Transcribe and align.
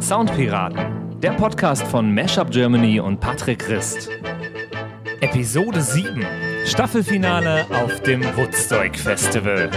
Soundpiraten, 0.00 1.20
der 1.20 1.32
Podcast 1.32 1.82
von 1.82 2.14
Mashup 2.14 2.50
Germany 2.50 2.98
und 2.98 3.20
Patrick 3.20 3.58
Christ. 3.58 4.08
Episode 5.20 5.82
7, 5.82 6.24
Staffelfinale 6.64 7.66
auf 7.70 8.00
dem 8.00 8.24
Woodstock 8.34 8.96
Festival. 8.96 9.70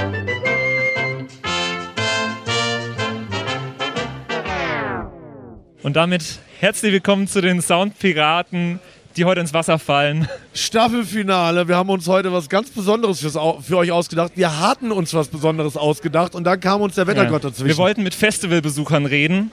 Und 5.84 5.98
damit 5.98 6.40
herzlich 6.62 6.94
willkommen 6.94 7.28
zu 7.28 7.42
den 7.42 7.62
Soundpiraten, 7.62 8.80
die 9.18 9.26
heute 9.26 9.42
ins 9.42 9.54
Wasser 9.54 9.80
fallen. 9.80 10.28
Staffelfinale. 10.54 11.68
Wir 11.68 11.76
haben 11.76 11.90
uns 11.90 12.08
heute 12.08 12.32
was 12.32 12.50
ganz 12.50 12.70
Besonderes 12.70 13.20
fürs, 13.20 13.38
für 13.62 13.78
euch 13.78 13.92
ausgedacht. 13.92 14.34
Wir 14.36 14.60
hatten 14.60 14.92
uns 14.92 15.14
was 15.14 15.28
Besonderes 15.28 15.76
ausgedacht 15.76 16.36
und 16.36 16.44
dann 16.44 16.60
kam 16.60 16.82
uns 16.82 16.96
der 16.96 17.08
Wettergott 17.08 17.44
dazwischen. 17.44 17.68
Wir 17.68 17.78
wollten 17.78 18.04
mit 18.04 18.14
Festivalbesuchern 18.14 19.06
reden. 19.06 19.52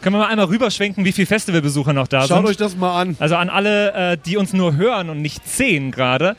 Können 0.00 0.16
wir 0.16 0.20
mal 0.20 0.28
einmal 0.28 0.46
rüberschwenken, 0.46 1.04
wie 1.04 1.12
viele 1.12 1.26
Festivalbesucher 1.26 1.92
noch 1.92 2.08
da 2.08 2.26
Schaut 2.26 2.38
sind? 2.38 2.46
euch 2.46 2.56
das 2.56 2.76
mal 2.76 3.00
an. 3.00 3.16
Also 3.20 3.36
an 3.36 3.48
alle, 3.48 3.92
äh, 4.12 4.18
die 4.18 4.36
uns 4.36 4.52
nur 4.52 4.76
hören 4.76 5.08
und 5.08 5.22
nicht 5.22 5.48
sehen 5.48 5.92
gerade. 5.92 6.36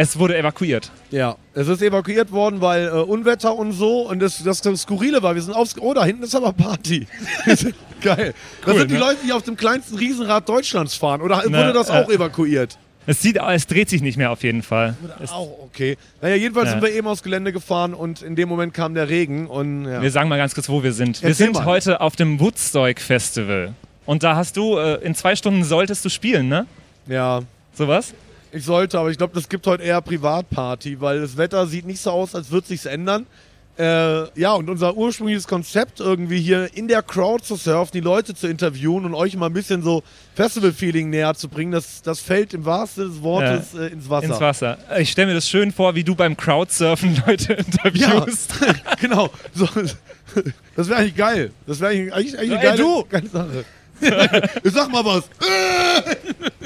Es 0.00 0.16
wurde 0.16 0.38
evakuiert. 0.38 0.92
Ja, 1.10 1.34
es 1.54 1.66
ist 1.66 1.82
evakuiert 1.82 2.30
worden, 2.30 2.60
weil 2.60 2.86
äh, 2.86 2.90
Unwetter 2.92 3.56
und 3.56 3.72
so. 3.72 4.08
Und 4.08 4.20
das, 4.20 4.40
das, 4.44 4.60
das 4.60 4.82
Skurrile 4.82 5.24
war, 5.24 5.34
wir 5.34 5.42
sind 5.42 5.54
aufs. 5.54 5.74
Oh, 5.80 5.92
da 5.92 6.04
hinten 6.04 6.22
ist 6.22 6.36
aber 6.36 6.52
Party. 6.52 7.08
Geil. 8.00 8.32
das 8.64 8.74
Cool, 8.74 8.78
sind 8.78 8.90
die 8.92 8.94
ne? 8.94 9.00
Leute, 9.00 9.18
die 9.26 9.32
auf 9.32 9.42
dem 9.42 9.56
kleinsten 9.56 9.96
Riesenrad 9.98 10.48
Deutschlands 10.48 10.94
fahren. 10.94 11.20
Oder 11.20 11.42
Na, 11.48 11.58
wurde 11.58 11.72
das 11.72 11.88
äh, 11.88 11.94
auch 11.94 12.08
evakuiert? 12.08 12.78
Es 13.06 13.22
sieht, 13.22 13.38
es 13.38 13.66
dreht 13.66 13.88
sich 13.88 14.00
nicht 14.00 14.16
mehr 14.16 14.30
auf 14.30 14.44
jeden 14.44 14.62
Fall. 14.62 14.94
Es, 15.20 15.32
Auch 15.32 15.50
okay. 15.64 15.96
Naja, 16.22 16.36
jedenfalls 16.36 16.66
Ja. 16.66 16.72
sind 16.74 16.82
wir 16.82 16.92
eben 16.92 17.08
aufs 17.08 17.24
Gelände 17.24 17.52
gefahren 17.52 17.92
und 17.92 18.22
in 18.22 18.36
dem 18.36 18.48
Moment 18.48 18.74
kam 18.74 18.94
der 18.94 19.08
Regen. 19.08 19.48
Und 19.48 19.84
ja. 19.84 20.00
wir 20.00 20.12
sagen 20.12 20.28
mal 20.28 20.36
ganz 20.36 20.54
kurz, 20.54 20.68
wo 20.68 20.84
wir 20.84 20.92
sind. 20.92 21.20
Wir 21.22 21.30
Erzähl 21.30 21.46
sind 21.46 21.54
mal. 21.56 21.64
heute 21.64 22.00
auf 22.00 22.14
dem 22.14 22.38
Woodstock 22.38 23.00
Festival. 23.00 23.74
Und 24.06 24.22
da 24.22 24.36
hast 24.36 24.56
du, 24.56 24.78
äh, 24.78 25.02
in 25.04 25.16
zwei 25.16 25.34
Stunden 25.34 25.64
solltest 25.64 26.04
du 26.04 26.08
spielen, 26.08 26.48
ne? 26.48 26.66
ja. 27.08 27.40
Sowas? 27.74 28.14
Ich 28.52 28.64
sollte, 28.64 28.98
aber 28.98 29.10
ich 29.10 29.18
glaube, 29.18 29.34
das 29.34 29.48
gibt 29.48 29.66
heute 29.66 29.82
eher 29.82 30.00
Privatparty, 30.00 31.00
weil 31.00 31.20
das 31.20 31.36
Wetter 31.36 31.66
sieht 31.66 31.86
nicht 31.86 32.00
so 32.00 32.10
aus, 32.10 32.34
als 32.34 32.50
würde 32.50 32.66
sich's 32.66 32.86
ändern. 32.86 33.26
Äh, 33.78 34.40
ja, 34.40 34.54
und 34.54 34.68
unser 34.68 34.96
ursprüngliches 34.96 35.46
Konzept 35.46 36.00
irgendwie 36.00 36.40
hier 36.40 36.68
in 36.74 36.88
der 36.88 37.00
Crowd 37.00 37.44
zu 37.44 37.54
surfen, 37.54 37.92
die 37.92 38.00
Leute 38.00 38.34
zu 38.34 38.48
interviewen 38.48 39.04
und 39.04 39.14
euch 39.14 39.36
mal 39.36 39.46
ein 39.46 39.52
bisschen 39.52 39.82
so 39.84 40.02
Festival-Feeling 40.34 41.10
näher 41.10 41.34
zu 41.34 41.48
bringen, 41.48 41.70
das, 41.70 42.02
das 42.02 42.18
fällt 42.18 42.54
im 42.54 42.64
wahrsten 42.64 43.08
des 43.08 43.22
Wortes 43.22 43.74
äh, 43.74 43.86
ins 43.92 44.10
Wasser. 44.10 44.26
Ins 44.26 44.40
Wasser. 44.40 44.78
Ich 44.98 45.10
stelle 45.12 45.28
mir 45.28 45.34
das 45.34 45.48
schön 45.48 45.70
vor, 45.70 45.94
wie 45.94 46.02
du 46.02 46.16
beim 46.16 46.36
Crowdsurfen 46.36 47.22
Leute 47.26 47.52
Ja, 47.52 47.58
interviewst. 47.60 48.52
genau. 49.00 49.30
So, 49.54 49.68
das 50.74 50.88
wäre 50.88 50.98
eigentlich 50.98 51.16
geil. 51.16 51.52
Das 51.64 51.78
wäre 51.78 51.92
eigentlich, 51.92 52.12
eigentlich, 52.12 52.38
eigentlich 52.38 52.58
eine 52.58 52.60
Ey, 52.60 52.66
geile, 52.70 52.82
du! 52.82 53.04
geile 53.08 53.28
Sache. 53.28 53.64
Sag 54.64 54.90
mal 54.90 55.04
was. 55.04 55.24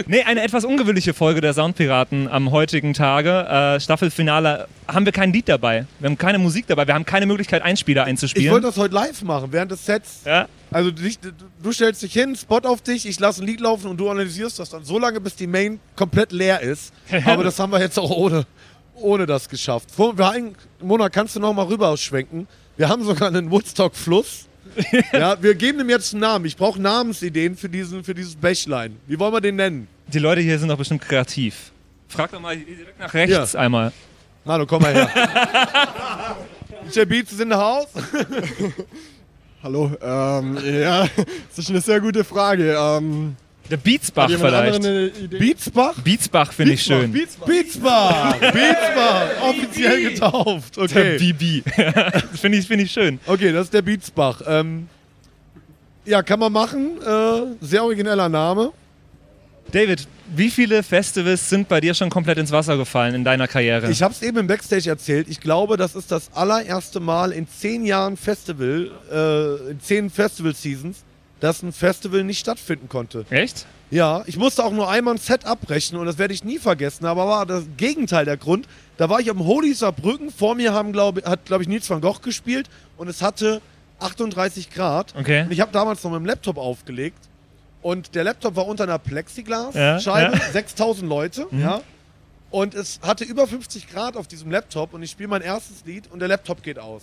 Nee, 0.06 0.22
eine 0.22 0.42
etwas 0.42 0.64
ungewöhnliche 0.64 1.14
Folge 1.14 1.40
der 1.40 1.54
Soundpiraten 1.54 2.28
am 2.28 2.50
heutigen 2.50 2.94
Tage. 2.94 3.30
Äh, 3.76 3.80
Staffelfinale 3.80 4.68
haben 4.88 5.04
wir 5.04 5.12
kein 5.12 5.32
Lied 5.32 5.48
dabei. 5.48 5.86
Wir 6.00 6.08
haben 6.08 6.18
keine 6.18 6.38
Musik 6.38 6.66
dabei. 6.66 6.86
Wir 6.86 6.94
haben 6.94 7.04
keine 7.04 7.26
Möglichkeit, 7.26 7.62
Einspieler 7.62 8.02
Ich 8.02 8.08
einzuspielen. 8.08 8.52
wollte 8.52 8.66
das 8.66 8.76
heute 8.76 8.94
live 8.94 9.22
machen, 9.22 9.48
während 9.52 9.70
des 9.70 9.84
Sets. 9.84 10.22
ja? 10.24 10.48
Also 10.70 10.90
dich, 10.90 11.18
du 11.62 11.72
stellst 11.72 12.02
dich 12.02 12.12
hin, 12.14 12.34
Spot 12.34 12.60
auf 12.64 12.80
dich, 12.80 13.06
ich 13.06 13.20
lasse 13.20 13.42
ein 13.42 13.46
Lied 13.46 13.60
laufen 13.60 13.88
und 13.88 13.98
du 13.98 14.08
analysierst 14.08 14.58
das 14.58 14.70
dann 14.70 14.84
so 14.84 14.98
lange, 14.98 15.20
bis 15.20 15.36
die 15.36 15.46
Main 15.46 15.80
komplett 15.96 16.32
leer 16.32 16.60
ist. 16.60 16.92
Aber 17.26 17.44
das 17.44 17.58
haben 17.58 17.72
wir 17.72 17.80
jetzt 17.80 17.98
auch 17.98 18.10
ohne, 18.10 18.46
ohne 18.94 19.26
das 19.26 19.48
geschafft. 19.48 19.90
Vor, 19.90 20.16
wir 20.16 20.52
Mona, 20.80 21.10
kannst 21.10 21.36
du 21.36 21.40
noch 21.40 21.52
mal 21.52 21.66
rüber 21.66 21.88
ausschwenken? 21.88 22.48
Wir 22.76 22.88
haben 22.88 23.04
sogar 23.04 23.28
einen 23.28 23.50
Woodstock-Fluss. 23.50 24.46
ja, 25.12 25.40
wir 25.42 25.54
geben 25.54 25.80
ihm 25.80 25.90
jetzt 25.90 26.14
einen 26.14 26.22
Namen. 26.22 26.44
Ich 26.46 26.56
brauche 26.56 26.80
Namensideen 26.80 27.56
für, 27.56 27.68
diesen, 27.68 28.04
für 28.04 28.14
dieses 28.14 28.34
Bächlein. 28.36 28.96
Wie 29.06 29.18
wollen 29.18 29.34
wir 29.34 29.40
den 29.42 29.56
nennen? 29.56 29.88
Die 30.08 30.18
Leute 30.18 30.40
hier 30.40 30.58
sind 30.58 30.68
doch 30.68 30.76
bestimmt 30.78 31.02
kreativ. 31.02 31.72
Frag 32.08 32.30
doch 32.30 32.40
mal 32.40 32.56
direkt 32.56 32.98
nach 32.98 33.12
rechts 33.14 33.54
einmal. 33.56 33.92
Manu, 34.44 34.66
komm 34.66 34.82
mal 34.82 34.92
her. 34.94 35.08
Ist 36.86 36.96
der 36.96 37.06
Beats 37.06 37.38
in 37.38 37.48
the 37.48 37.54
house? 37.56 37.86
Hallo, 39.62 39.92
ähm, 40.02 40.58
ja, 40.64 41.06
das 41.48 41.58
ist 41.58 41.70
eine 41.70 41.80
sehr 41.80 42.00
gute 42.00 42.24
Frage. 42.24 42.76
Ähm, 42.76 43.36
Der 43.70 43.76
Beatsbach 43.76 44.28
vielleicht. 44.28 44.82
Beatsbach? 45.30 45.94
Beatsbach 46.02 46.52
finde 46.52 46.72
ich 46.72 46.82
schön. 46.82 47.12
Beatsbach. 47.12 47.46
Beatsbach! 47.46 48.38
Beatsbach! 48.40 49.28
Offiziell 49.42 50.10
getauft. 50.10 50.76
Der 50.76 50.82
Okay. 50.82 51.18
Bibi. 51.18 51.62
finde 52.34 52.58
ich, 52.58 52.66
find 52.66 52.82
ich 52.82 52.90
schön. 52.90 53.20
Okay, 53.26 53.52
das 53.52 53.66
ist 53.66 53.74
der 53.74 53.82
Beatsbach. 53.82 54.42
Ähm, 54.44 54.88
ja, 56.04 56.20
kann 56.24 56.40
man 56.40 56.52
machen. 56.52 57.00
Äh, 57.00 57.64
sehr 57.64 57.84
origineller 57.84 58.28
Name. 58.28 58.72
David, 59.70 60.06
wie 60.34 60.50
viele 60.50 60.82
Festivals 60.82 61.48
sind 61.48 61.68
bei 61.68 61.80
dir 61.80 61.94
schon 61.94 62.10
komplett 62.10 62.38
ins 62.38 62.50
Wasser 62.50 62.76
gefallen 62.76 63.14
in 63.14 63.24
deiner 63.24 63.48
Karriere? 63.48 63.90
Ich 63.90 64.02
habe 64.02 64.12
es 64.12 64.22
eben 64.22 64.38
im 64.38 64.46
Backstage 64.46 64.88
erzählt. 64.88 65.28
Ich 65.28 65.40
glaube, 65.40 65.76
das 65.76 65.94
ist 65.94 66.10
das 66.10 66.32
allererste 66.34 67.00
Mal 67.00 67.32
in 67.32 67.48
zehn 67.48 67.84
Jahren 67.84 68.16
Festival, 68.16 68.90
äh, 69.10 69.70
in 69.70 69.80
zehn 69.80 70.10
Festival-Seasons, 70.10 71.04
dass 71.40 71.62
ein 71.62 71.72
Festival 71.72 72.24
nicht 72.24 72.40
stattfinden 72.40 72.88
konnte. 72.88 73.24
Echt? 73.30 73.66
Ja, 73.90 74.22
ich 74.26 74.38
musste 74.38 74.64
auch 74.64 74.72
nur 74.72 74.90
einmal 74.90 75.14
ein 75.14 75.18
Set 75.18 75.44
abbrechen 75.44 75.98
und 75.98 76.06
das 76.06 76.16
werde 76.16 76.32
ich 76.32 76.44
nie 76.44 76.58
vergessen, 76.58 77.04
aber 77.04 77.26
war 77.26 77.44
das 77.44 77.64
Gegenteil 77.76 78.24
der 78.24 78.38
Grund. 78.38 78.66
Da 78.96 79.10
war 79.10 79.20
ich 79.20 79.30
am 79.30 79.44
Holy 79.44 79.74
Saarbrücken, 79.74 80.30
vor 80.30 80.54
mir 80.54 80.72
haben, 80.72 80.92
glaub, 80.92 81.22
hat, 81.26 81.44
glaube 81.44 81.62
ich, 81.62 81.68
Nils 81.68 81.88
van 81.90 82.00
Gogh 82.00 82.20
gespielt 82.22 82.70
und 82.96 83.08
es 83.08 83.20
hatte 83.20 83.60
38 83.98 84.70
Grad. 84.70 85.14
Okay. 85.18 85.42
Und 85.42 85.52
ich 85.52 85.60
habe 85.60 85.72
damals 85.72 86.02
noch 86.04 86.10
mit 86.10 86.20
dem 86.20 86.26
Laptop 86.26 86.56
aufgelegt 86.56 87.18
und 87.82 88.14
der 88.14 88.24
Laptop 88.24 88.56
war 88.56 88.66
unter 88.66 88.84
einer 88.84 88.98
Plexiglas-Scheibe, 88.98 90.36
ja. 90.36 90.52
6000 90.52 91.08
Leute, 91.08 91.46
ja. 91.52 91.80
Und 92.50 92.74
es 92.74 93.00
hatte 93.02 93.24
über 93.24 93.46
50 93.46 93.88
Grad 93.90 94.16
auf 94.16 94.28
diesem 94.28 94.50
Laptop 94.50 94.92
und 94.94 95.02
ich 95.02 95.10
spiele 95.10 95.28
mein 95.28 95.42
erstes 95.42 95.84
Lied 95.86 96.10
und 96.10 96.18
der 96.20 96.28
Laptop 96.28 96.62
geht 96.62 96.78
aus. 96.78 97.02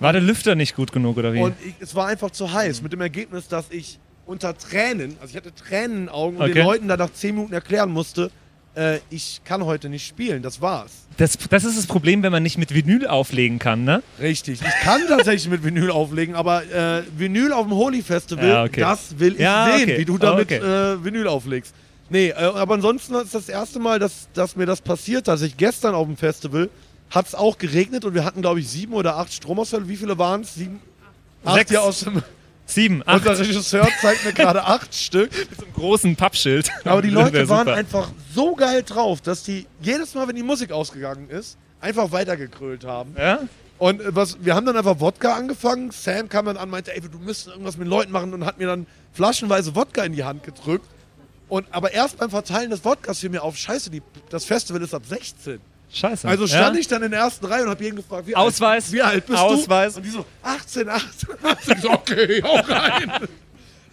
War 0.00 0.12
der 0.14 0.22
Lüfter 0.22 0.54
nicht 0.54 0.74
gut 0.74 0.92
genug 0.92 1.18
oder 1.18 1.34
wie? 1.34 1.40
Und 1.40 1.54
ich, 1.62 1.74
es 1.78 1.94
war 1.94 2.06
einfach 2.06 2.30
zu 2.30 2.50
heiß. 2.50 2.80
Mit 2.80 2.92
dem 2.94 3.02
Ergebnis, 3.02 3.48
dass 3.48 3.66
ich 3.70 3.98
unter 4.24 4.56
Tränen, 4.56 5.16
also 5.20 5.30
ich 5.32 5.36
hatte 5.36 5.54
Tränen 5.54 5.92
in 5.98 6.02
den 6.06 6.08
Augen 6.08 6.36
und 6.38 6.42
Okay. 6.44 6.54
den 6.54 6.64
Leuten 6.64 6.88
da 6.88 6.96
nach 6.96 7.12
10 7.12 7.34
Minuten 7.34 7.52
erklären 7.52 7.90
musste, 7.90 8.30
äh, 8.74 8.98
ich 9.10 9.40
kann 9.44 9.64
heute 9.64 9.88
nicht 9.88 10.06
spielen. 10.06 10.42
Das 10.42 10.60
war's. 10.60 10.92
das, 11.16 11.36
das 11.50 11.64
ist 11.64 11.76
das 11.78 11.86
Problem, 11.86 12.22
wenn 12.22 12.32
man 12.32 12.42
nicht 12.42 12.56
mit 12.58 12.72
Vinyl 12.74 13.06
auflegen 13.06 13.58
kann, 13.58 13.84
ne? 13.84 14.02
Richtig. 14.20 14.60
Ich 14.62 14.84
kann 14.84 15.02
tatsächlich 15.08 15.48
mit 15.50 15.64
Vinyl 15.64 15.90
auflegen, 15.90 16.34
aber 16.34 16.64
äh, 16.64 17.02
Vinyl 17.16 17.52
auf 17.52 17.66
dem 17.66 17.74
Holy 17.74 18.02
Festival, 18.02 18.46
Ja, 18.48 18.64
okay. 18.64 18.80
das 18.80 19.18
will 19.18 19.34
ich 19.34 19.40
Ja, 19.40 19.76
sehen, 19.76 19.84
okay. 19.90 19.98
wie 19.98 20.04
du 20.04 20.18
damit 20.18 20.44
Okay. 20.52 20.58
äh, 20.58 21.04
Vinyl 21.04 21.26
auflegst. 21.28 21.74
Nee, 22.08 22.28
äh, 22.30 22.34
aber 22.34 22.74
ansonsten 22.74 23.14
ist 23.14 23.34
das 23.34 23.48
erste 23.48 23.78
Mal, 23.78 23.98
dass, 23.98 24.28
dass 24.34 24.56
mir 24.56 24.66
das 24.66 24.80
passiert. 24.80 25.28
Also 25.28 25.44
ich 25.46 25.56
gestern 25.56 25.94
auf 25.94 26.06
dem 26.06 26.16
Festival 26.16 26.68
hat 27.10 27.26
es 27.26 27.34
auch 27.34 27.58
geregnet 27.58 28.04
und 28.04 28.14
wir 28.14 28.24
hatten, 28.24 28.40
glaube 28.40 28.60
ich, 28.60 28.68
sieben 28.68 28.92
oder 28.94 29.16
acht 29.16 29.32
Stromausfälle. 29.32 29.88
Wie 29.88 29.96
viele 29.96 30.16
waren 30.18 30.42
es? 30.42 30.54
Sieben? 30.54 30.80
Acht 31.44 31.56
Sechs. 31.56 31.70
ja 31.72 31.80
aus 31.80 32.00
dem. 32.00 32.22
Sieben, 32.70 33.02
acht, 33.04 33.26
Unser 33.26 33.38
Regisseur 33.40 33.88
zeigt 34.00 34.24
mir 34.24 34.32
gerade 34.32 34.64
acht 34.64 34.94
Stück. 34.94 35.30
mit 35.32 35.58
so 35.58 35.64
einem 35.64 35.74
großen 35.74 36.16
Pappschild. 36.16 36.70
Aber 36.84 37.02
die 37.02 37.10
Leute 37.10 37.48
waren 37.48 37.66
super. 37.66 37.74
einfach 37.74 38.10
so 38.34 38.54
geil 38.54 38.82
drauf, 38.84 39.20
dass 39.20 39.42
die 39.42 39.66
jedes 39.80 40.14
Mal, 40.14 40.28
wenn 40.28 40.36
die 40.36 40.42
Musik 40.42 40.70
ausgegangen 40.72 41.28
ist, 41.28 41.58
einfach 41.80 42.12
weitergekrölt 42.12 42.84
haben. 42.84 43.14
Ja? 43.18 43.40
Und 43.78 44.00
äh, 44.00 44.14
was, 44.14 44.38
wir 44.44 44.54
haben 44.54 44.66
dann 44.66 44.76
einfach 44.76 45.00
Wodka 45.00 45.34
angefangen. 45.34 45.90
Sam 45.90 46.28
kam 46.28 46.46
dann 46.46 46.56
an, 46.56 46.70
meinte, 46.70 46.94
ey, 46.94 47.00
du 47.00 47.18
müsstest 47.18 47.48
irgendwas 47.48 47.76
mit 47.76 47.86
den 47.86 47.90
Leuten 47.90 48.12
machen 48.12 48.32
und 48.34 48.44
hat 48.44 48.58
mir 48.58 48.66
dann 48.66 48.86
flaschenweise 49.12 49.74
Wodka 49.74 50.04
in 50.04 50.12
die 50.12 50.24
Hand 50.24 50.44
gedrückt. 50.44 50.86
Und, 51.48 51.66
aber 51.72 51.92
erst 51.92 52.18
beim 52.18 52.30
Verteilen 52.30 52.70
des 52.70 52.84
Wodkas 52.84 53.18
fiel 53.18 53.30
mir 53.30 53.42
auf, 53.42 53.56
scheiße, 53.56 53.90
die, 53.90 54.02
das 54.28 54.44
Festival 54.44 54.80
ist 54.82 54.94
ab 54.94 55.02
16. 55.04 55.60
Scheiße. 55.92 56.28
Also 56.28 56.46
stand 56.46 56.74
ja? 56.76 56.80
ich 56.80 56.88
dann 56.88 57.02
in 57.02 57.10
der 57.10 57.20
ersten 57.20 57.46
Reihe 57.46 57.64
und 57.64 57.70
habe 57.70 57.82
jeden 57.82 57.96
gefragt, 57.96 58.26
wie 58.26 58.36
Ausweis, 58.36 58.84
alt, 58.86 58.92
wie 58.92 59.02
alt 59.02 59.26
bist 59.26 59.38
Ausweis. 59.38 59.94
du? 59.94 59.98
Und 59.98 60.06
die 60.06 60.10
so, 60.10 60.24
18, 60.42 60.88
18, 60.88 61.28
18. 61.42 61.74
Ich 61.76 61.82
so, 61.82 61.90
okay, 61.90 62.42
auch 62.44 62.68
rein. 62.68 63.12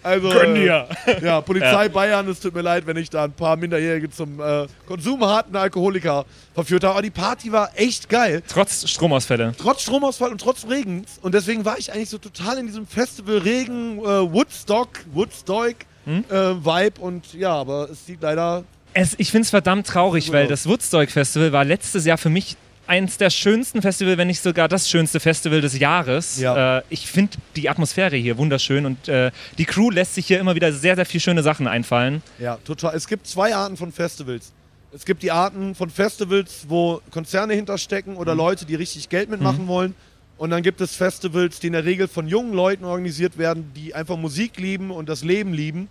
Also, 0.03 0.29
Gönn 0.29 0.55
äh, 0.55 0.59
dir. 0.61 0.87
ja, 1.21 1.41
Polizei 1.41 1.89
Bayern, 1.89 2.29
es 2.29 2.39
tut 2.39 2.53
mir 2.53 2.61
leid, 2.61 2.85
wenn 2.85 2.95
ich 2.97 3.09
da 3.09 3.25
ein 3.25 3.33
paar 3.33 3.57
Minderjährige 3.57 4.09
zum 4.09 4.39
äh, 4.39 4.67
konsumharten 4.87 5.55
Alkoholiker 5.55 6.25
verführt 6.53 6.83
habe. 6.83 6.93
Aber 6.93 7.01
die 7.01 7.09
Party 7.09 7.51
war 7.51 7.71
echt 7.75 8.07
geil. 8.07 8.41
Trotz 8.47 8.87
Stromausfälle. 8.87 9.53
Trotz 9.57 9.81
Stromausfall 9.81 10.31
und 10.31 10.39
trotz 10.39 10.65
Regens. 10.69 11.17
Und 11.21 11.33
deswegen 11.33 11.65
war 11.65 11.77
ich 11.77 11.91
eigentlich 11.91 12.09
so 12.09 12.19
total 12.19 12.59
in 12.59 12.67
diesem 12.67 12.87
Festival 12.87 13.39
Regen, 13.39 13.97
äh, 13.99 14.03
Woodstock, 14.31 14.89
Woodstock 15.13 15.75
Hm? 16.05 16.23
äh, 16.29 16.33
Vibe. 16.63 17.01
Und 17.01 17.33
ja, 17.33 17.53
aber 17.55 17.89
es 17.91 18.05
sieht 18.05 18.21
leider. 18.21 18.63
Es, 18.99 19.13
ich 19.19 19.29
finde 19.29 19.43
es 19.43 19.51
verdammt 19.51 19.85
traurig, 19.85 20.31
weil 20.31 20.47
das 20.47 20.67
Woodstock 20.67 21.11
Festival 21.11 21.51
war 21.51 21.63
letztes 21.63 22.05
Jahr 22.05 22.17
für 22.17 22.29
mich 22.29 22.57
eins 22.87 23.19
der 23.19 23.29
schönsten 23.29 23.83
Festivals, 23.83 24.17
wenn 24.17 24.25
nicht 24.25 24.41
sogar 24.41 24.67
das 24.67 24.89
schönste 24.89 25.19
Festival 25.19 25.61
des 25.61 25.77
Jahres. 25.77 26.39
Ja. 26.39 26.79
Äh, 26.79 26.83
ich 26.89 27.05
finde 27.05 27.37
die 27.55 27.69
Atmosphäre 27.69 28.15
hier 28.15 28.39
wunderschön 28.39 28.87
und 28.87 29.07
äh, 29.07 29.29
die 29.59 29.65
Crew 29.65 29.91
lässt 29.91 30.15
sich 30.15 30.25
hier 30.25 30.39
immer 30.39 30.55
wieder 30.55 30.73
sehr, 30.73 30.95
sehr 30.95 31.05
viel 31.05 31.19
schöne 31.19 31.43
Sachen 31.43 31.67
einfallen. 31.67 32.23
Ja, 32.39 32.57
total. 32.65 32.95
Es 32.95 33.07
gibt 33.07 33.27
zwei 33.27 33.53
Arten 33.53 33.77
von 33.77 33.91
Festivals. 33.91 34.51
Es 34.91 35.05
gibt 35.05 35.21
die 35.21 35.29
Arten 35.29 35.75
von 35.75 35.91
Festivals, 35.91 36.65
wo 36.67 36.99
Konzerne 37.11 37.53
hinterstecken 37.53 38.15
oder 38.15 38.33
Leute, 38.33 38.65
die 38.65 38.73
richtig 38.73 39.09
Geld 39.09 39.29
mitmachen 39.29 39.67
wollen. 39.67 39.93
Und 40.39 40.49
dann 40.49 40.63
gibt 40.63 40.81
es 40.81 40.95
Festivals, 40.95 41.59
die 41.59 41.67
in 41.67 41.73
der 41.73 41.85
Regel 41.85 42.07
von 42.07 42.27
jungen 42.27 42.53
Leuten 42.53 42.83
organisiert 42.83 43.37
werden, 43.37 43.71
die 43.75 43.93
einfach 43.93 44.17
Musik 44.17 44.57
lieben 44.57 44.89
und 44.89 45.07
das 45.07 45.23
Leben 45.23 45.53
lieben. 45.53 45.87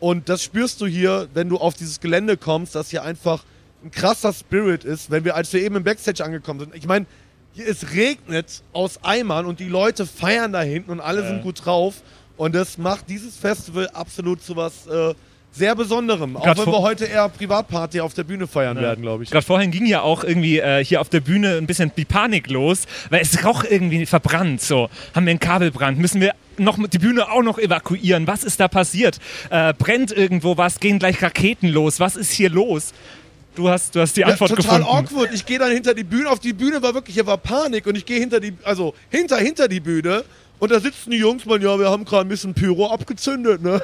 Und 0.00 0.28
das 0.28 0.42
spürst 0.42 0.80
du 0.80 0.86
hier, 0.86 1.28
wenn 1.34 1.48
du 1.48 1.58
auf 1.58 1.74
dieses 1.74 2.00
Gelände 2.00 2.36
kommst, 2.36 2.74
dass 2.74 2.90
hier 2.90 3.02
einfach 3.04 3.44
ein 3.84 3.90
krasser 3.90 4.32
Spirit 4.32 4.84
ist, 4.84 5.10
wenn 5.10 5.24
wir, 5.24 5.36
als 5.36 5.52
wir 5.52 5.62
eben 5.62 5.76
im 5.76 5.84
Backstage 5.84 6.24
angekommen 6.24 6.60
sind. 6.60 6.74
Ich 6.74 6.86
meine, 6.86 7.06
hier 7.52 7.68
es 7.68 7.92
regnet 7.92 8.62
aus 8.72 8.98
Eimern 9.04 9.46
und 9.46 9.60
die 9.60 9.68
Leute 9.68 10.06
feiern 10.06 10.52
da 10.52 10.62
hinten 10.62 10.90
und 10.90 11.00
alle 11.00 11.26
sind 11.26 11.42
gut 11.42 11.64
drauf. 11.64 11.96
Und 12.36 12.54
das 12.54 12.78
macht 12.78 13.08
dieses 13.08 13.36
Festival 13.36 13.88
absolut 13.90 14.42
zu 14.42 14.56
was 14.56 14.86
äh, 14.86 15.14
sehr 15.52 15.74
Besonderem. 15.74 16.36
Auch 16.36 16.44
Grad 16.44 16.56
wenn 16.58 16.64
vor- 16.64 16.74
wir 16.74 16.80
heute 16.82 17.04
eher 17.06 17.28
Privatparty 17.28 18.00
auf 18.00 18.14
der 18.14 18.24
Bühne 18.24 18.46
feiern 18.46 18.78
werden, 18.78 19.02
glaube 19.02 19.24
ich. 19.24 19.30
Gerade 19.30 19.44
vorhin 19.44 19.70
ging 19.70 19.84
ja 19.84 20.00
auch 20.00 20.24
irgendwie 20.24 20.58
äh, 20.60 20.82
hier 20.84 21.00
auf 21.00 21.08
der 21.08 21.20
Bühne 21.20 21.56
ein 21.56 21.66
bisschen 21.66 21.90
die 21.96 22.04
Panik 22.04 22.48
los, 22.48 22.84
weil 23.10 23.20
es 23.20 23.44
roch 23.44 23.64
irgendwie 23.68 24.06
verbrannt. 24.06 24.62
So, 24.62 24.88
haben 25.14 25.26
wir 25.26 25.32
einen 25.32 25.40
Kabelbrand? 25.40 25.98
Müssen 25.98 26.20
wir 26.20 26.34
noch 26.60 26.78
die 26.88 26.98
Bühne 26.98 27.30
auch 27.30 27.42
noch 27.42 27.58
evakuieren? 27.58 28.26
Was 28.26 28.44
ist 28.44 28.60
da 28.60 28.68
passiert? 28.68 29.18
Äh, 29.50 29.74
brennt 29.74 30.12
irgendwo 30.12 30.56
was? 30.56 30.80
Gehen 30.80 30.98
gleich 30.98 31.22
Raketen 31.22 31.68
los? 31.68 32.00
Was 32.00 32.16
ist 32.16 32.30
hier 32.30 32.50
los? 32.50 32.92
Du 33.56 33.68
hast, 33.68 33.94
du 33.96 34.00
hast 34.00 34.16
die 34.16 34.20
Ja, 34.20 34.28
Antwort 34.28 34.50
total 34.54 34.80
gefunden. 34.80 34.86
awkward. 35.12 35.34
Ich 35.34 35.44
gehe 35.44 35.58
dann 35.58 35.72
hinter 35.72 35.92
die 35.94 36.04
Bühne. 36.04 36.30
Auf 36.30 36.38
die 36.38 36.52
Bühne 36.52 36.80
war 36.82 36.94
wirklich, 36.94 37.14
hier 37.14 37.26
war 37.26 37.36
Panik 37.36 37.86
und 37.86 37.96
ich 37.96 38.06
gehe 38.06 38.20
hinter 38.20 38.38
die, 38.40 38.52
also 38.62 38.94
hinter, 39.10 39.38
hinter 39.38 39.66
die 39.66 39.80
Bühne 39.80 40.24
und 40.60 40.70
da 40.70 40.78
sitzen 40.78 41.10
die 41.10 41.16
Jungs, 41.16 41.44
man, 41.46 41.60
ja, 41.60 41.78
wir 41.78 41.90
haben 41.90 42.04
gerade 42.04 42.26
ein 42.26 42.28
bisschen 42.28 42.54
Pyro 42.54 42.92
abgezündet, 42.92 43.62
ne? 43.62 43.82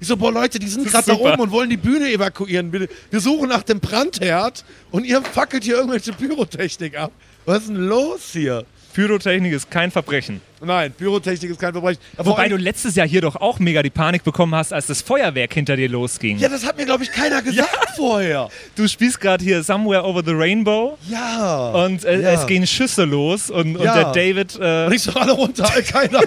Ich 0.00 0.06
so, 0.08 0.16
boah 0.16 0.32
Leute, 0.32 0.58
die 0.58 0.68
sind 0.68 0.86
gerade 0.86 1.06
da 1.06 1.14
oben 1.14 1.40
und 1.40 1.50
wollen 1.50 1.70
die 1.70 1.76
Bühne 1.76 2.10
evakuieren. 2.12 2.72
Wir, 2.72 2.88
wir 3.10 3.20
suchen 3.20 3.48
nach 3.48 3.62
dem 3.64 3.80
Brandherd 3.80 4.64
und 4.90 5.04
ihr 5.04 5.20
fackelt 5.22 5.64
hier 5.64 5.76
irgendwelche 5.76 6.12
Pyrotechnik 6.12 6.96
ab. 6.98 7.10
Was 7.46 7.62
ist 7.62 7.68
denn 7.68 7.76
los 7.76 8.20
hier? 8.32 8.64
Pyrotechnik 8.94 9.52
ist 9.52 9.70
kein 9.70 9.90
Verbrechen. 9.90 10.40
Nein, 10.60 10.92
Pyrotechnik 10.92 11.50
ist 11.52 11.60
kein 11.60 11.72
Verbrechen. 11.72 12.00
Vor 12.16 12.26
Wobei 12.26 12.48
du 12.48 12.56
letztes 12.56 12.96
Jahr 12.96 13.06
hier 13.06 13.20
doch 13.20 13.36
auch 13.36 13.58
mega 13.60 13.82
die 13.82 13.90
Panik 13.90 14.24
bekommen 14.24 14.54
hast, 14.54 14.72
als 14.72 14.86
das 14.88 15.02
Feuerwerk 15.02 15.54
hinter 15.54 15.76
dir 15.76 15.88
losging. 15.88 16.38
ja, 16.38 16.48
das 16.48 16.66
hat 16.66 16.76
mir, 16.76 16.84
glaube 16.86 17.04
ich, 17.04 17.12
keiner 17.12 17.40
gesagt 17.42 17.90
vorher. 17.96 18.48
Du 18.74 18.88
spielst 18.88 19.20
gerade 19.20 19.44
hier 19.44 19.62
Somewhere 19.62 20.04
Over 20.04 20.22
the 20.24 20.32
Rainbow 20.32 20.98
Ja. 21.08 21.70
und 21.70 22.04
äh, 22.04 22.20
Ja. 22.22 22.30
es 22.32 22.46
gehen 22.46 22.66
Schüsse 22.66 23.04
los 23.04 23.50
und, 23.50 23.76
und 23.76 23.84
Ja. 23.84 23.94
der 23.94 24.12
David. 24.12 24.58
Äh, 24.60 24.92
ich 24.94 25.02
so, 25.02 25.12
alle 25.12 25.32
runter, 25.32 25.64
keiner. 25.92 26.20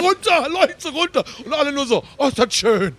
runter, 0.00 0.48
Leute, 0.50 0.88
runter. 0.94 1.24
Und 1.44 1.52
alle 1.52 1.72
nur 1.72 1.86
so, 1.86 2.02
oh, 2.16 2.28
ist 2.28 2.38
das 2.38 2.54
schön. 2.54 2.92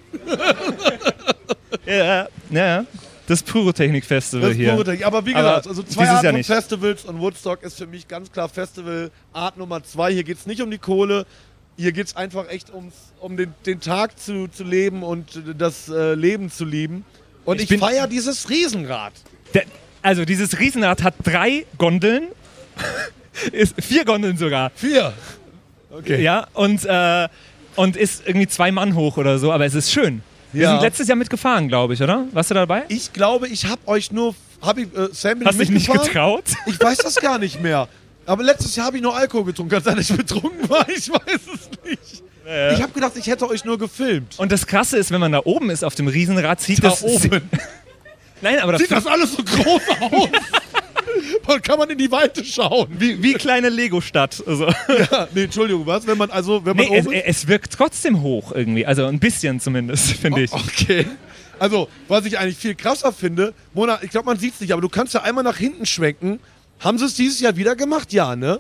ja, 1.85 2.27
ja, 2.51 2.85
das 3.31 3.43
Pyrotechnik-Festival 3.43 4.49
Das 4.49 4.57
hier. 4.57 4.71
Pyrotechnik. 4.73 5.05
Aber 5.05 5.25
wie 5.25 5.33
Aber 5.33 5.59
gesagt, 5.59 5.67
also 5.67 5.83
zwei 5.83 6.09
Arten 6.09 6.25
Jahr 6.25 6.33
von. 6.33 6.43
Festivals 6.43 7.05
und 7.05 7.19
Woodstock 7.19 7.63
ist 7.63 7.77
für 7.77 7.87
mich 7.87 8.07
ganz 8.07 8.31
klar 8.31 8.49
Festival 8.49 9.11
Art 9.33 9.57
Nummer 9.57 9.83
zwei. 9.83 10.13
Hier 10.13 10.23
geht 10.23 10.37
es 10.37 10.45
nicht 10.45 10.61
um 10.61 10.69
die 10.69 10.77
Kohle. 10.77 11.25
Hier 11.77 11.91
geht 11.91 12.07
es 12.07 12.15
einfach 12.15 12.49
echt 12.49 12.73
ums, 12.73 12.93
um 13.19 13.37
den, 13.37 13.53
den 13.65 13.79
Tag 13.79 14.19
zu, 14.19 14.47
zu 14.47 14.63
leben 14.63 15.03
und 15.03 15.41
das 15.57 15.89
äh, 15.89 16.13
Leben 16.13 16.51
zu 16.51 16.65
lieben. 16.65 17.05
Und 17.45 17.61
Ich 17.61 17.71
ich, 17.71 17.79
feiere 17.79 18.07
dieses 18.07 18.49
Riesenrad. 18.49 19.13
Der, 19.53 19.63
also 20.01 20.25
dieses 20.25 20.59
Riesenrad 20.59 21.01
hat 21.03 21.15
drei 21.23 21.65
Gondeln. 21.77 22.27
ist 23.51 23.81
vier 23.81 24.05
Gondeln 24.05 24.37
sogar. 24.37 24.71
Vier. 24.75 25.13
Okay. 25.89 26.21
Ja, 26.21 26.47
und, 26.53 26.85
äh, 26.85 27.27
und 27.75 27.95
ist 27.95 28.27
irgendwie 28.27 28.47
zwei 28.47 28.71
Mann 28.71 28.95
hoch 28.95 29.17
oder 29.17 29.39
so, 29.39 29.51
aber 29.51 29.65
es 29.65 29.73
ist 29.73 29.91
schön. 29.91 30.21
Wir 30.53 30.63
Ja. 30.63 30.71
sind 30.71 30.81
letztes 30.81 31.07
Jahr 31.07 31.15
mitgefahren, 31.15 31.67
glaube 31.67 31.93
ich, 31.93 32.01
oder? 32.01 32.25
Warst 32.31 32.49
du 32.49 32.53
dabei? 32.55 32.83
Ich 32.89 33.13
glaube, 33.13 33.47
ich 33.47 33.65
habe 33.65 33.79
euch 33.87 34.11
nur. 34.11 34.35
Hab 34.61 34.77
ich, 34.77 34.85
äh, 34.95 35.07
Sam, 35.11 35.39
bin 35.39 35.47
Hast 35.47 35.55
ich 35.59 35.69
dich 35.69 35.87
nicht 35.87 35.91
getraut? 35.91 36.43
Ich 36.67 36.79
weiß 36.79 36.97
das 36.99 37.15
gar 37.15 37.37
nicht 37.39 37.61
mehr. 37.61 37.87
Aber 38.25 38.43
letztes 38.43 38.75
Jahr 38.75 38.87
habe 38.87 38.97
ich 38.97 39.03
nur 39.03 39.15
Alkohol 39.15 39.45
getrunken. 39.45 39.71
Kann 39.71 39.83
sein, 39.83 39.95
dass 39.95 40.09
ich 40.09 40.15
betrunken 40.17 40.69
war? 40.69 40.87
Ich 40.89 41.09
weiß 41.09 41.39
es 41.53 41.89
nicht. 41.89 42.23
Ich 42.73 42.81
habe 42.81 42.91
gedacht, 42.91 43.13
ich 43.15 43.27
hätte 43.27 43.49
euch 43.49 43.63
nur 43.65 43.77
gefilmt. 43.79 44.37
Und 44.37 44.51
das 44.51 44.67
Krasse 44.67 44.97
ist, 44.97 45.09
wenn 45.11 45.21
man 45.21 45.31
da 45.31 45.41
oben 45.45 45.69
ist 45.69 45.83
auf 45.85 45.95
dem 45.95 46.07
Riesenrad, 46.07 46.59
sieht 46.59 46.83
Da 46.83 46.89
das. 46.89 47.01
oben. 47.03 47.49
Nein, 48.41 48.59
aber 48.59 48.73
das 48.73 48.81
Sieht 48.81 48.91
das 48.91 49.07
alles 49.07 49.33
so 49.33 49.43
groß 49.43 49.81
aus? 50.01 50.29
Man 51.47 51.61
kann 51.61 51.79
man 51.79 51.89
in 51.89 51.97
die 51.97 52.11
Weite 52.11 52.43
schauen. 52.45 52.87
wie, 52.97 53.21
wie 53.21 53.33
kleine 53.33 53.69
Lego-Stadt. 53.69 54.43
Also. 54.45 54.67
Ja, 55.11 55.27
nee, 55.33 55.43
Entschuldigung, 55.43 55.85
was? 55.85 56.05
Wenn 56.05 56.17
man 56.17 56.31
also, 56.31 56.63
wenn 56.65 56.77
man 56.77 56.85
Nee, 56.87 56.97
es, 56.97 57.07
es 57.07 57.47
wirkt 57.47 57.73
trotzdem 57.73 58.21
hoch 58.21 58.51
irgendwie. 58.51 58.85
Also 58.85 59.05
ein 59.05 59.19
bisschen 59.19 59.59
zumindest, 59.59 60.11
finde 60.21 60.41
ich. 60.41 60.53
Okay. 60.53 61.05
Also, 61.59 61.87
was 62.07 62.25
ich 62.25 62.39
eigentlich 62.39 62.57
viel 62.57 62.75
krasser 62.75 63.11
finde, 63.11 63.53
Mona, 63.73 63.99
ich 64.01 64.09
glaube, 64.09 64.25
man 64.25 64.39
sieht 64.39 64.55
es 64.55 64.61
nicht, 64.61 64.73
aber 64.73 64.81
du 64.81 64.89
kannst 64.89 65.13
ja 65.13 65.21
einmal 65.21 65.43
nach 65.43 65.57
hinten 65.57 65.85
schwenken. 65.85 66.39
Haben 66.79 66.97
sie 66.97 67.05
es 67.05 67.13
dieses 67.13 67.39
Jahr 67.39 67.55
wieder 67.55 67.75
gemacht? 67.75 68.11
Ja, 68.13 68.35
ne? 68.35 68.59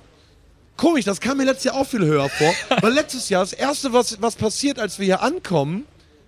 Komisch, 0.77 1.05
das 1.05 1.19
kam 1.19 1.37
mir 1.37 1.45
letztes 1.45 1.65
Jahr 1.65 1.75
auch 1.75 1.87
viel 1.87 2.05
höher 2.05 2.29
vor. 2.29 2.53
Weil 2.81 2.93
letztes 2.93 3.29
Jahr, 3.29 3.43
das 3.43 3.53
Erste, 3.53 3.93
was, 3.93 4.21
was 4.21 4.35
passiert, 4.35 4.79
als 4.79 4.99
wir 4.99 5.05
hier 5.05 5.21
ankommen, 5.21 5.85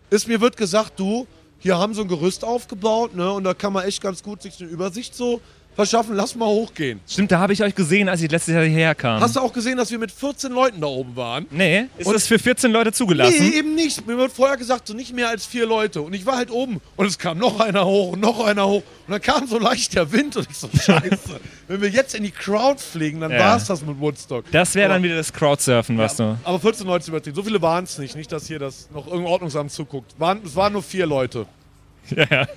ist, 0.10 0.28
mir 0.28 0.42
wird 0.42 0.58
gesagt, 0.58 1.00
du, 1.00 1.28
hier 1.60 1.78
haben 1.78 1.94
so 1.94 2.02
ein 2.02 2.08
Gerüst 2.08 2.44
aufgebaut, 2.44 3.16
ne? 3.16 3.32
Und 3.32 3.46
da 3.46 3.54
kann 3.54 3.72
man 3.72 3.86
echt 3.86 4.02
ganz 4.02 4.22
gut 4.22 4.42
sich 4.42 4.60
eine 4.60 4.70
Übersicht 4.70 5.16
so 5.16 5.42
verschaffen. 5.76 6.16
Lass 6.16 6.36
mal 6.36 6.46
hochgehen. 6.48 7.00
Stimmt, 7.08 7.32
da 7.32 7.40
habe 7.40 7.54
ich 7.54 7.64
euch 7.64 7.74
gesehen, 7.76 8.10
als 8.10 8.22
ich 8.22 8.30
letztes 8.32 8.54
Jahr 8.54 8.64
hierher 8.64 8.96
kam. 8.96 9.22
Hast 9.22 9.36
du 9.36 9.40
auch 9.40 9.54
gesehen, 9.54 9.78
dass 9.78 9.92
wir 9.92 10.00
mit 10.00 10.12
14 10.12 10.52
Leuten 10.52 10.82
da 10.82 10.88
oben 10.88 11.16
waren? 11.16 11.46
nee, 11.52 11.86
ist 11.98 12.08
Und- 12.08 12.14
das 12.14 12.28
für 12.28 12.40
14 12.40 12.72
Leute 12.72 12.92
zugelassen? 12.92 13.36
Nee, 13.40 13.58
eben 13.58 13.76
nicht. 13.76 14.06
Mir 14.08 14.18
wird 14.18 14.32
vorher 14.32 14.58
gesagt, 14.58 14.88
so 14.88 14.94
nicht 14.94 15.14
mehr 15.14 15.30
als 15.30 15.46
vier 15.46 15.66
Leute. 15.66 16.02
Und 16.02 16.14
ich 16.14 16.26
war 16.26 16.38
halt 16.38 16.52
oben. 16.52 16.82
Und 16.96 17.06
es 17.06 17.18
kam 17.18 17.38
noch 17.38 17.60
einer 17.60 17.86
hoch 17.86 18.14
und 18.14 18.20
noch 18.22 18.46
einer 18.46 18.68
hoch. 18.68 18.84
Und 19.08 19.12
dann 19.12 19.22
kam 19.22 19.48
so 19.48 19.58
leicht 19.60 19.96
der 19.96 20.12
Wind 20.12 20.38
und 20.38 20.48
ich 20.50 20.58
so, 20.58 20.70
scheiße. 20.74 21.40
Wenn 21.68 21.82
wir 21.82 21.90
jetzt 21.90 22.16
in 22.16 22.24
die 22.24 22.32
Crowd 22.32 22.80
fliegen, 22.82 23.20
dann 23.22 23.32
Ja. 23.32 23.40
war's 23.40 23.66
das 23.66 23.82
mit 23.86 24.00
Woodstock. 24.00 24.46
Das 24.52 24.76
wäre 24.76 24.90
dann 24.90 25.04
wieder 25.04 25.16
das 25.16 25.32
Crowdsurfen, 25.34 25.98
was 25.98 26.16
du. 26.18 26.38
Aber 26.44 26.60
14 26.60 26.86
Leute 26.88 27.06
sind 27.06 27.14
übertrieben. 27.14 27.36
So 27.36 27.44
viele 27.44 27.62
waren 27.62 27.84
es 27.86 27.98
nicht. 27.98 28.16
Nicht, 28.16 28.32
dass 28.32 28.48
hier 28.48 28.60
das 28.60 28.90
noch 28.94 29.06
irgendein 29.08 29.32
Ordnungsamt 29.32 29.72
zuguckt. 29.72 30.14
Waren, 30.20 30.42
es 30.46 30.56
waren 30.56 30.74
nur 30.74 30.84
vier 30.84 31.06
Leute, 31.06 31.46
Ja, 32.10 32.26
ja. 32.30 32.48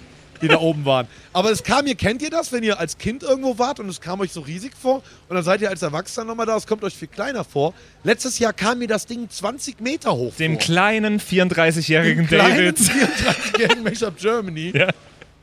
Die 0.40 0.48
da 0.48 0.58
oben 0.58 0.84
waren. 0.84 1.06
Aber 1.32 1.50
es 1.50 1.62
kam, 1.62 1.86
ihr 1.86 1.94
kennt 1.94 2.22
ihr 2.22 2.30
das, 2.30 2.52
wenn 2.52 2.62
ihr 2.62 2.78
als 2.78 2.98
Kind 2.98 3.22
irgendwo 3.22 3.58
wart 3.58 3.80
und 3.80 3.88
es 3.88 4.00
kam 4.00 4.20
euch 4.20 4.32
so 4.32 4.40
riesig 4.40 4.72
vor 4.80 5.02
und 5.28 5.34
dann 5.36 5.44
seid 5.44 5.60
ihr 5.60 5.68
als 5.70 5.82
Erwachsener 5.82 6.24
nochmal 6.26 6.46
da, 6.46 6.56
es 6.56 6.66
kommt 6.66 6.82
euch 6.84 6.94
viel 6.94 7.08
kleiner 7.08 7.44
vor. 7.44 7.74
Letztes 8.04 8.38
Jahr 8.38 8.52
kam 8.52 8.78
mir 8.78 8.88
das 8.88 9.06
Ding 9.06 9.28
20 9.28 9.80
Meter 9.80 10.14
hoch 10.14 10.34
Dem 10.36 10.52
vor. 10.52 10.60
kleinen 10.60 11.20
34-jährigen 11.20 12.26
kleinen 12.26 12.56
David. 12.56 12.78
34-jährigen 12.78 13.82
Mashup 13.82 14.18
Germany. 14.18 14.72
Ja. 14.74 14.88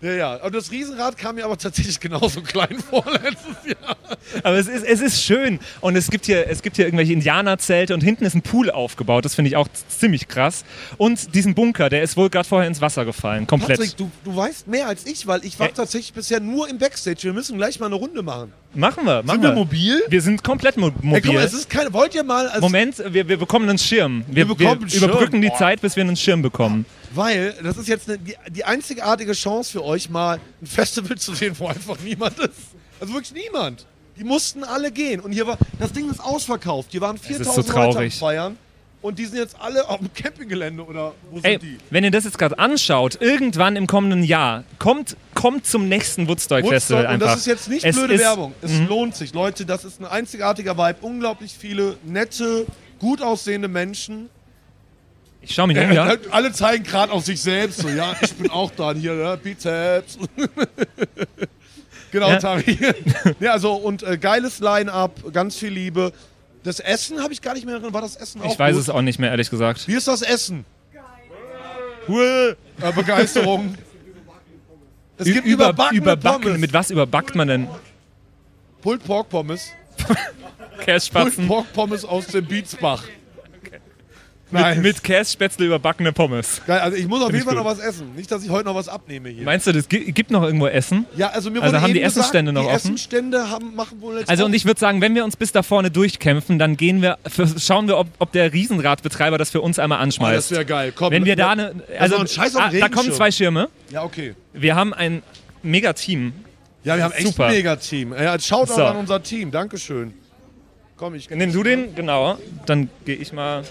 Ja, 0.03 0.11
ja. 0.11 0.35
Und 0.35 0.53
das 0.53 0.69
Riesenrad 0.69 1.17
kam 1.17 1.35
mir 1.35 1.45
aber 1.45 1.57
tatsächlich 1.57 1.97
genauso 1.99 2.41
klein 2.41 2.77
vor 2.89 3.05
letztes 3.23 3.55
Jahr. 3.65 3.95
Aber 4.43 4.57
es 4.57 4.67
ist, 4.67 4.83
es 4.85 4.99
ist 4.99 5.23
schön. 5.23 5.59
Und 5.79 5.95
es 5.95 6.09
gibt, 6.11 6.25
hier, 6.25 6.47
es 6.49 6.61
gibt 6.61 6.75
hier 6.75 6.85
irgendwelche 6.85 7.13
Indianerzelte 7.13 7.93
und 7.93 8.01
hinten 8.01 8.25
ist 8.25 8.35
ein 8.35 8.41
Pool 8.41 8.69
aufgebaut. 8.69 9.23
Das 9.23 9.33
finde 9.35 9.47
ich 9.47 9.55
auch 9.55 9.67
ziemlich 9.87 10.27
krass. 10.27 10.65
Und 10.97 11.33
diesen 11.35 11.55
Bunker, 11.55 11.89
der 11.89 12.03
ist 12.03 12.17
wohl 12.17 12.29
gerade 12.29 12.47
vorher 12.47 12.67
ins 12.67 12.81
Wasser 12.81 13.05
gefallen. 13.05 13.47
Komplett. 13.47 13.79
Patrick, 13.79 13.95
du, 13.95 14.11
du 14.25 14.35
weißt 14.35 14.67
mehr 14.67 14.87
als 14.87 15.05
ich, 15.05 15.25
weil 15.25 15.45
ich 15.45 15.57
war 15.57 15.67
Ja. 15.67 15.73
tatsächlich 15.73 16.11
bisher 16.13 16.41
nur 16.41 16.67
im 16.67 16.77
Backstage. 16.79 17.23
Wir 17.23 17.33
müssen 17.33 17.57
gleich 17.57 17.79
mal 17.79 17.85
eine 17.85 17.95
Runde 17.95 18.21
machen. 18.23 18.51
Machen 18.73 19.05
wir, 19.05 19.23
machen 19.23 19.41
Sind 19.41 19.51
wir 19.51 19.53
mobil? 19.53 20.01
Wir 20.09 20.21
sind 20.21 20.43
komplett 20.43 20.75
mo 20.77 20.91
mobil. 21.01 21.21
guck 21.21 21.33
mal, 21.35 21.43
es 21.45 21.53
ist 21.53 21.69
keine. 21.69 21.93
Wollt 21.93 22.13
ihr 22.15 22.23
mal. 22.23 22.51
Moment, 22.59 23.01
wir, 23.13 23.27
wir 23.29 23.37
bekommen 23.37 23.69
einen 23.69 23.77
Schirm. 23.77 24.25
Wir, 24.27 24.35
Wir 24.35 24.55
bekommen 24.55 24.81
einen 24.81 24.89
Schirm. 24.89 25.03
überbrücken 25.11 25.41
die. 25.41 25.51
Zeit, 25.53 25.79
bis 25.81 25.95
wir 25.95 26.01
einen 26.03 26.17
Schirm 26.17 26.41
bekommen. 26.41 26.85
Weil 27.15 27.53
das 27.63 27.77
ist 27.77 27.87
jetzt 27.87 28.09
eine, 28.09 28.17
die, 28.17 28.35
die 28.49 28.63
einzigartige 28.65 29.33
Chance 29.33 29.71
für 29.71 29.83
euch, 29.83 30.09
mal 30.09 30.39
ein 30.61 30.67
Festival 30.67 31.17
zu 31.17 31.33
sehen, 31.35 31.55
wo 31.59 31.67
einfach 31.67 31.97
niemand 31.99 32.39
ist. 32.39 32.53
Also 32.99 33.13
wirklich 33.13 33.33
niemand. 33.33 33.85
Die 34.17 34.23
mussten 34.23 34.63
alle 34.63 34.91
gehen. 34.91 35.19
Und 35.21 35.31
hier 35.31 35.47
war. 35.47 35.57
Das 35.79 35.91
Ding 35.91 36.09
ist 36.09 36.19
ausverkauft. 36.19 36.89
Hier 36.91 37.01
waren 37.01 37.15
ist 37.15 37.25
4000 37.25 37.67
so 37.67 37.73
Leute 37.73 37.97
am. 37.99 38.11
Feiern. 38.11 38.57
Und 39.01 39.19
die 39.19 39.25
sind 39.25 39.37
jetzt 39.37 39.57
alle 39.59 39.89
auf 39.89 39.97
dem 39.99 40.13
Campinggelände 40.13 40.81
oder 40.81 41.11
wo 41.29 41.39
Ey, 41.41 41.53
sind 41.59 41.63
die? 41.63 41.77
wenn 41.89 42.05
ihr 42.05 42.11
das 42.11 42.23
jetzt 42.23 42.37
gerade 42.39 42.57
anschaut, 42.57 43.17
irgendwann 43.19 43.75
im 43.75 43.85
kommenden 43.85 44.23
Jahr, 44.23 44.63
kommt, 44.79 45.17
kommt 45.35 45.65
zum 45.65 45.89
nächsten 45.89 46.29
Woodstock-Festival 46.29 46.71
Woodstock, 46.71 46.99
und 46.99 47.05
einfach. 47.07 47.27
das 47.27 47.39
ist 47.39 47.45
jetzt 47.47 47.67
nicht 47.67 47.83
Es 47.83 47.97
blöde 47.97 48.13
Mhm. 48.13 48.19
Werbung. 48.19 48.53
Es 48.61 48.79
lohnt 48.87 49.13
sich. 49.17 49.33
Leute, 49.33 49.65
das 49.65 49.83
ist 49.83 49.99
ein 49.99 50.05
einzigartiger 50.05 50.77
Vibe. 50.77 50.99
Unglaublich 51.01 51.53
viele 51.53 51.97
nette, 52.05 52.65
gut 52.99 53.21
aussehende 53.21 53.67
Menschen. 53.67 54.29
Ich 55.45 55.53
schau 55.53 55.67
mich 55.67 55.77
um, 55.77 55.91
ja. 55.91 56.15
Alle 56.31 56.51
zeigen 56.53 56.83
gerade 56.83 57.11
auf 57.11 57.25
sich 57.25 57.41
selbst. 57.41 57.79
So, 57.81 57.89
ja, 57.89 58.15
ich 58.21 58.33
bin 58.33 58.49
auch 58.49 58.71
da. 58.71 58.93
Hier, 58.93 59.13
ne? 59.13 59.37
Bizeps. 59.41 60.17
genau, 62.11 62.29
Ja. 62.29 62.37
Tari. 62.37 62.77
ja, 63.39 63.51
also, 63.51 63.73
und 63.73 64.03
äh, 64.03 64.17
geiles 64.17 64.59
Line-Up, 64.59 65.33
ganz 65.33 65.57
viel 65.57 65.69
Liebe. 65.73 66.13
Das 66.63 66.79
Essen 66.79 67.21
habe 67.21 67.33
ich 67.33 67.41
gar 67.41 67.53
nicht 67.55 67.65
mehr 67.65 67.79
drin. 67.79 67.93
War 67.93 68.01
das 68.01 68.15
Essen 68.15 68.41
auch 68.41 68.51
Ich 68.53 68.57
weiß 68.57 68.73
gut? 68.75 68.81
es 68.83 68.89
auch 68.89 69.01
nicht 69.01 69.19
mehr, 69.19 69.31
ehrlich 69.31 69.49
gesagt. 69.49 69.85
Wie 69.87 69.93
ist 69.95 70.07
das 70.07 70.21
Essen? 70.21 70.63
Geil. 72.07 72.55
Äh, 72.81 72.91
Begeisterung. 72.93 73.75
Es 75.17 75.25
gibt 75.25 75.39
Über- 75.45 75.65
überbackene 75.65 75.99
überbacken. 76.01 76.41
Pommes. 76.43 76.59
Mit 76.59 76.73
was 76.73 76.89
überbackt 76.89 77.35
man 77.35 77.47
denn? 77.49 77.67
Pulled 78.81 79.03
Pork 79.03 79.29
Pommes. 79.29 79.71
Pulled 80.07 80.17
Kässpatzen. 80.85 81.47
Pork 81.47 81.71
Pommes 81.73 82.03
aus 82.05 82.27
dem 82.27 82.45
Beatsbach. 82.45 83.03
Nice. 84.61 84.75
Mit, 84.77 84.83
mit 84.85 85.03
Kässpätzle 85.03 85.65
überbackene 85.65 86.13
Pommes. 86.13 86.61
Geil, 86.67 86.79
also 86.79 86.97
ich 86.97 87.07
muss 87.07 87.19
auf 87.21 87.27
Find 87.27 87.35
jeden 87.39 87.45
Fall 87.47 87.55
gut. 87.55 87.63
noch 87.65 87.71
was 87.71 87.79
essen. 87.79 88.13
Nicht, 88.15 88.31
dass 88.31 88.43
ich 88.43 88.49
heute 88.49 88.65
noch 88.65 88.75
was 88.75 88.87
abnehme 88.87 89.29
hier. 89.29 89.43
Meinst 89.43 89.67
du, 89.67 89.71
das 89.71 89.89
gi- 89.89 90.11
gibt 90.11 90.31
noch 90.31 90.43
irgendwo 90.43 90.67
Essen? 90.67 91.05
ja, 91.17 91.29
also 91.29 91.49
mir 91.51 91.61
Also 91.61 91.73
wurde 91.73 91.81
haben 91.81 91.89
eben 91.89 91.99
die 91.99 92.01
Essensstände 92.03 92.51
gesagt, 92.51 92.65
noch 92.65 92.71
die 92.71 92.75
offen? 92.75 92.87
Essensstände 92.95 93.49
haben, 93.49 93.75
machen 93.75 94.01
wohl 94.01 94.17
jetzt 94.19 94.29
Also 94.29 94.45
und 94.45 94.53
ich 94.53 94.65
würde 94.65 94.79
sagen, 94.79 95.01
wenn 95.01 95.15
wir 95.15 95.23
uns 95.23 95.35
bis 95.35 95.51
da 95.51 95.63
vorne 95.63 95.91
durchkämpfen, 95.91 96.59
dann 96.59 96.77
gehen 96.77 97.01
wir, 97.01 97.17
f- 97.23 97.55
schauen 97.59 97.87
wir, 97.87 97.97
ob, 97.97 98.07
ob 98.19 98.31
der 98.31 98.53
Riesenradbetreiber 98.53 99.37
das 99.37 99.49
für 99.49 99.61
uns 99.61 99.79
einmal 99.79 99.97
Oh, 99.97 99.99
das 99.99 100.03
anschmeißt. 100.05 100.51
wäre 100.51 100.65
geil. 100.65 100.93
Komm, 100.95 101.11
wenn 101.11 101.25
wir 101.25 101.35
da 101.35 101.55
ne, 101.55 101.71
eine, 101.89 101.99
also 101.99 102.15
noch 102.15 102.21
ein 102.21 102.27
Scheiß 102.27 102.55
auf 102.55 102.61
ah, 102.61 102.69
da 102.69 102.79
kommen 102.79 102.83
Regenschirm. 102.91 103.13
zwei 103.15 103.31
Schirme. 103.31 103.69
Ja, 103.91 104.03
okay. 104.03 104.35
Wir 104.53 104.75
haben 104.75 104.93
ein 104.93 105.23
Mega-Team. 105.63 106.33
Ja, 106.83 106.97
wir 106.97 107.03
haben 107.05 107.13
echt 107.13 107.27
Super. 107.27 107.45
ein 107.45 107.53
Mega-Team. 107.53 108.13
Ja, 108.13 108.37
Shoutout 108.39 108.73
So. 108.75 108.83
an 108.85 108.97
unser 108.97 109.23
Team. 109.23 109.51
Dankeschön. 109.51 110.13
Komm, 110.97 111.15
ich 111.15 111.29
Nimm 111.29 111.51
du 111.51 111.63
den, 111.63 111.95
genau. 111.95 112.37
Dann 112.65 112.89
gehe 113.05 113.15
ich 113.15 113.33
mal. 113.33 113.63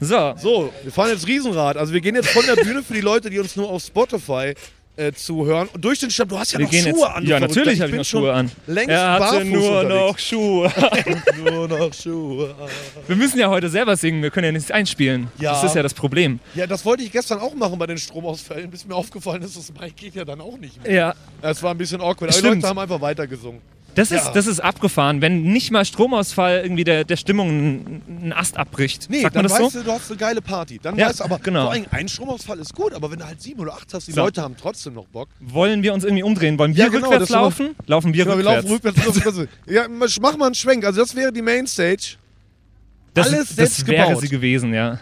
So, 0.00 0.34
So, 0.38 0.72
wir 0.82 0.92
fahren 0.92 1.10
jetzt 1.10 1.26
Riesenrad. 1.26 1.76
Also 1.76 1.92
wir 1.92 2.00
gehen 2.00 2.14
jetzt 2.14 2.28
von 2.30 2.44
der 2.46 2.56
Bühne 2.56 2.82
für 2.82 2.94
die 2.94 3.00
Leute, 3.02 3.28
die 3.30 3.38
uns 3.38 3.54
nur 3.56 3.68
auf 3.68 3.82
Spotify 3.82 4.54
äh, 4.96 5.12
zuhören. 5.12 5.68
Und 5.72 5.84
durch 5.84 5.98
den 6.00 6.10
Stamm, 6.10 6.28
du 6.28 6.38
hast 6.38 6.52
ja 6.52 6.58
wir 6.58 6.66
noch 6.66 6.72
Schuhe 6.72 6.84
jetzt. 6.86 7.04
an. 7.16 7.26
ja, 7.26 7.40
natürlich 7.40 7.80
habe 7.80 7.90
ich 7.92 7.96
noch 7.98 8.04
Schuhe 8.04 8.32
an. 8.32 8.50
Längst 8.66 8.90
er 8.90 9.12
hatte 9.12 9.44
nur 9.44 9.82
noch 9.84 10.08
unterwegs. 10.08 10.24
Schuhe. 10.26 10.72
nur 11.44 11.68
noch 11.68 11.94
Schuhe. 11.94 12.54
Wir 13.06 13.16
müssen 13.16 13.38
ja 13.38 13.48
heute 13.48 13.68
selber 13.68 13.96
singen, 13.96 14.22
wir 14.22 14.30
können 14.30 14.46
ja 14.46 14.52
nichts 14.52 14.70
einspielen. 14.70 15.28
Ja. 15.38 15.52
Das 15.52 15.64
ist 15.64 15.74
ja 15.76 15.82
das 15.82 15.94
Problem. 15.94 16.40
Ja, 16.54 16.66
das 16.66 16.84
wollte 16.84 17.02
ich 17.02 17.12
gestern 17.12 17.38
auch 17.38 17.54
machen 17.54 17.78
bei 17.78 17.86
den 17.86 17.98
Stromausfällen, 17.98 18.70
bis 18.70 18.86
mir 18.86 18.94
aufgefallen 18.94 19.42
ist, 19.42 19.56
das 19.56 19.72
Mic 19.72 19.92
geht 19.96 20.14
ja 20.14 20.24
dann 20.24 20.40
auch 20.40 20.58
nicht 20.58 20.82
mehr. 20.82 20.92
Ja, 20.92 21.14
Es 21.42 21.62
war 21.62 21.70
ein 21.72 21.78
bisschen 21.78 22.00
awkward, 22.00 22.22
aber 22.22 22.26
die 22.32 22.38
Stimmt. 22.38 22.54
Leute 22.56 22.68
haben 22.68 22.78
einfach 22.78 23.00
weitergesungen. 23.00 23.60
Das 23.94 24.10
ist, 24.10 24.24
Ja. 24.26 24.32
das 24.32 24.46
ist 24.46 24.60
abgefahren, 24.60 25.20
wenn 25.20 25.42
nicht 25.42 25.70
mal 25.70 25.84
Stromausfall 25.84 26.60
irgendwie 26.62 26.84
der, 26.84 27.04
der 27.04 27.16
Stimmung 27.16 27.48
einen 28.08 28.32
Ast 28.34 28.56
abbricht. 28.56 29.08
Nee, 29.10 29.22
Sagt 29.22 29.34
man 29.34 29.44
dann 29.44 29.50
das 29.52 29.60
weißt 29.60 29.72
so? 29.72 29.78
du, 29.80 29.84
du 29.84 29.92
hast 29.92 30.10
eine 30.10 30.18
geile 30.18 30.40
Party. 30.42 30.78
Dann 30.82 30.96
Ja, 30.96 31.08
weißt 31.08 31.20
du 31.20 31.24
aber, 31.24 31.38
genau. 31.38 31.62
vor 31.64 31.72
allem 31.72 31.86
ein 31.90 32.08
Stromausfall 32.08 32.58
ist 32.60 32.74
gut, 32.74 32.92
aber 32.94 33.10
wenn 33.10 33.18
du 33.18 33.26
halt 33.26 33.40
sieben 33.42 33.60
oder 33.60 33.74
acht 33.74 33.92
hast, 33.92 34.06
die 34.08 34.12
So. 34.12 34.20
Leute 34.22 34.42
haben 34.42 34.56
trotzdem 34.56 34.94
noch 34.94 35.06
Bock. 35.06 35.28
Wollen 35.40 35.82
wir 35.82 35.92
uns 35.94 36.04
irgendwie 36.04 36.22
umdrehen? 36.22 36.58
Wollen 36.58 36.74
wir 36.76 36.84
Ja, 36.84 36.88
genau, 36.90 37.06
rückwärts 37.08 37.28
das 37.28 37.34
war- 37.36 37.42
laufen? 37.42 37.74
Laufen 37.86 38.14
wir 38.14 38.24
Genau, 38.24 38.36
wir 38.38 38.44
rückwärts? 38.44 38.68
laufen 38.68 38.86
rückwärts. 38.86 39.26
rückwärts. 39.26 39.50
ja, 39.66 39.86
mach 40.20 40.36
mal 40.36 40.46
einen 40.46 40.54
Schwenk. 40.54 40.84
Also 40.84 41.00
das 41.00 41.14
wäre 41.14 41.32
die 41.32 41.42
Mainstage. 41.42 42.16
Das, 43.14 43.26
Alles 43.26 43.48
das 43.48 43.56
selbst 43.56 43.86
wäre 43.88 44.06
gebaut. 44.08 44.22
sie 44.22 44.28
gewesen, 44.28 44.72
ja. 44.72 44.98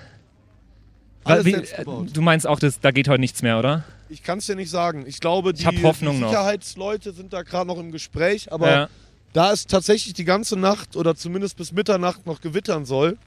Alles 1.25 1.45
Wie- 1.45 1.51
selbst 1.53 1.77
gebaut. 1.77 2.09
du 2.13 2.23
meinst 2.23 2.47
auch, 2.47 2.59
das, 2.59 2.81
da 2.81 2.91
geht 2.91 3.07
heute 3.09 3.21
nichts 3.21 3.43
mehr, 3.43 3.59
oder? 3.59 3.85
Ich 4.11 4.23
kann 4.23 4.39
es 4.39 4.47
dir 4.47 4.57
nicht 4.57 4.71
sagen. 4.71 5.05
Ich 5.07 5.21
glaube, 5.21 5.53
die, 5.53 5.67
Hoffnung 5.67 6.17
die 6.17 6.21
noch. 6.23 6.31
Sicherheitsleute 6.31 7.13
sind 7.13 7.33
da 7.33 7.43
gerade 7.43 7.67
noch 7.67 7.79
im 7.79 7.93
Gespräch, 7.93 8.51
aber 8.53 8.71
ja. 8.71 8.89
da 9.33 9.53
es 9.53 9.67
tatsächlich 9.67 10.15
die 10.15 10.25
ganze 10.25 10.57
Nacht 10.57 10.97
oder 10.97 11.15
zumindest 11.15 11.57
bis 11.57 11.73
Mitternacht 11.73 12.27
noch 12.27 12.41
gewittern 12.41 12.87
soll, 12.87 13.19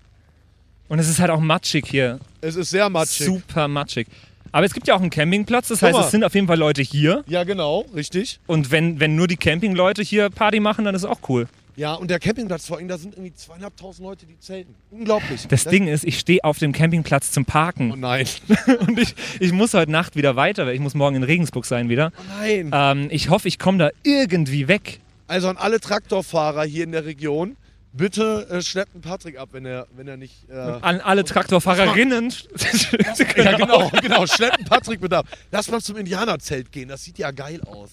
Und 0.89 0.99
es 0.99 1.07
ist 1.07 1.19
halt 1.19 1.31
auch 1.31 1.39
matschig 1.39 1.85
hier. 1.87 2.19
es 2.41 2.55
ist 2.55 2.71
sehr 2.71 2.89
matschig. 2.89 3.27
Super 3.27 3.67
matschig. 3.67 4.07
Aber 4.51 4.65
es 4.65 4.73
gibt 4.73 4.87
ja 4.87 4.95
auch 4.95 4.99
einen 4.99 5.09
Campingplatz, 5.09 5.69
das 5.69 5.81
heißt, 5.81 5.97
es 5.97 6.11
sind 6.11 6.23
auf 6.23 6.35
jeden 6.35 6.47
Fall 6.47 6.57
Leute 6.57 6.81
hier. 6.81 7.23
Ja, 7.27 7.43
genau, 7.45 7.85
richtig. 7.95 8.39
Und 8.47 8.69
wenn, 8.71 8.99
wenn 8.99 9.15
nur 9.15 9.27
die 9.27 9.37
Campingleute 9.37 10.01
hier 10.01 10.29
Party 10.29 10.59
machen, 10.59 10.83
dann 10.83 10.93
ist 10.93 11.03
es 11.03 11.09
auch 11.09 11.19
cool. 11.29 11.47
Ja, 11.75 11.93
und 11.93 12.09
der 12.11 12.19
Campingplatz 12.19 12.67
vor 12.67 12.77
allem, 12.77 12.87
da 12.87 12.97
sind 12.97 13.13
irgendwie 13.15 13.33
zweieinhalbtausend 13.33 14.05
Leute, 14.05 14.25
die 14.25 14.37
zelten. 14.39 14.75
Unglaublich. 14.91 15.47
Das 15.47 15.63
Ding 15.65 15.87
ist, 15.87 16.03
ich 16.03 16.19
stehe 16.19 16.43
auf 16.43 16.59
dem 16.59 16.71
Campingplatz 16.73 17.31
zum 17.31 17.43
Oh 17.43 17.51
Parken. 17.51 17.99
nein. 17.99 18.27
Und 18.87 18.99
ich, 18.99 19.15
ich 19.39 19.51
muss 19.51 19.73
heute 19.73 19.91
Nacht 19.91 20.15
wieder 20.15 20.35
weiter, 20.35 20.65
weil 20.65 20.75
ich 20.75 20.81
muss 20.81 20.93
morgen 20.95 21.15
in 21.15 21.23
Regensburg 21.23 21.65
sein 21.65 21.89
wieder. 21.89 22.11
Oh 22.17 22.21
nein. 22.39 22.71
Ähm, 22.73 23.07
ich 23.11 23.29
hoffe, 23.29 23.47
ich 23.47 23.57
komme 23.59 23.77
da 23.77 23.89
irgendwie 24.03 24.67
weg. 24.67 24.99
Also 25.27 25.47
an 25.47 25.57
alle 25.57 25.79
Traktorfahrer 25.79 26.63
hier 26.63 26.83
in 26.83 26.91
der 26.91 27.05
Region, 27.05 27.55
bitte 27.93 28.47
äh, 28.49 28.61
schleppt 28.61 28.93
einen 28.93 29.01
Patrick 29.01 29.37
ab, 29.37 29.49
wenn 29.53 29.65
er, 29.65 29.87
wenn 29.95 30.07
er 30.07 30.17
nicht. 30.17 30.49
Äh, 30.49 30.55
An 30.55 30.99
alle 30.99 31.23
Traktorfahrerinnen. 31.23 32.29
ja, 32.57 33.13
genau, 33.57 33.89
genau. 34.01 34.27
Schleppt 34.27 34.57
einen 34.57 34.67
Patrick 34.67 34.99
bitte 35.01 35.17
ab. 35.19 35.27
Lass 35.51 35.69
mal 35.71 35.81
zum 35.81 35.97
Indianerzelt 35.97 36.71
gehen, 36.71 36.89
das 36.89 37.03
sieht 37.03 37.17
ja 37.17 37.31
geil 37.31 37.61
aus. 37.65 37.91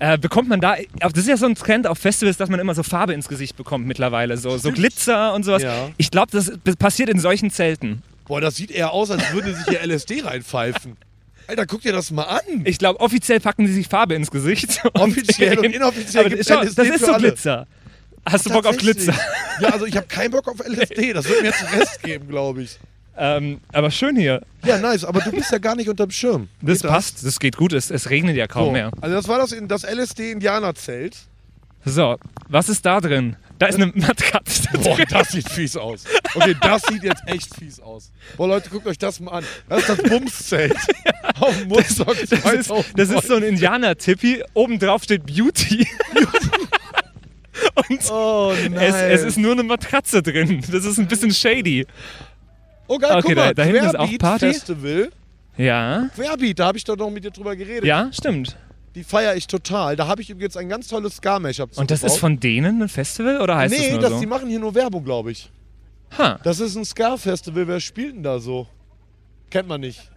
Äh, 0.00 0.16
bekommt 0.16 0.48
man 0.48 0.60
da, 0.60 0.76
das 1.00 1.12
ist 1.16 1.28
ja 1.28 1.36
so 1.36 1.46
ein 1.46 1.56
Trend 1.56 1.86
auf 1.86 1.98
Festivals, 1.98 2.36
dass 2.36 2.48
man 2.48 2.60
immer 2.60 2.74
so 2.74 2.82
Farbe 2.82 3.14
ins 3.14 3.28
Gesicht 3.28 3.56
bekommt 3.56 3.86
mittlerweile, 3.86 4.36
so, 4.36 4.56
so 4.56 4.70
Glitzer 4.70 5.34
und 5.34 5.44
sowas. 5.44 5.62
Ja. 5.62 5.90
Ich 5.96 6.10
glaube, 6.10 6.28
das, 6.30 6.52
passiert 6.78 7.08
in 7.08 7.18
solchen 7.18 7.50
Zelten. 7.50 8.02
Boah, 8.26 8.40
das 8.40 8.56
sieht 8.56 8.70
eher 8.70 8.92
aus, 8.92 9.10
als 9.10 9.32
würde 9.32 9.54
sich 9.54 9.64
hier 9.66 9.84
LSD 9.84 10.20
reinpfeifen. 10.22 10.96
Alter, 11.48 11.66
guck 11.66 11.80
dir 11.80 11.92
das 11.92 12.10
mal 12.10 12.24
an. 12.24 12.42
Ich 12.64 12.78
glaube, 12.78 13.00
offiziell 13.00 13.40
packen 13.40 13.64
die 13.64 13.72
sich 13.72 13.88
Farbe 13.88 14.14
ins 14.14 14.30
Gesicht. 14.30 14.82
Offiziell 14.92 15.58
und 15.58 15.64
inoffiziell 15.74 16.26
Aber 16.26 16.34
gibt's 16.34 16.48
schau, 16.48 16.60
LSD 16.60 16.74
das 16.76 16.88
ist 16.88 17.06
so 17.06 17.12
alle. 17.12 17.28
Glitzer. 17.28 17.66
Hast 18.26 18.46
du 18.46 18.50
Bock 18.50 18.66
auf. 18.66 18.76
Glitzer? 18.76 19.14
Ja, 19.60 19.70
also 19.70 19.86
ich 19.86 19.96
habe 19.96 20.06
keinen 20.06 20.30
Bock 20.30 20.46
auf 20.46 20.58
LSD. 20.60 21.14
Das 21.14 21.26
wird 21.26 21.40
mir 21.40 21.48
jetzt 21.48 21.64
einen 21.64 21.78
Rest 21.80 22.02
geben, 22.02 22.28
glaube 22.28 22.62
ich. 22.62 22.78
Ähm, 23.20 23.60
aber 23.72 23.90
schön 23.90 24.14
hier. 24.16 24.42
Ja, 24.64 24.78
nice. 24.78 25.04
Aber 25.04 25.20
du 25.20 25.32
bist 25.32 25.50
ja 25.50 25.58
gar 25.58 25.74
nicht 25.74 25.88
unterm 25.88 26.10
Schirm. 26.10 26.48
Das 26.62 26.80
Geht 26.82 26.90
passt, 26.90 27.26
das 27.26 27.40
geht 27.40 27.56
gut. 27.56 27.72
Es, 27.72 27.90
es 27.90 28.10
regnet 28.10 28.36
ja 28.36 28.46
kaum 28.46 28.66
So. 28.66 28.70
mehr. 28.72 28.90
Also 29.00 29.16
das 29.16 29.26
war 29.28 29.38
das, 29.38 29.54
das 29.66 29.82
LSD-Indianerzelt. 29.84 31.16
So, 31.84 32.16
was 32.48 32.68
ist 32.68 32.84
da 32.86 33.00
drin? 33.00 33.36
Da 33.58 33.66
ist 33.66 33.74
eine 33.74 33.86
Matratze. 33.94 34.68
Boah, 34.74 34.94
drin. 34.94 35.06
das 35.10 35.30
sieht 35.30 35.48
fies 35.48 35.76
aus. 35.76 36.04
Okay, 36.34 36.54
das 36.60 36.82
sieht 36.82 37.02
jetzt 37.02 37.22
echt 37.26 37.52
fies 37.56 37.80
aus. 37.80 38.12
Boah, 38.36 38.46
Leute, 38.46 38.70
guckt 38.70 38.86
euch 38.86 38.98
das 38.98 39.18
mal 39.18 39.32
an. 39.38 39.44
Das 39.68 39.80
ist 39.80 39.88
das 39.88 40.02
Bumszelt. 40.02 40.76
Auf 41.40 41.58
dem 41.58 41.70
Woodstock 41.70 42.06
Das 42.06 42.22
ist, 42.32 42.42
2009. 42.42 42.84
das 42.94 43.10
ist 43.10 43.26
so 43.26 43.34
ein 43.34 43.42
Indianer-Tippi. 43.42 44.44
Oben 44.54 44.78
drauf 44.78 45.02
steht 45.04 45.26
Beauty. 45.26 45.86
Und 47.88 48.00
Oh 48.10 48.52
es, 48.76 48.94
es 48.94 49.22
ist 49.24 49.38
nur 49.38 49.52
eine 49.52 49.64
Matratze 49.64 50.22
drin. 50.22 50.62
Das 50.70 50.84
ist 50.84 50.98
ein 50.98 51.08
bisschen 51.08 51.32
shady. 51.32 51.86
Oh 52.88 52.98
geil, 52.98 53.12
Okay, 53.12 53.22
guck 53.26 53.34
da- 53.36 53.44
mal, 53.46 53.54
da 53.54 53.62
hinten 53.62 53.84
ist 53.86 53.98
auch 53.98 54.18
Party. 54.18 54.46
Festival. 54.52 55.10
Ja, 55.56 56.08
Querbeat, 56.14 56.58
da 56.58 56.66
habe 56.66 56.78
ich 56.78 56.84
doch 56.84 56.96
noch 56.96 57.10
mit 57.10 57.24
dir 57.24 57.30
drüber 57.30 57.54
geredet. 57.56 57.84
ja, 57.84 58.10
stimmt. 58.12 58.56
Die 58.94 59.04
feiere 59.04 59.36
ich 59.36 59.46
total. 59.46 59.94
Da 59.96 60.08
habe 60.08 60.22
ich 60.22 60.30
übrigens 60.30 60.56
ein 60.56 60.68
ganz 60.68 60.88
tolles 60.88 61.16
Ska-Mashup 61.16 61.76
Und 61.76 61.90
das 61.90 62.02
ist 62.02 62.16
von 62.16 62.40
denen 62.40 62.82
ein 62.82 62.88
Festival 62.88 63.40
oder 63.40 63.56
heißt 63.56 63.72
Nee, 63.76 63.82
das 63.84 63.92
nur 63.92 64.00
das, 64.00 64.10
so? 64.12 64.20
die 64.20 64.26
machen 64.26 64.48
hier 64.48 64.58
nur 64.58 64.74
Werbung, 64.74 65.04
glaube 65.04 65.30
ich. 65.32 65.50
Ha. 66.16 66.40
Das 66.42 66.58
ist 66.58 66.74
ein 66.74 66.84
Ska-Festival. 66.84 67.68
Wer 67.68 67.80
spielt 67.80 68.16
denn 68.16 68.22
da 68.22 68.38
so? 68.40 68.66
Kennt 69.50 69.68
man 69.68 69.80
nicht. 69.82 70.10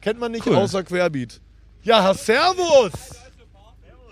Kennt 0.00 0.18
man 0.18 0.32
nicht 0.32 0.44
Cool. 0.46 0.56
außer 0.56 0.82
Querbeat. 0.82 1.40
Ja, 1.82 2.12
servus! 2.14 2.92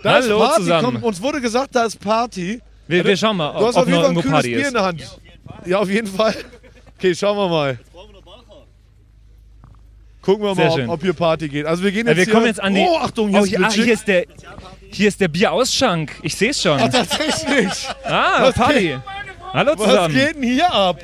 Da 0.01 0.13
Hallo 0.13 0.37
ist 0.41 0.47
Party. 0.47 0.61
zusammen. 0.63 0.85
Komm, 0.95 1.03
uns 1.03 1.21
wurde 1.21 1.41
gesagt, 1.41 1.75
da 1.75 1.83
ist 1.85 1.99
Party. 1.99 2.61
Wir, 2.87 3.03
wir 3.05 3.17
schauen 3.17 3.37
mal, 3.37 3.51
Du 3.59 3.67
hast 3.67 3.75
ob, 3.75 3.81
auf 3.81 3.87
ob 3.87 3.87
jeden 3.89 4.01
Fall 4.01 4.09
ein 4.09 4.15
kühles 4.15 4.31
Party 4.31 4.47
Bier 4.49 4.59
in 4.59 4.65
ist. 4.65 4.73
der 4.73 4.83
Hand. 4.83 5.19
Ja, 5.65 5.77
auf 5.79 5.89
jeden 5.89 6.07
Fall. 6.07 6.35
Okay, 6.99 7.15
schauen 7.15 7.37
wir 7.37 7.47
mal. 7.47 7.79
Gucken 10.21 10.43
wir 10.43 10.53
Sehr 10.53 10.65
mal, 10.65 10.71
ob, 10.71 10.77
schön. 10.79 10.89
ob 10.89 11.01
hier 11.01 11.13
Party 11.13 11.47
geht. 11.47 11.65
Also 11.65 11.81
wir 11.81 11.91
gehen 11.93 12.05
Ja, 12.05 12.11
jetzt 12.11 12.17
wir 12.17 12.25
hier. 12.25 12.33
kommen 12.33 12.45
jetzt 12.45 12.61
an 12.61 12.75
die. 12.75 12.81
Oh, 12.87 12.97
Achtung, 12.97 13.29
hier 13.29 13.39
oh, 13.39 13.43
ist 13.43 13.49
hier, 13.49 13.59
ah, 13.59 13.61
Glitschig. 13.69 13.83
hier 13.85 13.93
ist 13.93 14.07
der. 14.07 14.25
Hier 14.91 15.07
ist 15.07 15.21
der 15.21 15.27
Bierausschank. 15.29 16.11
Ich 16.23 16.35
sehe 16.35 16.49
es 16.49 16.61
schon. 16.61 16.77
Ah, 16.81 16.89
tatsächlich. 16.89 17.87
Ah, 18.03 18.43
was 18.43 18.55
Party. 18.55 18.97
Hallo 19.53 19.71
Was 19.77 19.87
zusammen. 19.87 20.13
geht 20.13 20.35
denn 20.35 20.43
hier 20.43 20.71
ab? 20.73 20.99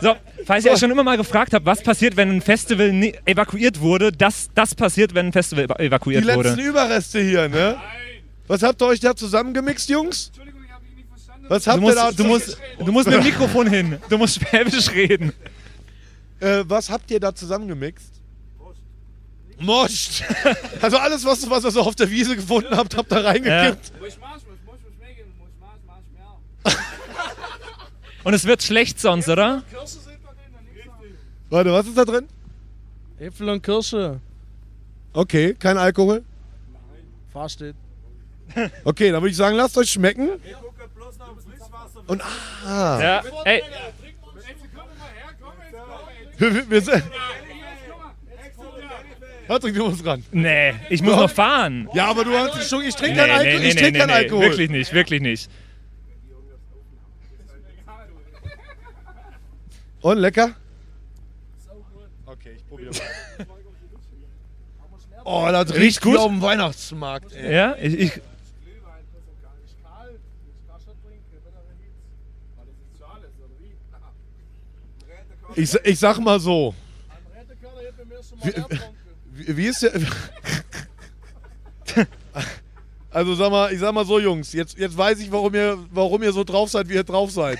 So, 0.00 0.16
falls 0.44 0.64
ihr 0.64 0.72
euch 0.72 0.80
schon 0.80 0.90
immer 0.90 1.04
mal 1.04 1.16
gefragt 1.16 1.54
habt, 1.54 1.64
was 1.64 1.80
passiert, 1.82 2.16
wenn 2.16 2.28
ein 2.30 2.42
Festival 2.42 2.92
ni- 2.92 3.14
evakuiert 3.24 3.80
wurde, 3.80 4.10
das, 4.10 4.50
das 4.54 4.74
passiert, 4.74 5.14
wenn 5.14 5.26
ein 5.28 5.32
Festival 5.32 5.64
eva- 5.64 5.76
Die 5.78 5.84
evakuiert 5.84 6.24
letzten 6.24 6.44
wurde. 6.56 6.62
Überreste 6.62 7.20
hier, 7.20 7.48
ne? 7.48 7.76
Was 8.48 8.62
habt 8.62 8.82
ihr 8.82 8.86
euch 8.88 9.00
da 9.00 9.14
zusammengemixt, 9.16 9.88
Jungs? 9.88 10.32
Was 11.48 11.66
habt 11.66 11.80
Du 11.82 11.86
ihr 11.88 11.94
da 11.94 12.04
musst, 12.06 12.18
du, 12.18 12.24
musst, 12.24 12.58
du 12.78 12.92
musst 12.92 13.08
mit 13.08 13.16
dem 13.16 13.24
Mikrofon 13.24 13.66
hin. 13.68 13.98
Du 14.08 14.18
musst 14.18 14.34
schwäbisch 14.40 14.90
reden. 14.90 15.32
Äh, 16.40 16.64
was 16.66 16.90
habt 16.90 17.10
ihr 17.10 17.20
da 17.20 17.34
zusammengemixt? 17.34 18.12
Moscht. 19.58 20.22
Also 20.82 20.98
alles, 20.98 21.24
was, 21.24 21.48
was 21.48 21.64
ihr 21.64 21.70
so 21.70 21.80
auf 21.80 21.94
der 21.94 22.10
Wiese 22.10 22.36
gefunden 22.36 22.76
habt, 22.76 22.96
habt 22.96 23.10
ihr 23.10 23.24
reingekippt. 23.24 23.92
Und 28.24 28.34
es 28.34 28.44
wird 28.44 28.62
schlecht 28.62 29.00
sonst, 29.00 29.28
oder? 29.28 29.62
Warte, 31.48 31.72
was 31.72 31.86
ist 31.86 31.96
da 31.96 32.04
drin? 32.04 32.26
Äpfel 33.18 33.48
und 33.48 33.62
Kirsche. 33.62 34.20
Okay, 35.12 35.54
kein 35.54 35.78
Alkohol. 35.78 36.22
Fahr 37.32 37.48
steht. 37.48 37.76
Okay, 38.84 39.10
dann 39.10 39.22
würde 39.22 39.30
ich 39.30 39.36
sagen, 39.36 39.56
lasst 39.56 39.78
euch 39.78 39.90
schmecken. 39.90 40.30
Und 42.06 42.22
ah, 42.64 42.98
Ja. 43.00 43.22
Ey, 43.44 43.62
wir, 46.38 46.80
sind. 46.82 47.02
Patrick, 49.48 49.74
du 49.74 49.88
musst 49.88 50.04
ran. 50.04 50.22
nee, 50.32 50.74
ich 50.90 51.02
muss 51.02 51.16
noch 51.16 51.30
fahren. 51.30 51.88
Ja, 51.94 52.06
aber 52.08 52.24
du 52.24 52.36
hast 52.36 52.68
schon, 52.68 52.82
ich 52.84 52.94
trinke 52.94 53.14
Nee, 53.14 53.20
keinen 53.26 53.30
Alkohol. 53.38 53.60
nee, 53.60 53.68
ich 53.68 53.76
trinke 53.76 53.98
keinen 54.00 54.10
Alkohol. 54.10 54.42
Wirklich 54.42 54.70
nicht, 54.70 54.92
wirklich 54.92 55.20
nicht. 55.22 55.50
Und 60.02 60.18
lecker? 60.18 60.54
Okay, 62.26 62.52
ich 62.56 62.68
probiere 62.68 62.90
mal. 62.92 63.46
Oh, 65.24 65.48
das 65.50 65.70
riecht 65.70 65.80
Riecht 65.80 66.00
gut? 66.02 66.18
auf 66.18 66.28
dem 66.28 66.40
Weihnachtsmarkt, 66.42 67.32
ey. 67.34 67.52
Ja, 67.54 67.74
ich, 67.80 67.98
ich, 67.98 68.12
Ich, 75.56 75.74
ich 75.84 75.98
sag 75.98 76.18
mal 76.18 76.38
so. 76.38 76.74
Wie, 78.42 78.52
wie, 79.32 79.56
wie 79.56 79.66
ist 79.66 79.82
der. 79.82 79.92
Also 83.10 83.34
sag 83.34 83.50
mal, 83.50 83.72
ich 83.72 83.80
sag 83.80 83.94
mal 83.94 84.04
so, 84.04 84.18
Jungs, 84.20 84.52
jetzt, 84.52 84.76
jetzt 84.76 84.94
weiß 84.94 85.18
ich, 85.20 85.32
warum 85.32 85.54
ihr, 85.54 85.78
warum 85.90 86.22
ihr 86.22 86.32
so 86.34 86.44
drauf 86.44 86.68
seid, 86.68 86.90
wie 86.90 86.94
ihr 86.96 87.04
drauf 87.04 87.30
seid. 87.30 87.58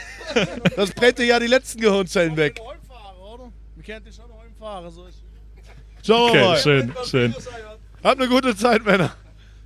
Das 0.76 0.90
brennt 0.90 1.18
dir 1.18 1.24
ja 1.24 1.40
die 1.40 1.46
letzten 1.46 1.80
Gehirnzellen 1.80 2.36
weg. 2.36 2.60
Schauen 6.02 6.04
wir 6.04 6.30
Okay, 6.30 6.44
mal. 6.44 6.56
schön, 6.58 6.92
schön. 7.04 7.34
Habt 8.04 8.20
eine 8.20 8.28
gute 8.28 8.54
Zeit, 8.54 8.84
Männer. 8.84 9.16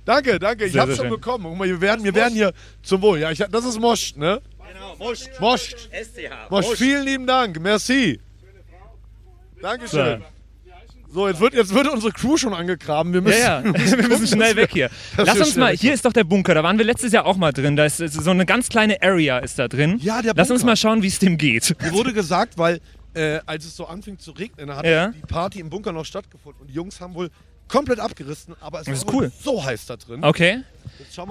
Danke, 0.05 0.39
danke. 0.39 0.65
Ich 0.65 0.71
Sehr, 0.71 0.81
hab's 0.81 0.91
sehr 0.91 0.97
schon 0.97 1.05
schön. 1.11 1.19
bekommen. 1.19 1.43
Guck 1.43 1.57
mal, 1.57 1.67
wir 1.67 1.81
werden, 1.81 2.03
wir 2.05 2.15
werden 2.15 2.33
hier 2.33 2.53
zum 2.81 3.01
Wohl. 3.01 3.19
Ja, 3.19 3.29
ich, 3.31 3.39
das 3.39 3.65
ist 3.65 3.77
Mosch, 3.79 4.15
ne? 4.15 4.41
Genau, 4.73 4.95
Most. 4.97 5.29
Mosch. 5.39 5.75
SCH. 5.91 6.49
Mosch, 6.49 6.67
vielen 6.75 7.05
lieben 7.05 7.27
Dank. 7.27 7.59
Merci. 7.59 8.19
Dankeschön. 9.61 10.23
So, 11.13 11.27
jetzt 11.27 11.41
wird, 11.41 11.53
jetzt 11.53 11.73
wird 11.73 11.89
unsere 11.89 12.13
Crew 12.13 12.37
schon 12.37 12.53
angegraben. 12.53 13.11
Wir 13.11 13.19
müssen, 13.21 13.39
Ja, 13.41 13.59
ja, 13.59 13.73
wir 13.73 14.07
müssen 14.07 14.27
schnell 14.27 14.55
weg 14.55 14.69
hier. 14.71 14.89
Lass 15.17 15.37
uns 15.39 15.57
mal, 15.57 15.75
hier 15.75 15.93
ist 15.93 16.05
doch 16.05 16.13
der 16.13 16.23
Bunker, 16.23 16.53
da 16.55 16.63
waren 16.63 16.77
wir 16.77 16.85
letztes 16.85 17.11
Jahr 17.11 17.25
auch 17.25 17.35
mal 17.35 17.51
drin. 17.51 17.75
Da 17.75 17.83
ist 17.85 17.97
so 17.97 18.31
eine 18.31 18.45
ganz 18.45 18.69
kleine 18.69 19.01
Area 19.01 19.39
ist 19.39 19.59
da 19.59 19.67
drin. 19.67 19.97
Ja, 20.01 20.21
der 20.21 20.33
Lass 20.35 20.49
uns 20.49 20.61
Bunker. 20.61 20.71
mal 20.71 20.75
schauen, 20.77 21.03
wie 21.03 21.07
es 21.07 21.19
dem 21.19 21.37
geht. 21.37 21.75
Mir 21.81 21.91
wurde 21.91 22.13
gesagt, 22.13 22.57
weil 22.57 22.79
äh, 23.13 23.39
als 23.45 23.65
es 23.65 23.75
so 23.75 23.87
anfing 23.87 24.19
zu 24.19 24.31
regnen, 24.31 24.73
hat 24.73 24.85
Ja. 24.85 25.09
die 25.09 25.19
Party 25.19 25.59
im 25.59 25.69
Bunker 25.69 25.91
noch 25.91 26.05
stattgefunden 26.05 26.61
und 26.61 26.69
die 26.69 26.73
Jungs 26.75 27.01
haben 27.01 27.13
wohl 27.13 27.29
komplett 27.71 27.99
abgerissen, 27.99 28.55
aber 28.59 28.81
es 28.81 28.85
Das 28.85 28.99
ist 28.99 29.11
cool. 29.13 29.31
so 29.43 29.63
heiß 29.63 29.85
da 29.85 29.95
drin. 29.97 30.23
Okay. 30.23 30.59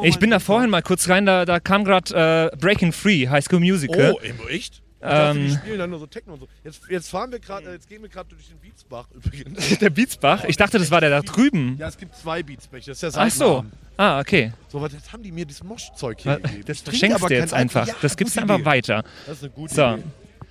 Ich 0.02 0.18
bin 0.18 0.28
in 0.28 0.30
da 0.30 0.38
vorhin 0.40 0.70
mal 0.70 0.82
kurz 0.82 1.08
rein, 1.08 1.26
da, 1.26 1.44
da 1.44 1.60
kam 1.60 1.84
gerade 1.84 2.50
äh, 2.52 2.56
Breaking 2.56 2.92
Free, 2.92 3.28
High 3.28 3.44
School 3.44 3.60
Musical. 3.60 4.14
Oh, 4.16 4.20
eben, 4.24 4.38
echt? 4.48 4.82
Dachte, 5.00 5.38
die 5.38 5.46
Ähm. 5.46 5.56
spielen 5.56 5.78
dann 5.78 5.90
nur 5.90 5.98
so 5.98 6.06
Techno 6.06 6.34
und 6.34 6.40
so. 6.40 6.48
Jetzt, 6.62 6.82
jetzt 6.90 7.08
fahren 7.08 7.32
wir 7.32 7.38
gerade, 7.40 7.68
äh, 7.70 7.72
jetzt 7.72 7.88
gehen 7.88 8.02
wir 8.02 8.08
gerade 8.10 8.28
durch 8.28 8.48
den 8.48 8.58
Beatsbach 8.58 9.06
übrigens. 9.14 9.78
Der 9.80 9.88
Beatsbach. 9.90 10.44
Ich 10.44 10.56
dachte, 10.58 10.78
das 10.78 10.90
war 10.90 11.00
der 11.00 11.08
da 11.10 11.22
drüben. 11.22 11.76
Ja, 11.78 11.88
es 11.88 11.96
gibt 11.96 12.14
zwei 12.16 12.42
Beatsbach, 12.42 12.78
das 12.80 13.02
ist 13.02 13.02
der 13.16 13.22
Ach 13.22 13.30
so. 13.30 13.64
Ah, 13.96 14.20
okay. 14.20 14.52
So, 14.68 14.80
was 14.80 14.92
jetzt 14.92 15.10
haben 15.12 15.22
die 15.22 15.32
mir 15.32 15.46
dieses 15.46 15.62
Moschzeug 15.64 16.20
hier 16.20 16.36
gegeben. 16.36 16.64
Das 16.66 16.80
verschenkst 16.80 17.16
aber 17.18 17.28
du 17.28 17.34
jetzt 17.34 17.54
einfach. 17.54 17.86
Ja, 17.86 17.94
Das 18.02 18.16
gibst 18.16 18.36
du 18.36 18.40
einfach 18.42 18.62
weiter. 18.64 19.02
Das 19.26 19.38
ist 19.38 19.44
eine 19.44 19.52
gute 19.52 19.74
So. 19.74 19.82
Idee. 19.82 20.02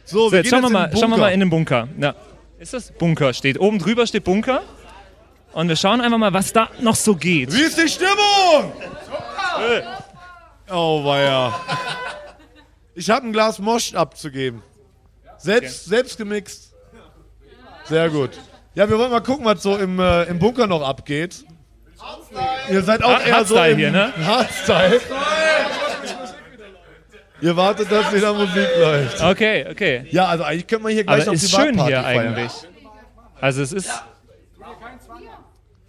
So, 0.05 0.29
So, 0.29 0.36
jetzt 0.36 0.43
gehen 0.46 0.50
schauen 0.51 0.62
wir, 0.63 0.69
mal, 0.69 0.98
schauen 0.98 1.10
wir 1.12 1.17
mal 1.17 1.29
in 1.29 1.39
den 1.41 1.50
Bunker. 1.51 1.88
Ja. 2.00 2.15
Ist 2.58 2.74
das 2.74 2.91
Bunker? 2.91 3.34
Steht 3.34 3.60
oben 3.60 3.77
drüber 3.79 4.05
steht 4.08 4.24
Bunker. 4.24 4.63
Und 5.53 5.68
wir 5.68 5.75
schauen 5.75 6.01
einfach 6.01 6.18
mal, 6.18 6.32
was 6.34 6.53
da 6.53 6.70
noch 6.79 6.96
so 6.96 7.15
geht. 7.15 7.51
Wie 7.53 7.62
ist 7.62 7.77
die 7.77 7.88
Stimmung? 7.89 8.72
Oh, 10.72 11.03
weia. 11.03 11.53
Ich 12.96 13.10
habe 13.10 13.25
ein 13.27 13.34
Glas 13.34 13.60
Mosch 13.60 13.94
abzugeben. 13.96 14.62
Selbst, 15.38 15.86
selbst 15.86 16.18
gemixt. 16.18 16.74
Sehr 17.86 18.10
gut. 18.10 18.32
Ja, 18.75 18.88
wir 18.89 19.00
wollen 19.00 19.10
mal 19.10 19.22
gucken, 19.22 19.46
was 19.46 19.63
so 19.63 19.75
im, 19.77 20.00
äh, 20.00 20.24
im 20.25 20.38
Bunker 20.38 20.68
noch 20.68 20.88
abgeht. 20.88 21.44
Ihr 22.70 22.84
seid 22.84 23.03
auch 23.03 23.10
Hard- 23.13 23.25
eher 23.27 23.46
so 23.46 23.56
Hardstyle 23.58 23.72
im 23.72 23.77
hier, 23.77 23.91
ne? 23.91 24.13
Hardstyle. 24.25 25.01
Ihr 27.41 27.56
wartet, 27.56 27.91
dass 27.91 28.13
wieder 28.13 28.34
Musik 28.34 28.68
läuft. 28.79 29.22
Okay, 29.24 29.65
okay. 29.72 30.06
Ja, 30.12 30.25
also 30.27 30.44
eigentlich 30.44 30.68
können 30.68 30.84
wir 30.84 30.91
hier 30.91 31.03
gleich 31.06 31.22
Aber 31.22 31.25
noch 31.27 31.34
ist 31.34 31.50
schön 31.50 31.75
Privatparty 31.77 31.91
hier 31.94 32.03
feiern. 32.03 32.27
eigentlich. 32.36 32.51
Also 33.41 33.62
es 33.62 33.72
ist, 33.72 33.89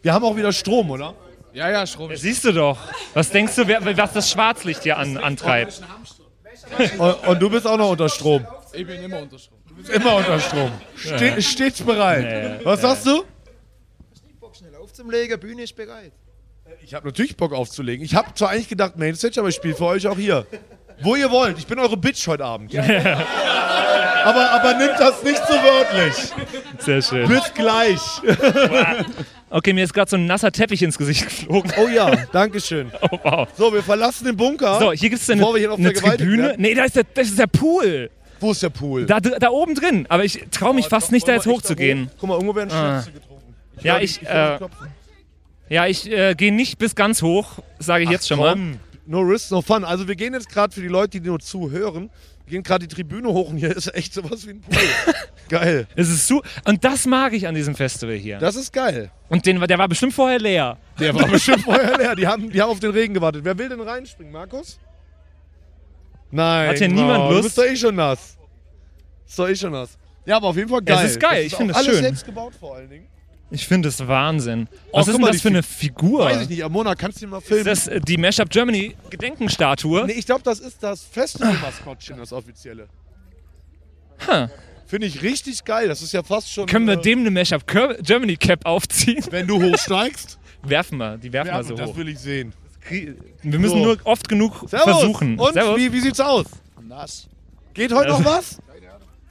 Wir 0.02 0.14
haben 0.14 0.24
auch 0.24 0.36
wieder 0.36 0.52
Strom, 0.52 0.90
oder? 0.90 1.14
Ja, 1.52 1.68
ja, 1.70 1.86
Strom. 1.86 2.14
siehst 2.14 2.44
du 2.44 2.52
doch. 2.52 2.78
Was 3.12 3.30
denkst 3.30 3.56
du, 3.56 3.66
wer, 3.66 3.96
was 3.96 4.12
das 4.12 4.30
Schwarzlicht 4.30 4.82
hier 4.84 4.96
an, 4.96 5.16
antreibt? 5.16 5.82
Und, 6.98 7.28
und 7.28 7.42
du 7.42 7.50
bist 7.50 7.66
auch 7.66 7.76
noch 7.76 7.90
unter 7.90 8.08
Strom. 8.08 8.46
Ich 8.72 8.86
bin 8.86 9.02
immer 9.02 9.20
unter 9.20 9.38
Strom. 9.38 9.58
Immer 9.92 10.16
unter 10.16 10.38
Strom. 10.38 10.70
Ste 10.96 11.42
Stets 11.42 11.82
bereit. 11.82 12.64
Was 12.64 12.82
sagst 12.82 13.06
du? 13.06 13.24
Schnell 14.52 14.74
aufzulegen, 14.76 15.40
Bühne 15.40 15.62
ist 15.62 15.74
bereit. 15.74 16.12
Ich 16.82 16.94
habe 16.94 17.06
natürlich 17.06 17.36
Bock 17.36 17.52
aufzulegen. 17.52 18.04
Ich 18.04 18.14
habe 18.14 18.32
zwar 18.34 18.50
eigentlich 18.50 18.68
gedacht 18.68 18.96
Mainstage, 18.96 19.40
aber 19.40 19.48
ich 19.48 19.54
spiele 19.54 19.74
für 19.74 19.86
euch 19.86 20.06
auch 20.06 20.16
hier. 20.16 20.46
Wo 21.02 21.16
ihr 21.16 21.30
wollt. 21.30 21.58
Ich 21.58 21.66
bin 21.66 21.78
eure 21.78 21.96
Bitch 21.96 22.26
heute 22.26 22.44
Abend. 22.44 22.76
aber, 24.24 24.50
aber 24.50 24.74
nimmt 24.74 24.98
das 24.98 25.22
nicht 25.22 25.40
so 25.46 25.54
wörtlich. 25.54 26.32
Sehr 26.78 27.00
schön. 27.00 27.28
Bis 27.28 27.54
gleich. 27.54 28.00
Okay, 29.50 29.72
mir 29.72 29.82
ist 29.84 29.92
gerade 29.92 30.08
so 30.08 30.16
ein 30.16 30.26
nasser 30.26 30.52
Teppich 30.52 30.80
ins 30.82 30.96
Gesicht 30.96 31.24
geflogen. 31.24 31.72
Oh 31.76 31.88
ja, 31.88 32.14
Dankeschön. 32.32 32.90
Oh, 33.02 33.18
wow. 33.24 33.48
So, 33.56 33.72
wir 33.72 33.82
verlassen 33.82 34.24
den 34.26 34.36
Bunker. 34.36 34.78
So, 34.78 34.92
hier 34.92 35.10
gibt 35.10 35.20
es 35.22 35.28
eine, 35.28 35.44
eine 35.46 35.92
Tribüne. 35.92 36.42
werden. 36.44 36.62
Nee, 36.62 36.74
da 36.74 36.84
ist 36.84 36.94
der, 36.96 37.04
das 37.14 37.28
ist 37.28 37.38
der 37.38 37.48
Pool. 37.48 38.10
Wo 38.38 38.52
ist 38.52 38.62
der 38.62 38.70
Pool? 38.70 39.06
Da, 39.06 39.18
da 39.20 39.50
oben 39.50 39.74
drin. 39.74 40.06
Aber 40.08 40.24
ich 40.24 40.44
traue 40.50 40.72
mich 40.74 40.86
fast 40.86 41.10
nicht, 41.12 41.26
da 41.28 41.34
jetzt 41.34 41.46
hochzugehen. 41.46 42.10
Guck 42.18 42.28
mal, 42.28 42.34
irgendwo 42.36 42.54
werden 42.54 42.70
Ah. 42.72 43.02
Schnäpse 43.02 43.12
getrunken. 43.20 43.54
Ja, 43.82 43.92
höre 43.94 43.98
die- 43.98 44.04
ich, 44.06 44.18
die 44.20 44.26
äh. 44.26 44.58
Ja, 45.68 45.86
ich 45.86 46.10
äh, 46.10 46.34
gehe 46.34 46.52
nicht 46.52 46.78
bis 46.78 46.94
ganz 46.94 47.20
hoch, 47.22 47.58
sage 47.78 48.04
ich 48.04 48.10
jetzt 48.10 48.26
schon 48.28 48.38
mal. 48.38 48.52
Komm, 48.52 48.78
no 49.06 49.20
risk, 49.20 49.50
no 49.50 49.62
fun. 49.62 49.84
Also 49.84 50.08
wir 50.08 50.16
gehen 50.16 50.32
jetzt 50.34 50.48
gerade 50.48 50.72
für 50.72 50.80
die 50.80 50.88
Leute, 50.88 51.20
die 51.20 51.28
nur 51.28 51.38
zuhören, 51.40 52.08
gehen 52.50 52.62
gerade 52.62 52.86
die 52.86 52.94
Tribüne 52.94 53.28
hoch 53.28 53.50
und 53.50 53.56
hier 53.56 53.74
ist 53.74 53.94
echt 53.94 54.12
sowas 54.12 54.46
wie 54.46 54.50
ein 54.50 54.60
Pool. 54.60 54.78
geil. 55.48 55.86
Es 55.96 56.08
ist 56.08 56.26
so, 56.26 56.42
und 56.66 56.84
das 56.84 57.06
mag 57.06 57.32
ich 57.32 57.46
an 57.48 57.54
diesem 57.54 57.74
Festival 57.74 58.16
hier. 58.16 58.38
Das 58.38 58.56
ist 58.56 58.72
geil. 58.72 59.10
Und 59.28 59.46
den, 59.46 59.60
der 59.60 59.78
war 59.78 59.88
bestimmt 59.88 60.12
vorher 60.12 60.38
leer. 60.38 60.76
Der 60.98 61.14
war 61.14 61.26
bestimmt 61.28 61.62
vorher 61.62 61.96
leer. 61.96 62.14
Die 62.16 62.26
haben, 62.26 62.50
die 62.50 62.60
haben 62.60 62.70
auf 62.70 62.80
den 62.80 62.90
Regen 62.90 63.14
gewartet. 63.14 63.42
Wer 63.44 63.56
will 63.56 63.68
denn 63.68 63.80
reinspringen, 63.80 64.32
Markus? 64.32 64.78
Nein. 66.30 66.68
Hat 66.68 66.78
hier 66.78 66.88
niemand 66.88 67.30
Du 67.30 67.34
Lust? 67.36 67.42
bist 67.44 67.58
doch 67.58 67.64
eh 67.64 67.76
schon 67.76 67.94
nass. 67.94 68.36
Ist 69.26 69.38
doch 69.38 69.48
eh 69.48 69.56
schon 69.56 69.72
nass. 69.72 69.96
Ja, 70.26 70.36
aber 70.36 70.48
auf 70.48 70.56
jeden 70.56 70.68
Fall 70.68 70.82
geil. 70.82 71.04
Es 71.06 71.12
ist 71.12 71.20
geil, 71.20 71.44
Das 71.44 71.52
ich 71.52 71.56
finde 71.56 71.72
es 71.72 71.78
alles 71.78 71.90
schön. 71.92 72.02
selbst 72.04 72.26
gebaut 72.26 72.52
vor 72.58 72.76
allen 72.76 72.90
Dingen. 72.90 73.06
Ich 73.52 73.66
finde 73.66 73.88
es 73.88 74.06
Wahnsinn. 74.06 74.68
Oh, 74.92 74.98
Was 74.98 75.06
guck 75.06 75.08
ist 75.08 75.12
denn 75.14 75.20
mal, 75.22 75.26
das 75.28 75.36
die 75.36 75.42
für 75.42 75.48
eine 75.48 75.62
Figur? 75.62 76.24
Weiß 76.24 76.42
ich 76.42 76.48
nicht. 76.48 76.64
Amona, 76.64 76.94
kannst 76.94 77.18
du 77.18 77.20
den 77.22 77.30
mal 77.30 77.40
filmen? 77.40 77.66
Ist 77.66 77.88
das 77.88 78.02
die 78.04 78.16
Mashup 78.16 78.48
Germany 78.50 78.94
Gedenkenstatue? 79.10 80.06
nee, 80.06 80.12
ich 80.12 80.26
glaube, 80.26 80.42
das 80.44 80.60
ist 80.60 80.82
das 80.82 81.02
Festival-Maskottchen, 81.04 82.16
das 82.18 82.32
offizielle. 82.32 82.88
Ha. 84.28 84.48
Finde 84.86 85.06
ich 85.06 85.22
richtig 85.22 85.64
geil. 85.64 85.88
Das 85.88 86.02
ist 86.02 86.12
ja 86.12 86.22
fast 86.22 86.50
schon. 86.52 86.66
Können 86.66 86.86
wir 86.86 86.94
äh, 86.94 87.00
dem 87.02 87.20
eine 87.20 87.30
Mashup 87.30 87.64
Germany 88.02 88.36
Cap 88.36 88.66
aufziehen? 88.66 89.24
Wenn 89.30 89.46
du 89.46 89.62
hochsteigst, 89.62 90.38
Werfen 90.62 90.98
wir, 90.98 91.16
die 91.16 91.32
werfen 91.32 91.52
wir 91.54 91.64
so 91.64 91.74
das 91.74 91.90
hoch. 91.90 91.96
will 91.96 92.08
ich 92.08 92.18
sehen. 92.18 92.52
Wir 92.88 93.58
müssen 93.58 93.78
So. 93.78 93.84
nur 93.84 93.98
oft 94.04 94.28
genug 94.28 94.68
Servus. 94.68 94.84
versuchen. 94.84 95.38
Und 95.38 95.54
Servus. 95.54 95.78
Wie, 95.78 95.92
wie 95.92 96.00
sieht's 96.00 96.20
aus? 96.20 96.46
Nass. 96.86 97.28
Geht 97.72 97.92
heute 97.92 98.10
noch 98.10 98.24
was? 98.24 98.58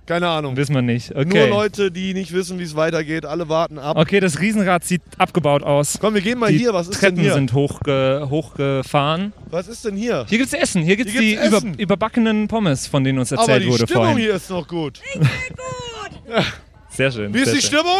Keine 0.09 0.27
Ahnung. 0.27 0.57
Wissen 0.57 0.73
wir 0.73 0.81
nicht. 0.81 1.13
Nur 1.13 1.23
Okay. 1.23 1.49
Leute, 1.49 1.91
die 1.91 2.15
nicht 2.15 2.33
wissen, 2.33 2.57
wie 2.57 2.63
es 2.63 2.75
weitergeht. 2.75 3.27
Alle 3.27 3.47
warten 3.47 3.77
ab. 3.77 3.95
Okay, 3.95 4.19
das 4.19 4.39
Riesenrad 4.39 4.83
sieht 4.83 5.03
abgebaut 5.19 5.61
aus. 5.61 5.99
Komm, 6.01 6.15
wir 6.15 6.21
gehen 6.21 6.39
mal 6.39 6.51
Die 6.51 6.57
hier. 6.57 6.73
Was 6.73 6.87
ist 6.87 6.99
Treppen 6.99 7.17
denn 7.17 7.25
hier? 7.25 7.35
sind 7.35 7.53
hochge 7.53 8.25
hochgefahren. 8.27 9.33
Was 9.51 9.67
ist 9.67 9.85
denn 9.85 9.95
hier? 9.95 10.25
Hier 10.27 10.39
gibt's 10.39 10.53
Essen. 10.53 10.81
Hier 10.81 10.95
gibt's 10.95 11.11
Hier 11.11 11.21
die 11.21 11.35
über, 11.35 11.61
überbackenen 11.77 12.47
Pommes, 12.47 12.87
von 12.87 13.03
denen 13.03 13.19
uns 13.19 13.31
Aber 13.31 13.41
erzählt 13.43 13.65
die 13.65 13.67
wurde 13.67 13.83
Stimmung 13.83 14.03
vorhin. 14.05 14.17
hier 14.17 14.33
ist 14.33 14.49
noch 14.49 14.67
gut. 14.67 14.99
Sehr 16.89 17.11
schön. 17.11 17.31
Wie 17.31 17.41
ist 17.41 17.53
die 17.53 17.61
schön. 17.61 17.77
Stimmung? 17.77 17.93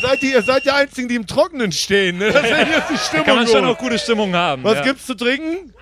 Seid 0.00 0.22
ihr, 0.22 0.30
ihr 0.34 0.42
seid 0.42 0.64
die 0.64 0.70
Einzigen, 0.70 1.08
die 1.08 1.16
im 1.16 1.26
Trockenen 1.26 1.72
stehen. 1.72 2.18
Ne? 2.18 2.30
Das 2.30 2.44
ist 2.44 2.50
jetzt 2.50 2.90
die 2.92 2.98
Stimmung. 2.98 3.26
Kann 3.26 3.34
man 3.34 3.48
schon 3.48 3.64
gut. 3.64 3.70
auch 3.70 3.78
gute 3.78 3.98
Stimmung 3.98 4.32
haben. 4.36 4.62
Was 4.62 4.74
ja. 4.74 4.84
gibt's 4.84 5.06
zu 5.06 5.16
trinken? 5.16 5.72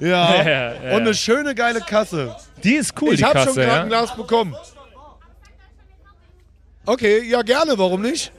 Ja. 0.02 0.34
Ja, 0.34 0.42
ja, 0.42 0.72
ja. 0.74 0.96
Und 0.96 1.02
eine 1.02 1.14
schöne 1.14 1.54
geile 1.54 1.80
Kasse. 1.80 2.34
Die 2.64 2.74
ist 2.74 3.00
cool, 3.00 3.12
ich 3.14 3.20
die 3.20 3.24
habe 3.24 3.38
schon 3.38 3.46
Kasse. 3.48 3.60
gerade 3.60 3.76
Ja? 3.76 3.82
ein 3.82 3.88
Glas 3.88 4.16
bekommen. 4.16 4.56
Okay, 6.84 7.22
ja 7.28 7.42
gerne, 7.42 7.78
warum 7.78 8.02
nicht? 8.02 8.32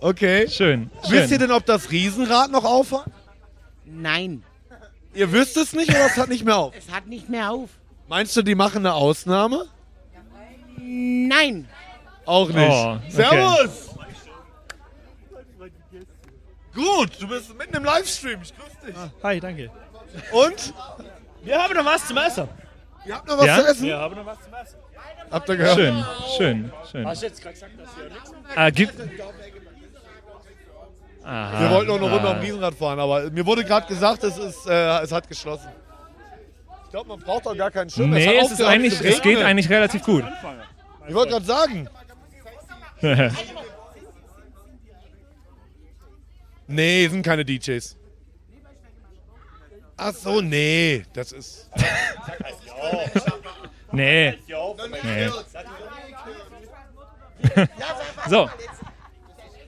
Okay. 0.00 0.48
Schön. 0.48 0.90
Wisst 1.08 1.12
ihr 1.12 1.28
schön. 1.28 1.38
denn, 1.38 1.52
ob 1.52 1.64
das 1.64 1.90
Riesenrad 1.90 2.50
noch 2.50 2.64
auf 2.64 2.92
hat? 2.92 3.06
Nein, 3.84 4.42
Ihr 5.14 5.30
wisst 5.32 5.56
es 5.58 5.72
nicht 5.74 5.90
oder 5.90 6.06
es 6.06 6.16
hat 6.16 6.28
nicht 6.28 6.44
mehr 6.44 6.56
auf? 6.56 6.74
es 6.76 6.90
hat 6.92 7.06
nicht 7.06 7.28
mehr 7.28 7.50
auf. 7.50 7.68
Meinst 8.08 8.34
du, 8.36 8.42
die 8.42 8.54
machen 8.54 8.78
eine 8.78 8.94
Ausnahme? 8.94 9.66
Nein. 10.76 11.68
Auch 12.26 12.48
nicht. 12.48 12.58
Oh, 12.70 12.96
okay. 12.98 13.10
Servus! 13.10 13.70
Gut, 16.74 17.10
du 17.20 17.28
bist 17.28 17.56
mitten 17.56 17.76
im 17.76 17.84
Livestream. 17.84 18.40
Ich 18.42 18.54
grüße 18.56 18.86
dich. 18.86 18.96
Hi, 19.22 19.40
danke. 19.40 19.70
Und? 20.32 20.74
Wir 21.42 21.60
haben 21.62 21.74
noch 21.74 21.84
was 21.84 22.06
zum 22.06 22.16
Essen. 22.18 22.48
Ihr 23.04 23.14
habt 23.16 23.26
noch 23.28 23.36
was 23.38 23.46
Ja? 23.46 23.58
zu 23.60 23.66
essen? 23.66 23.86
Wir 23.86 23.98
haben 23.98 24.14
noch 24.14 24.26
was 24.26 24.38
zum 24.42 24.54
Essen. 24.54 24.76
Habt 25.30 25.48
ihr 25.48 25.56
gehört? 25.56 25.76
Schön, 25.76 26.04
schön, 26.36 26.72
schön. 26.90 27.06
Hast 27.06 27.22
du 27.22 27.26
jetzt 27.26 27.40
gerade 27.42 27.54
gesagt, 27.54 27.72
dass 27.80 27.94
hier 27.94 28.08
nichts 28.10 28.32
Äh, 28.56 28.72
gibt, 28.72 28.98
Wir 28.98 29.06
wollten 31.70 31.88
noch 31.88 31.96
eine 32.02 32.10
Runde 32.14 32.28
am 32.28 32.40
Riesenrad 32.40 32.74
fahren, 32.74 32.98
aber 33.00 33.30
mir 33.30 33.46
wurde 33.46 33.64
gerade 33.64 33.86
gesagt, 33.86 34.22
es, 34.24 34.36
ist, 34.38 34.66
äh, 34.66 35.00
es 35.00 35.10
hat 35.12 35.26
geschlossen. 35.28 35.68
Ich 36.84 36.90
glaube, 36.90 37.08
man 37.08 37.20
braucht 37.20 37.46
doch 37.46 37.56
gar 37.56 37.70
keinen 37.70 37.88
Schirm. 37.88 38.10
nee, 38.10 38.26
hat 38.38 38.44
es, 38.46 38.52
ist 38.52 38.62
eigentlich, 38.62 39.00
es 39.00 39.22
geht 39.22 39.38
eigentlich 39.38 39.70
relativ 39.70 40.02
gut. 40.04 40.24
Ich 41.08 41.14
wollte 41.14 41.32
gerade 41.32 41.46
sagen. 41.46 41.88
Nee, 46.66 47.08
sind 47.08 47.22
keine 47.22 47.44
DJs. 47.44 47.96
Ach 49.96 50.12
so, 50.14 50.40
nee. 50.40 51.04
Das 51.12 51.32
ist. 51.32 51.70
Nee. 53.92 54.38
nee. 54.48 55.28
so. 58.28 58.48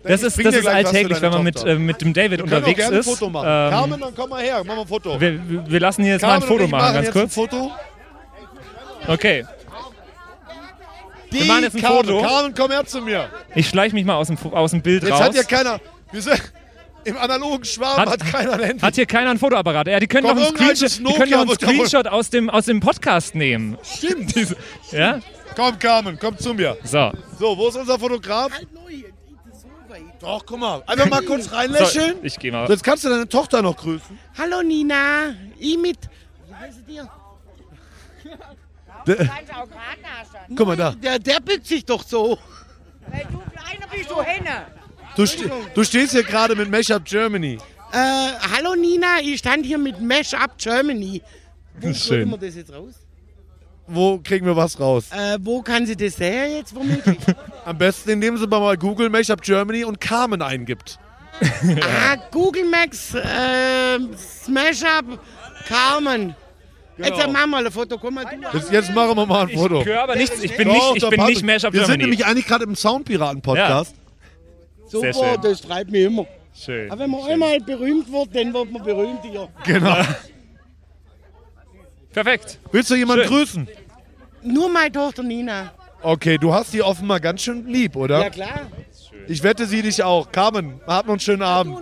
Das 0.03 0.23
ist, 0.23 0.45
das 0.45 0.55
ist 0.55 0.67
alltäglich, 0.67 1.21
wenn 1.21 1.31
man 1.31 1.43
mit, 1.43 1.63
äh, 1.65 1.77
mit 1.77 2.01
dem 2.01 2.13
David 2.13 2.39
Wir 2.39 2.45
unterwegs 2.45 2.77
gerne 2.77 2.97
ein 2.97 3.01
ist. 3.01 3.07
Foto 3.09 3.31
machen. 3.31 3.47
Ähm, 3.47 3.71
Carmen, 3.71 4.01
dann 4.01 4.15
komm 4.15 4.31
mal 4.31 4.43
her, 4.43 4.63
mach 4.65 4.75
mal 4.77 4.83
ein 4.83 4.87
Foto. 4.89 5.21
wir, 5.21 5.71
wir 5.71 5.81
lassen 5.81 6.03
hier 6.03 6.13
jetzt 6.13 6.23
mal 6.23 6.35
ein 6.35 6.41
Carmen 6.41 6.59
Foto 6.59 6.69
machen, 6.69 6.95
ganz 6.95 7.07
jetzt 7.07 7.13
kurz. 7.13 7.25
Ein 7.25 7.31
Foto. 7.31 7.73
Okay. 9.07 9.47
Die 11.33 11.45
machen 11.45 11.63
jetzt 11.63 11.77
ein 11.77 11.83
Carmen. 11.83 12.05
Foto. 12.05 12.23
Carmen, 12.23 12.55
komm 12.55 12.71
her 12.71 12.85
zu 12.85 13.01
mir. 13.01 13.29
Ich 13.55 13.69
schleiche 13.69 13.95
mich 13.95 14.05
mal 14.05 14.17
aus 14.17 14.29
dem, 14.29 14.39
aus 14.53 14.71
dem 14.71 14.83
Bild 14.83 15.03
Jetzt 15.03 15.13
raus. 15.13 15.21
hat 15.21 15.33
hier 15.33 15.45
keiner. 15.45 15.81
Wir 16.13 16.23
sind, 16.23 16.53
Im 17.05 17.17
analogen 17.19 17.65
Schwarm 17.65 17.97
hat, 17.99 18.09
Hat- 18.09 18.21
keiner 18.33 18.53
ein 18.55 18.61
Handy. 18.61 18.81
Hat 18.81 18.95
hier 18.95 19.07
keiner 19.07 19.31
ein 19.31 19.39
Fotoapparat? 19.39 19.87
Ja, 19.89 20.01
die 20.01 20.07
können 20.07 20.27
Komm, 20.27 20.37
doch 20.39 20.47
einen 20.47 20.55
irgendein 20.57 20.77
Screenshot, 20.77 20.99
die 21.09 21.19
können 21.19 21.35
einen 21.35 21.55
Screenshot 21.55 22.07
aus 22.09 22.31
dem, 22.31 22.49
aus 22.51 22.65
dem 22.67 22.81
Podcast 22.81 23.35
nehmen. 23.35 23.77
Stimmt. 23.83 24.35
Ja? 24.91 25.21
Komm, 25.57 25.79
Carmen, 25.79 26.19
komm 26.21 26.37
zu 26.39 26.55
mir. 26.55 26.77
So. 26.85 27.13
So, 27.39 27.57
wo 27.57 27.69
ist 27.69 27.77
unser 27.77 27.99
Fotograf? 27.99 28.53
Halt 28.53 28.73
neu, 28.73 29.05
so. 29.53 29.97
Doch, 30.21 30.45
guck 30.47 30.59
mal. 30.59 30.83
Einfach 30.87 31.09
mal 31.09 31.23
kurz 31.25 31.45
so 31.49 31.55
reinlächeln. 31.55 32.17
ich 32.23 32.39
gehe 32.39 32.51
mal. 32.53 32.67
So, 32.67 32.73
jetzt 32.73 32.83
kannst 32.85 33.05
du 33.05 33.09
deine 33.09 33.29
Tochter 33.29 33.63
noch 33.63 33.77
grüßen. 33.77 34.19
Hallo 34.39 34.63
Nina, 34.63 35.35
ich 35.59 35.79
mit. 35.79 35.99
Wie 36.49 36.55
heißt 36.55 36.79
dir? 36.89 37.09
Der, 39.07 39.29
guck 40.57 40.67
mal 40.67 40.77
da. 40.77 40.93
Der, 40.93 41.19
der 41.19 41.41
bückt 41.41 41.67
sich 41.67 41.85
doch 41.85 42.03
so. 42.03 42.39
Weil 43.07 43.27
du 43.31 43.39
kleiner 43.51 43.87
bist, 43.93 44.11
du 44.11 44.23
Henne. 44.23 44.67
Du, 45.17 45.27
ste 45.27 45.51
du 45.75 45.85
stehst 45.85 46.13
hier 46.13 46.25
gerade 46.25 46.57
mit 46.57 46.71
Mashup 46.71 47.05
Germany. 47.05 47.59
Äh, 47.93 47.97
hallo 47.97 48.75
Nina, 48.75 49.21
ich 49.23 49.39
stand 49.39 49.65
hier 49.65 49.79
mit 49.79 50.01
Mesh 50.01 50.35
Up 50.35 50.59
Germany. 50.59 51.23
Wo 51.81 51.95
Schön. 51.95 52.19
kriegen 52.19 52.31
wir 52.33 52.39
das 52.39 52.57
jetzt 52.57 52.73
raus? 52.73 52.95
Wo 53.87 54.19
kriegen 54.19 54.47
wir 54.47 54.57
was 54.57 54.81
raus? 54.81 55.05
Äh, 55.13 55.39
wo 55.41 55.63
kann 55.63 55.87
sie 55.87 55.97
das 55.97 56.17
sehen 56.17 56.57
jetzt 56.57 56.75
womöglich? 56.75 57.19
Am 57.65 57.79
besten, 57.79 58.11
indem 58.11 58.37
sie 58.37 58.47
mal 58.47 58.77
Google 58.77 59.09
Mashup 59.09 59.41
Germany 59.43 59.85
und 59.85 60.01
Carmen 60.01 60.43
eingibt. 60.43 60.99
ah, 61.83 62.17
Google 62.33 62.65
Max, 62.65 63.15
äh, 63.15 63.99
Smash 64.17 64.83
Up, 64.83 65.05
Carmen. 65.69 66.35
Jetzt 66.97 67.17
machen 67.19 67.33
wir 67.33 67.47
mal 67.47 67.67
ein 67.67 67.73
Foto, 67.73 67.99
komm 67.99 68.15
mal 68.15 68.25
du. 68.25 68.59
Jetzt, 68.59 68.73
jetzt 68.73 68.95
machen 68.95 69.17
wir 69.17 69.27
mal 69.27 69.47
ein 69.47 69.57
Foto. 69.57 69.81
Ich 69.81 69.87
höre 69.87 70.03
aber 70.03 70.17
nichts. 70.17 70.43
Ich 70.43 70.57
bin 70.57 70.69
Doch, 70.69 70.95
nicht, 70.95 71.05
ich 71.05 71.11
bin 71.11 71.25
nicht 71.25 71.43
Mashup 71.45 71.73
Wir 71.73 71.87
sind 71.87 71.99
nämlich 72.01 72.25
eigentlich 72.25 72.47
gerade 72.47 72.65
im 72.65 72.75
Soundpiraten-Podcast. 72.75 73.95
Sehr 73.95 74.04
Super, 74.87 75.13
schön. 75.13 75.41
das 75.43 75.61
treibt 75.63 75.91
mich 75.91 76.05
immer. 76.05 76.27
Schön. 76.55 76.91
Aber 76.91 77.01
wenn 77.01 77.11
man 77.11 77.23
einmal 77.25 77.59
berühmt 77.61 78.11
wird, 78.13 78.35
dann 78.35 78.53
wird 78.55 78.71
man 78.71 78.83
berühmt 78.83 79.21
hier. 79.23 79.49
Genau. 79.65 79.97
Perfekt. 82.13 82.59
Willst 82.71 82.91
du 82.91 82.95
jemanden 82.95 83.25
Schön. 83.27 83.33
grüßen? 83.37 83.69
Nur 84.43 84.69
meine 84.69 84.93
Tochter 84.93 85.23
Nina. 85.23 85.73
Okay, 86.03 86.39
du 86.39 86.53
hast 86.53 86.73
die 86.73 86.83
offenbar 86.83 87.19
ganz 87.19 87.43
schön 87.43 87.67
lieb, 87.67 87.97
oder? 87.97 88.21
Ja 88.21 88.31
klar. 88.31 88.71
Ich 89.27 89.43
wette 89.43 89.65
sie 89.67 89.81
dich 89.83 90.03
auch. 90.03 90.31
Carmen, 90.31 90.81
habt 90.87 91.07
noch 91.07 91.15
einen 91.15 91.21
schönen 91.21 91.43
Abend. 91.43 91.73
Noch, 91.73 91.81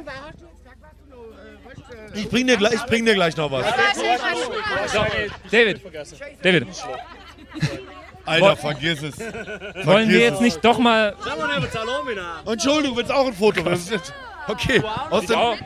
äh, 2.15 2.19
Ich 2.21 2.29
bring 2.29 2.47
dir, 2.47 2.57
gleich- 2.57 2.75
ich 2.75 2.83
bring 2.87 3.05
dir 3.05 3.15
gleich 3.15 3.37
noch 3.37 3.51
was. 3.51 3.67
David. 5.51 5.81
David. 6.43 6.67
Alter, 8.25 8.57
vergiss 8.57 9.03
es. 9.03 9.19
Wollen 9.87 10.09
wir 10.09 10.19
jetzt 10.21 10.41
nicht 10.41 10.65
doch 10.65 10.79
mal. 10.79 11.15
Entschuldigung, 12.47 12.97
willst 12.97 13.13
auch 13.13 13.27
ein 13.27 13.35
Foto? 13.35 13.63
Das 13.63 13.91
ist- 13.91 14.13
Okay, 14.49 14.83
aus 15.11 15.27
dem, 15.27 15.39
Auch. 15.39 15.57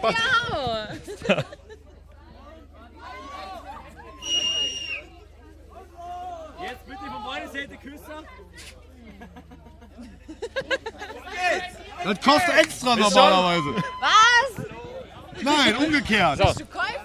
Jetzt 6.63 6.87
bitte 6.87 6.99
von 7.11 7.23
meiner 7.25 7.49
Seite 7.49 7.77
küssen. 7.77 8.27
das 12.05 12.21
kostet 12.21 12.55
extra 12.59 12.97
normalerweise. 12.97 13.83
Was? 14.01 14.67
Nein, 15.43 15.77
umgekehrt. 15.77 16.41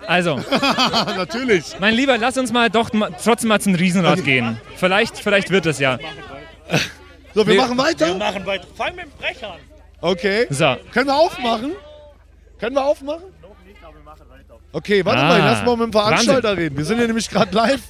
Also, 0.08 0.36
Natürlich. 1.17 1.76
mein 1.80 1.94
Lieber, 1.94 2.17
lass 2.17 2.38
uns 2.38 2.52
mal 2.52 2.70
doch 2.70 2.89
trotzdem 3.24 3.50
mal 3.50 3.60
zum 3.62 3.76
Riesenrad 3.76 4.24
gehen. 4.24 4.58
Vielleicht, 4.78 5.17
vielleicht 5.20 5.50
wird 5.50 5.65
es 5.65 5.80
ja. 5.80 5.98
So, 7.34 7.46
wir 7.46 7.54
Nee. 7.54 7.60
machen 7.60 7.78
Wir 7.78 7.84
weiter. 7.84 8.15
machen 8.17 8.46
weiter. 8.46 8.67
Fang 8.76 8.96
mit 8.96 9.06
dem 9.06 9.12
Brech 9.12 9.44
an. 9.46 9.60
Okay. 10.02 10.48
So. 10.50 10.76
Können 10.91 11.08
wir 11.08 11.15
aufmachen? 11.15 11.72
Können 12.60 12.76
wir 12.76 12.86
aufmachen? 12.86 13.24
Okay, 14.74 15.04
warte 15.04 15.20
Ah, 15.22 15.28
mal, 15.28 15.39
lass 15.39 15.63
mal 15.65 15.76
mit 15.76 15.88
dem 15.88 15.91
Veranstalter 15.91 16.56
reden. 16.58 16.78
Wir 16.78 16.86
sind 16.86 16.98
hier 16.98 17.08
nämlich 17.08 17.30
gerade 17.30 17.54
live. 17.56 17.82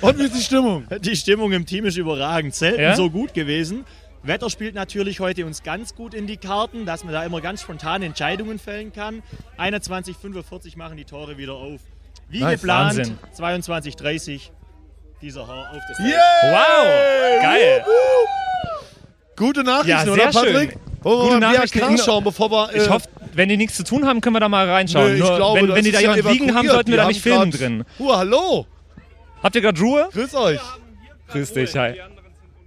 Und 0.00 0.18
wie 0.18 0.24
ist 0.24 0.34
die 0.36 0.42
Stimmung? 0.42 0.86
Die 1.00 1.16
Stimmung 1.16 1.52
im 1.52 1.64
Team 1.66 1.84
ist 1.86 1.96
überragend. 1.96 2.54
Selten 2.54 2.80
Ja? 2.82 2.94
so 2.96 3.08
gut 3.10 3.32
gewesen. 3.34 3.84
Wetter 4.24 4.50
spielt 4.50 4.74
natürlich 4.74 5.18
heute 5.20 5.46
uns 5.46 5.62
ganz 5.62 5.94
gut 5.94 6.14
in 6.14 6.26
die 6.26 6.36
Karten, 6.36 6.86
dass 6.86 7.02
man 7.04 7.12
da 7.12 7.24
immer 7.24 7.40
ganz 7.40 7.62
spontan 7.62 8.02
Entscheidungen 8.02 8.58
fällen 8.58 8.92
kann. 8.92 9.22
21.45 9.58 10.78
machen 10.78 10.96
die 10.96 11.04
Tore 11.04 11.38
wieder 11.38 11.54
auf. 11.54 11.80
Wie 12.28 12.40
Nice. 12.40 12.60
geplant, 12.60 12.98
Wahnsinn. 12.98 13.18
22.30 13.36 14.50
dieser 15.20 15.46
Herr 15.46 15.70
auf 15.70 15.82
das 15.88 15.98
Wow! 15.98 17.42
Geil! 17.42 17.84
Gute 19.36 19.64
Nachrichten, 19.64 19.88
Ja, 19.90 20.02
oder 20.02 20.14
sehr 20.14 20.30
Patrick? 20.30 20.70
schön. 20.72 20.80
Wir 21.02 21.10
Gute 21.10 21.38
Nachrichten. 21.38 21.78
BRK 21.80 21.98
schauen, 22.04 22.24
bevor 22.24 22.50
wir... 22.50 22.74
Ich 22.74 22.86
äh, 22.86 22.88
hoffe, 22.90 23.08
wenn 23.34 23.48
die 23.48 23.56
nichts 23.56 23.76
zu 23.76 23.82
tun 23.82 24.06
haben, 24.06 24.20
können 24.20 24.36
wir 24.36 24.40
da 24.40 24.48
mal 24.48 24.68
reinschauen. 24.68 25.08
nö, 25.08 25.14
ich 25.14 25.20
Nur, 25.20 25.36
glaube, 25.36 25.60
wenn, 25.62 25.74
wenn 25.74 25.84
die 25.84 25.90
da 25.90 26.00
ja 26.00 26.14
jemanden 26.14 26.38
liegen 26.38 26.54
haben, 26.54 26.68
sollten 26.68 26.90
wir 26.90 26.96
da 26.98 27.06
nicht 27.08 27.22
filmen 27.22 27.50
drin. 27.50 27.84
Ruhe, 27.98 28.16
hallo. 28.16 28.66
Habt 29.42 29.56
ihr 29.56 29.62
gerade 29.62 29.80
Ruhe? 29.80 30.08
Grüß 30.12 30.34
euch. 30.36 30.60
Grüß 31.28 31.52
dich, 31.54 31.76
hi. 31.76 31.94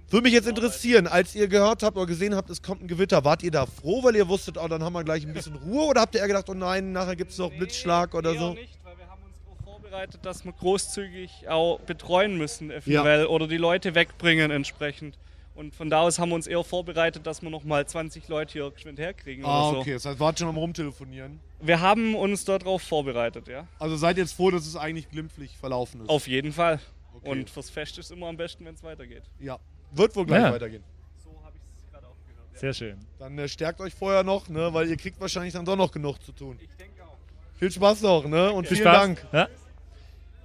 Würde 0.08 0.22
mich 0.22 0.32
jetzt 0.32 0.46
interessieren, 0.46 1.06
als 1.08 1.34
ihr 1.34 1.48
gehört 1.48 1.82
habt 1.82 1.96
oder 1.96 2.06
gesehen 2.06 2.34
habt, 2.36 2.48
es 2.50 2.62
kommt 2.62 2.82
ein 2.82 2.86
Gewitter, 2.88 3.24
wart 3.24 3.42
ihr 3.42 3.50
da 3.50 3.66
froh, 3.66 4.04
weil 4.04 4.14
ihr 4.14 4.28
wusstet, 4.28 4.56
oh, 4.56 4.68
dann 4.68 4.82
haben 4.84 4.92
wir 4.92 5.02
gleich 5.02 5.26
ein 5.26 5.32
bisschen 5.32 5.56
Ruhe? 5.56 5.86
Oder 5.86 6.02
habt 6.02 6.14
ihr 6.14 6.20
eher 6.20 6.28
gedacht, 6.28 6.48
oh 6.48 6.54
nein, 6.54 6.92
nachher 6.92 7.16
gibt 7.16 7.32
es 7.32 7.38
noch 7.38 7.50
Blitzschlag 7.50 8.14
oder 8.14 8.32
Eher 8.32 8.38
so? 8.38 8.54
nicht, 8.54 8.78
weil 8.84 8.96
wir 8.98 9.08
haben 9.08 9.22
uns 9.24 9.34
darauf 9.44 9.58
vorbereitet, 9.64 10.20
dass 10.24 10.44
wir 10.44 10.52
großzügig 10.52 11.48
auch 11.48 11.80
betreuen 11.80 12.38
müssen 12.38 12.70
eventuell 12.70 13.26
oder 13.26 13.48
die 13.48 13.56
Leute 13.56 13.94
wegbringen 13.96 14.50
entsprechend. 14.52 15.18
Und 15.56 15.74
von 15.74 15.88
da 15.90 16.02
aus 16.02 16.18
haben 16.18 16.28
wir 16.28 16.34
uns 16.36 16.46
eher 16.46 16.62
vorbereitet, 16.62 17.26
dass 17.26 17.40
wir 17.42 17.48
nochmal 17.50 17.86
20 17.86 18.28
Leute 18.28 18.52
hier 18.52 18.70
geschwind 18.70 18.98
herkriegen 18.98 19.44
Ah, 19.44 19.62
oder 19.70 19.74
so. 19.76 19.80
okay, 19.80 19.94
das 19.94 20.04
heißt, 20.04 20.20
wart 20.20 20.38
schon 20.38 20.48
am 20.48 20.56
Rumtelefonieren. 20.58 21.40
Wir 21.60 21.80
haben 21.80 22.14
uns 22.14 22.44
darauf 22.44 22.82
vorbereitet, 22.82 23.48
ja. 23.48 23.66
Also 23.78 23.96
seid 23.96 24.18
jetzt 24.18 24.34
froh, 24.34 24.50
dass 24.50 24.66
es 24.66 24.76
eigentlich 24.76 25.08
glimpflich 25.10 25.56
verlaufen 25.56 26.02
ist. 26.02 26.10
Auf 26.10 26.28
jeden 26.28 26.52
Fall. 26.52 26.78
Okay. 27.16 27.30
Und 27.30 27.48
fürs 27.50 27.70
Fest 27.70 27.96
ist 27.98 28.12
immer 28.12 28.26
am 28.26 28.36
besten, 28.36 28.66
wenn 28.66 28.74
es 28.74 28.82
weitergeht. 28.84 29.22
Ja, 29.40 29.58
wird 29.92 30.14
wohl 30.16 30.26
gleich 30.26 30.42
Ja. 30.42 30.52
weitergehen. 30.52 30.82
So 31.24 31.30
habe 31.44 31.52
ich 31.56 31.62
es 31.84 31.90
gerade 31.90 32.06
auch 32.06 32.16
gehört. 32.28 32.58
Sehr 32.58 32.74
schön. 32.74 32.96
Dann 33.18 33.38
äh, 33.38 33.48
stärkt 33.48 33.80
euch 33.80 33.94
vorher 33.94 34.22
noch, 34.22 34.48
ne, 34.48 34.72
weil 34.72 34.88
ihr 34.88 34.96
kriegt 34.96 35.20
wahrscheinlich 35.20 35.52
dann 35.54 35.64
doch 35.64 35.76
noch 35.76 35.90
genug 35.92 36.22
zu 36.24 36.32
tun. 36.32 36.56
Ich 36.60 36.68
denke 36.78 37.02
auch. 37.02 37.16
Viel 37.58 37.70
Spaß 37.70 38.02
noch, 38.02 38.26
ne? 38.26 38.52
Und 38.52 38.66
Viel 38.68 38.76
vielen 38.78 38.88
Spaß. 38.88 39.00
Dank. 39.02 39.26
Ja? 39.32 39.48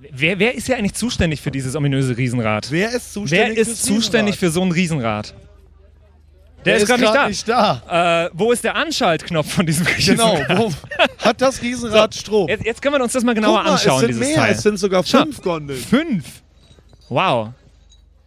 Wer, 0.09 0.39
wer 0.39 0.55
ist 0.55 0.67
ja 0.67 0.77
eigentlich 0.77 0.93
zuständig 0.95 1.41
für 1.41 1.51
dieses 1.51 1.75
ominöse 1.75 2.17
Riesenrad? 2.17 2.71
Wer 2.71 2.89
ist 2.91 3.13
zuständig 3.13 3.55
Wer 3.57 3.61
ist 3.61 3.83
zuständig 3.85 4.37
für 4.37 4.49
so 4.49 4.61
ein 4.63 4.71
Riesenrad? 4.71 5.35
Der, 6.65 6.73
Der 6.75 6.77
ist 6.77 6.87
gerade 6.87 7.01
nicht, 7.01 7.15
da. 7.15 7.27
nicht 7.27 7.47
da. 7.89 8.25
Äh, 8.25 8.29
wo 8.33 8.51
ist 8.51 8.63
der 8.63 8.75
Anschaltknopf 8.75 9.51
von 9.51 9.65
diesem 9.65 9.85
Genau. 9.97 10.33
Riesenrad? 10.35 10.57
Wo, 10.59 10.71
hat 11.25 11.41
das 11.41 11.61
Riesenrad 11.61 12.15
Strom? 12.15 12.47
Jetzt, 12.47 12.65
jetzt 12.65 12.81
können 12.81 12.95
wir 12.95 13.03
uns 13.03 13.13
das 13.13 13.23
mal 13.23 13.33
genauer 13.35 13.57
Guck 13.57 13.65
mal, 13.65 13.71
anschauen, 13.73 13.93
es 13.95 13.99
sind 14.01 14.07
dieses 14.09 14.27
mehr, 14.27 14.35
Teil. 14.37 14.51
es 14.53 14.61
sind 14.61 14.77
sogar 14.77 15.03
fünf 15.03 15.41
Gondeln. 15.41 15.79
Fünf. 15.79 16.41
Wow. 17.09 17.49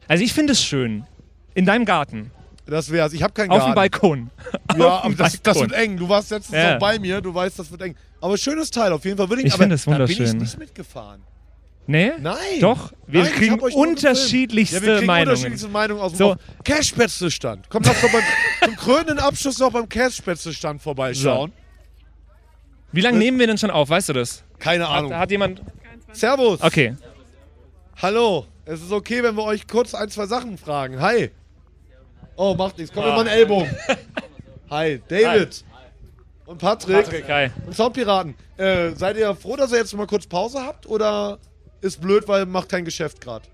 Also 0.09 0.23
ich 0.25 0.33
finde 0.33 0.53
es 0.53 0.63
schön. 0.63 1.05
In 1.55 1.65
deinem 1.67 1.85
Garten. 1.85 2.31
Das 2.67 2.91
wär's. 2.91 3.13
Ich 3.13 3.23
habe 3.23 3.33
keinen 3.35 3.51
Auf 3.51 3.59
dem 3.59 3.75
Garten. 3.75 3.75
Balkon. 3.75 4.31
Ja, 4.77 5.03
aber 5.05 5.15
das, 5.15 5.41
das 5.43 5.61
wird 5.61 5.73
eng. 5.73 5.97
Du 5.99 6.09
warst 6.09 6.31
letztens 6.31 6.57
Ja. 6.57 6.73
noch 6.73 6.81
bei 6.81 6.99
mir, 6.99 7.21
du 7.21 7.33
weißt, 7.33 7.59
das 7.59 7.71
wird 7.71 7.83
eng. 7.83 7.95
Aber 8.21 8.37
schönes 8.39 8.71
Teil, 8.71 8.93
auf 8.93 9.05
jeden 9.05 9.17
Fall 9.19 9.29
würde 9.29 9.43
ich, 9.43 9.49
Ich 9.49 9.53
aber 9.55 9.63
finde 9.63 9.75
es 9.77 9.85
da 9.85 9.91
bin 9.93 10.03
ich 10.07 10.19
wunderschön. 10.19 10.39
nicht 10.39 10.59
mitgefahren. 10.59 11.21
Nee? 11.87 12.13
Nein. 12.19 12.39
Doch, 12.61 12.93
wir 13.07 13.21
Nein, 13.23 13.31
ich 13.31 13.37
kriegen 13.39 13.53
hab 13.53 13.63
euch 13.63 13.75
nur 13.75 13.87
unterschiedlichste 13.89 14.77
Ja, 14.79 14.83
wir 14.83 14.95
kriegen 14.97 15.07
Meinungen. 15.07 15.29
unterschiedlichste 15.29 15.69
Meinungen 15.69 16.01
aus 16.01 16.13
dem 16.13 16.17
So. 16.19 16.33
so. 16.33 16.37
Cashspätzle-Stand. 16.65 17.67
Komm, 17.69 17.83
lass 17.85 18.01
doch 18.01 18.11
beim, 18.11 18.23
zum 18.65 18.77
krönenden 18.77 19.19
Abschluss 19.19 19.59
noch 19.59 19.71
beim 19.71 19.89
Cashspätzle-Stand 19.89 20.81
vorbeischauen. 20.83 21.53
Wie 22.93 23.03
lange 23.03 23.19
nehmen 23.19 23.39
wir 23.39 23.47
denn 23.47 23.59
schon 23.59 23.71
auf, 23.71 23.91
weißt 23.91 24.09
du 24.09 24.13
das? 24.15 24.43
Keine 24.59 24.89
Ahnung. 24.89 25.15
hat 25.15 25.31
jemand... 25.31 25.61
Servus. 26.13 26.61
Okay. 26.63 26.97
Hallo. 28.01 28.47
Es 28.67 28.81
ist 28.81 28.93
okay, 28.93 29.23
wenn 29.23 29.37
wir 29.37 29.45
euch 29.45 29.67
kurz 29.67 29.95
ein, 29.95 30.09
zwei 30.09 30.27
Sachen 30.27 30.57
fragen. 30.57 31.01
Hi. 31.01 31.31
Oh, 32.37 32.55
macht 32.55 32.79
nichts. 32.79 32.93
Komm 32.95 33.05
mir 33.05 33.11
mal 33.11 33.21
einen 33.21 33.29
Ellbogen. 33.29 33.71
Hi, 34.71 35.01
David. 35.07 35.65
Und 36.47 36.59
Patrick. 36.59 37.05
Patrick, 37.05 37.29
hi. 37.29 37.51
Und 37.67 37.75
Soundpiraten. 37.75 38.35
Äh, 38.57 38.91
seid 38.93 39.17
ihr 39.17 39.35
froh, 39.35 39.57
dass 39.57 39.73
ihr 39.73 39.79
jetzt 39.79 39.95
mal 39.95 40.07
kurz 40.07 40.27
Pause 40.27 40.61
habt? 40.63 40.87
Oder 40.87 41.39
ist 41.81 42.01
blöd, 42.01 42.27
weil 42.29 42.45
macht 42.47 42.69
kein 42.69 42.85
Geschäft 42.85 43.21
gerade? 43.21 43.47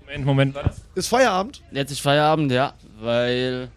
Moment, 0.00 0.24
Moment. 0.24 0.56
Ist 0.94 1.08
Feierabend? 1.08 1.62
Jetzt 1.72 1.90
ist 1.90 2.00
Feierabend, 2.00 2.52
ja, 2.52 2.74
weil 3.00 3.68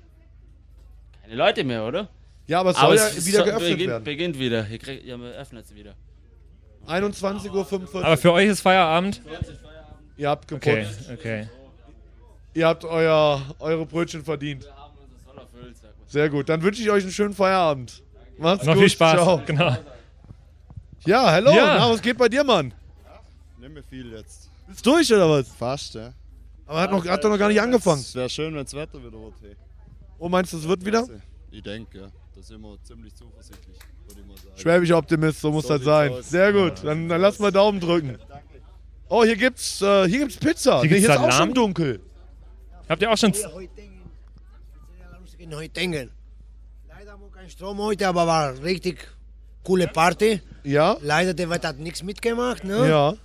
keine 1.23 1.35
Leute 1.35 1.63
mehr, 1.63 1.83
oder? 1.85 2.09
Ja, 2.45 2.59
aber 2.59 2.71
es 2.71 2.77
soll 2.77 2.95
ja 2.95 3.07
es 3.07 3.25
wieder 3.25 3.43
geöffnet 3.43 3.71
beginnt, 3.71 3.89
werden. 3.89 4.03
beginnt 4.03 4.39
wieder. 4.39 4.67
Ihr, 4.69 4.77
kriegt, 4.77 5.03
ihr 5.03 5.19
öffnet 5.19 5.65
es 5.65 5.75
wieder. 5.75 5.95
21.45 6.87 7.93
Uhr. 7.93 8.05
Aber 8.05 8.17
für 8.17 8.31
euch 8.31 8.47
ist 8.47 8.61
Feierabend? 8.61 9.21
Ihr 10.17 10.29
habt 10.29 10.47
geputzt. 10.47 11.01
Okay, 11.11 11.13
okay. 11.13 11.49
Ihr 12.53 12.67
habt 12.67 12.85
euer, 12.85 13.41
eure 13.59 13.85
Brötchen 13.85 14.23
verdient. 14.23 14.67
Sehr 16.07 16.29
gut. 16.29 16.49
Dann 16.49 16.61
wünsche 16.61 16.81
ich 16.81 16.89
euch 16.89 17.03
einen 17.03 17.11
schönen 17.11 17.33
Feierabend. 17.33 18.01
Macht's 18.37 18.65
Noch 18.65 18.73
gut. 18.73 18.83
viel 18.83 18.89
Spaß. 18.89 19.13
Ciao. 19.13 19.41
Genau. 19.45 19.77
Ja, 21.05 21.31
hallo. 21.31 21.51
Ja. 21.51 21.77
Na, 21.77 21.89
was 21.91 22.01
geht 22.01 22.17
bei 22.17 22.29
dir, 22.29 22.43
Mann? 22.43 22.73
Nimm 23.59 23.73
mir 23.73 23.83
viel 23.83 24.11
jetzt. 24.11 24.49
Bist 24.67 24.85
durch 24.85 25.11
oder 25.13 25.29
was? 25.29 25.47
Fast, 25.49 25.95
ja. 25.95 26.13
Aber 26.65 26.81
hat, 26.81 26.91
noch, 26.91 27.05
hat 27.05 27.23
doch 27.23 27.29
noch 27.29 27.37
gar 27.37 27.47
nicht 27.47 27.61
angefangen. 27.61 28.01
Es 28.01 28.13
wäre 28.15 28.29
schön, 28.29 28.53
wenn 28.53 28.63
das 28.63 28.73
Wetter 28.73 28.99
wieder 28.99 29.13
wird. 29.13 29.33
Hey. 29.41 29.55
Oh, 30.19 30.27
meinst 30.27 30.51
du, 30.51 30.57
es 30.57 30.67
wird 30.67 30.83
wieder? 30.83 31.07
Ich 31.51 31.63
denke, 31.63 31.99
ja. 31.99 32.07
Da 32.37 32.43
sind 32.43 32.61
wir 32.61 32.77
ziemlich 32.83 33.15
zuversichtlich, 33.15 33.79
würde 34.07 34.21
ich 34.21 34.27
mal 34.27 34.37
sagen. 34.37 34.57
Schwäbischer 34.57 34.97
Optimist, 34.99 35.41
so 35.41 35.51
muss 35.51 35.65
So 35.65 35.73
das 35.75 35.83
sein. 35.83 36.11
aus. 36.11 36.29
Sehr 36.29 36.53
gut. 36.53 36.83
Dann, 36.83 37.09
dann 37.09 37.19
lass 37.19 37.39
mal 37.39 37.51
Daumen 37.51 37.79
drücken. 37.79 38.19
Oh, 39.09 39.23
hier 39.23 39.35
gibt's, 39.35 39.81
äh, 39.81 40.07
hier 40.07 40.19
gibt's 40.19 40.37
Pizza. 40.37 40.81
Hier 40.81 40.83
Nee, 40.83 40.87
gibt's 40.99 41.05
hier 41.07 41.15
ist 41.15 41.17
auch 41.19 41.31
Salam. 41.31 41.37
schon 41.47 41.53
dunkel. 41.55 41.99
Habt 42.87 43.01
ihr 43.01 43.11
auch 43.11 43.17
schon. 43.17 43.33
in 45.39 45.55
Heutingen. 45.55 46.11
Leider 46.87 47.11
haben 47.13 47.21
wir 47.23 47.31
keinen 47.31 47.49
Strom 47.49 47.79
heute, 47.79 48.07
aber 48.07 48.27
war 48.27 48.61
richtig 48.61 49.07
coole 49.63 49.87
Party. 49.87 50.39
Ja. 50.63 50.97
Leider 51.01 51.33
der 51.33 51.49
Wetter 51.49 51.69
hat 51.69 51.79
nichts 51.79 52.03
mitgemacht. 52.03 52.63
Ne? 52.63 52.87
Ja. 52.87 53.15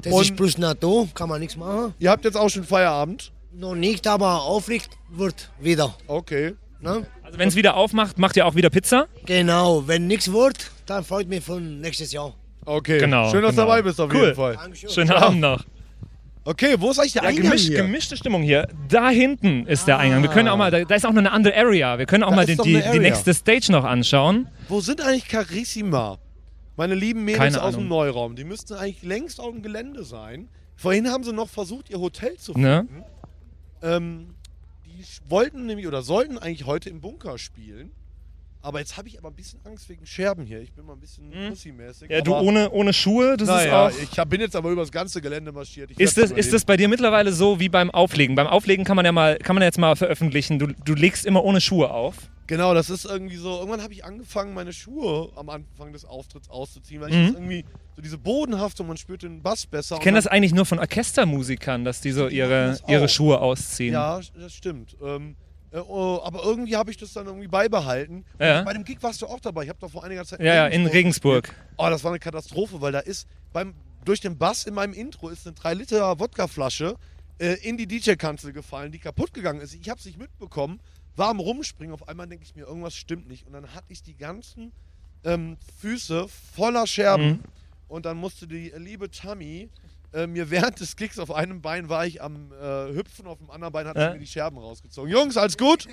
Das 0.00 0.10
Und- 0.12 0.22
ist 0.22 0.36
plus 0.36 0.56
Natur, 0.56 1.06
kann 1.14 1.28
man 1.28 1.40
nichts 1.40 1.56
machen. 1.56 1.92
Ihr 1.98 2.10
habt 2.10 2.24
jetzt 2.24 2.36
auch 2.38 2.48
schon 2.48 2.64
Feierabend? 2.64 3.30
Noch 3.52 3.74
nicht, 3.74 4.06
aber 4.06 4.42
aufliegt 4.42 4.90
wird 5.10 5.50
wieder. 5.60 5.94
Okay. 6.06 6.54
Ne? 6.82 7.06
Also 7.22 7.38
wenn 7.38 7.48
es 7.48 7.54
wieder 7.56 7.76
aufmacht, 7.76 8.18
macht 8.18 8.36
ihr 8.36 8.44
auch 8.46 8.54
wieder 8.56 8.68
Pizza? 8.70 9.06
Genau, 9.24 9.86
wenn 9.86 10.06
nichts 10.08 10.32
wird, 10.32 10.70
dann 10.86 11.04
freut 11.04 11.28
mich 11.28 11.42
von 11.44 11.80
nächstes 11.80 12.12
Jahr. 12.12 12.34
Okay. 12.64 12.98
Genau. 12.98 13.30
Schön, 13.30 13.42
dass 13.42 13.54
du 13.54 13.60
genau. 13.62 13.68
dabei 13.70 13.82
bist 13.82 14.00
auf 14.00 14.12
cool. 14.12 14.20
jeden 14.20 14.34
Fall. 14.34 14.58
Schönen 14.74 15.06
Ciao. 15.08 15.18
Abend 15.26 15.40
noch. 15.40 15.64
Okay, 16.44 16.74
wo 16.78 16.90
ist 16.90 16.98
eigentlich 16.98 17.12
der 17.12 17.22
Ja, 17.22 17.28
Eingang 17.28 17.44
gemisch, 17.44 17.62
hier? 17.62 17.76
gemischte 17.76 18.16
Stimmung 18.16 18.42
hier. 18.42 18.66
Da 18.88 19.10
hinten 19.10 19.64
ist 19.68 19.86
der 19.86 19.98
Eingang. 19.98 20.22
Wir 20.22 20.30
können 20.30 20.48
auch 20.48 20.56
mal, 20.56 20.72
da, 20.72 20.82
da 20.84 20.94
ist 20.96 21.06
auch 21.06 21.12
noch 21.12 21.18
eine 21.20 21.30
andere 21.30 21.56
Area. 21.56 21.98
Wir 21.98 22.06
können 22.06 22.24
auch 22.24 22.30
Da 22.30 22.36
mal 22.36 22.46
den, 22.46 22.58
die, 22.58 22.82
die 22.92 22.98
nächste 22.98 23.32
Stage 23.32 23.70
noch 23.70 23.84
anschauen. 23.84 24.48
Wo 24.68 24.80
sind 24.80 25.00
eigentlich 25.00 25.28
Carissima? 25.28 26.18
Meine 26.76 26.96
lieben 26.96 27.24
Mädels 27.24 27.38
Keine 27.54 27.62
aus 27.62 27.74
dem 27.74 27.80
Ahnung. 27.80 27.88
Neuraum. 27.90 28.34
Die 28.34 28.42
müssten 28.44 28.74
eigentlich 28.74 29.02
längst 29.04 29.38
auf 29.40 29.52
dem 29.52 29.62
Gelände 29.62 30.02
sein. 30.02 30.48
Vorhin 30.74 31.08
haben 31.10 31.22
sie 31.22 31.32
noch 31.32 31.48
versucht, 31.48 31.90
ihr 31.90 32.00
Hotel 32.00 32.36
zu 32.38 32.58
Ne? 32.58 32.86
finden. 32.88 33.04
Ähm, 33.82 34.34
die 35.02 35.30
wollten 35.30 35.66
nämlich 35.66 35.86
oder 35.86 36.02
sollten 36.02 36.38
eigentlich 36.38 36.66
heute 36.66 36.90
im 36.90 37.00
Bunker 37.00 37.38
spielen. 37.38 37.92
Aber 38.64 38.78
jetzt 38.78 38.96
habe 38.96 39.08
ich 39.08 39.18
aber 39.18 39.28
ein 39.28 39.34
bisschen 39.34 39.58
Angst 39.64 39.88
wegen 39.88 40.06
Scherben 40.06 40.46
hier. 40.46 40.60
Ich 40.60 40.72
bin 40.72 40.86
mal 40.86 40.92
ein 40.92 41.00
bisschen 41.00 41.30
pussymäßig. 41.48 42.08
Hm? 42.08 42.10
Ja, 42.10 42.20
du 42.20 42.32
ohne, 42.36 42.70
ohne 42.70 42.92
Schuhe, 42.92 43.36
das 43.36 43.48
naja, 43.48 43.88
ist 43.88 43.96
auch. 43.96 44.02
ich 44.02 44.18
hab, 44.20 44.30
bin 44.30 44.40
jetzt 44.40 44.54
aber 44.54 44.70
übers 44.70 44.92
ganze 44.92 45.20
Gelände 45.20 45.50
marschiert. 45.50 45.90
Ich 45.90 45.98
Ist 45.98 46.16
das, 46.16 46.30
ist 46.30 46.52
das 46.52 46.64
bei 46.64 46.76
dir 46.76 46.88
mittlerweile 46.88 47.32
so 47.32 47.58
wie 47.58 47.68
beim 47.68 47.90
Auflegen? 47.90 48.36
Beim 48.36 48.46
Auflegen 48.46 48.84
kann 48.84 48.94
man 48.94 49.04
ja 49.04 49.10
mal, 49.10 49.36
kann 49.38 49.56
man 49.56 49.64
jetzt 49.64 49.78
mal 49.78 49.96
veröffentlichen. 49.96 50.60
Du, 50.60 50.68
du 50.68 50.94
legst 50.94 51.26
immer 51.26 51.42
ohne 51.42 51.60
Schuhe 51.60 51.90
auf. 51.90 52.14
Genau, 52.52 52.74
das 52.74 52.90
ist 52.90 53.06
irgendwie 53.06 53.36
so. 53.36 53.56
Irgendwann 53.60 53.82
habe 53.82 53.94
ich 53.94 54.04
angefangen, 54.04 54.52
meine 54.52 54.74
Schuhe 54.74 55.32
am 55.36 55.48
Anfang 55.48 55.94
des 55.94 56.04
Auftritts 56.04 56.50
auszuziehen, 56.50 57.00
weil 57.00 57.08
Mhm. 57.10 57.14
ich 57.28 57.32
irgendwie 57.32 57.64
so 57.96 58.02
diese 58.02 58.18
Bodenhaftung, 58.18 58.86
man 58.88 58.98
spürt 58.98 59.22
den 59.22 59.40
Bass 59.40 59.64
besser. 59.64 59.94
Ich 59.96 60.02
kenne 60.02 60.18
das 60.18 60.26
eigentlich 60.26 60.52
nur 60.52 60.66
von 60.66 60.78
Orchestermusikern, 60.78 61.86
dass 61.86 62.02
die 62.02 62.10
so 62.10 62.28
ihre, 62.28 62.78
ihre. 62.88 63.08
Schuhe 63.08 63.40
ausziehen. 63.40 63.94
Ja, 63.94 64.20
das 64.38 64.52
stimmt. 64.52 64.98
Ähm, 65.02 65.34
äh, 65.70 65.78
oh, 65.78 66.20
aber 66.22 66.44
irgendwie 66.44 66.76
habe 66.76 66.90
ich 66.90 66.98
das 66.98 67.14
dann 67.14 67.24
irgendwie 67.24 67.48
beibehalten. 67.48 68.26
Ja. 68.38 68.64
Bei 68.64 68.74
dem 68.74 68.84
Gig 68.84 68.98
warst 69.00 69.22
du 69.22 69.26
auch 69.28 69.40
dabei. 69.40 69.62
Ich 69.62 69.70
habe 69.70 69.78
doch 69.80 69.90
vor 69.90 70.04
einiger 70.04 70.26
Zeit. 70.26 70.40
Ja, 70.40 70.54
ja, 70.54 70.66
in 70.66 70.84
Regensburg. 70.86 71.54
Oh, 71.78 71.88
das 71.88 72.04
war 72.04 72.10
eine 72.10 72.18
Katastrophe, 72.18 72.82
weil 72.82 72.92
da 72.92 72.98
ist 72.98 73.26
beim 73.54 73.72
durch 74.04 74.20
den 74.20 74.36
Bass 74.36 74.64
in 74.64 74.74
meinem 74.74 74.92
Intro 74.92 75.30
ist 75.30 75.46
eine 75.46 75.54
3 75.54 75.72
Liter 75.72 76.18
Wodkaflasche 76.20 76.96
äh, 77.38 77.54
in 77.66 77.78
die 77.78 77.86
DJ-Kanzel 77.86 78.52
gefallen, 78.52 78.92
die 78.92 78.98
kaputt 78.98 79.32
gegangen 79.32 79.62
ist. 79.62 79.72
Ich 79.74 79.88
habe 79.88 79.98
es 79.98 80.04
nicht 80.04 80.18
mitbekommen, 80.18 80.80
war 81.16 81.28
am 81.28 81.40
Rumspringen. 81.40 81.94
Auf 81.94 82.08
einmal 82.08 82.26
denke 82.26 82.44
ich 82.44 82.54
mir, 82.54 82.66
irgendwas 82.66 82.94
stimmt 82.94 83.28
nicht. 83.28 83.46
Und 83.46 83.52
dann 83.52 83.74
hatte 83.74 83.92
ich 83.92 84.02
die 84.02 84.16
ganzen 84.16 84.72
ähm, 85.24 85.56
Füße 85.80 86.26
voller 86.28 86.86
Scherben. 86.86 87.26
Mhm. 87.26 87.40
Und 87.88 88.06
dann 88.06 88.16
musste 88.16 88.46
die 88.46 88.72
liebe 88.76 89.10
Tammy 89.10 89.68
äh, 90.12 90.26
mir 90.26 90.50
während 90.50 90.80
des 90.80 90.96
Kicks 90.96 91.18
auf 91.18 91.30
einem 91.30 91.60
Bein 91.62 91.88
war 91.88 92.06
ich 92.06 92.22
am 92.22 92.52
äh, 92.52 92.94
Hüpfen, 92.94 93.26
auf 93.26 93.38
dem 93.38 93.50
anderen 93.50 93.72
Bein 93.72 93.86
hat 93.86 93.96
sie 93.96 94.12
mir 94.12 94.18
die 94.18 94.26
Scherben 94.26 94.58
rausgezogen. 94.58 95.10
Jungs, 95.10 95.36
alles 95.36 95.56
gut? 95.56 95.86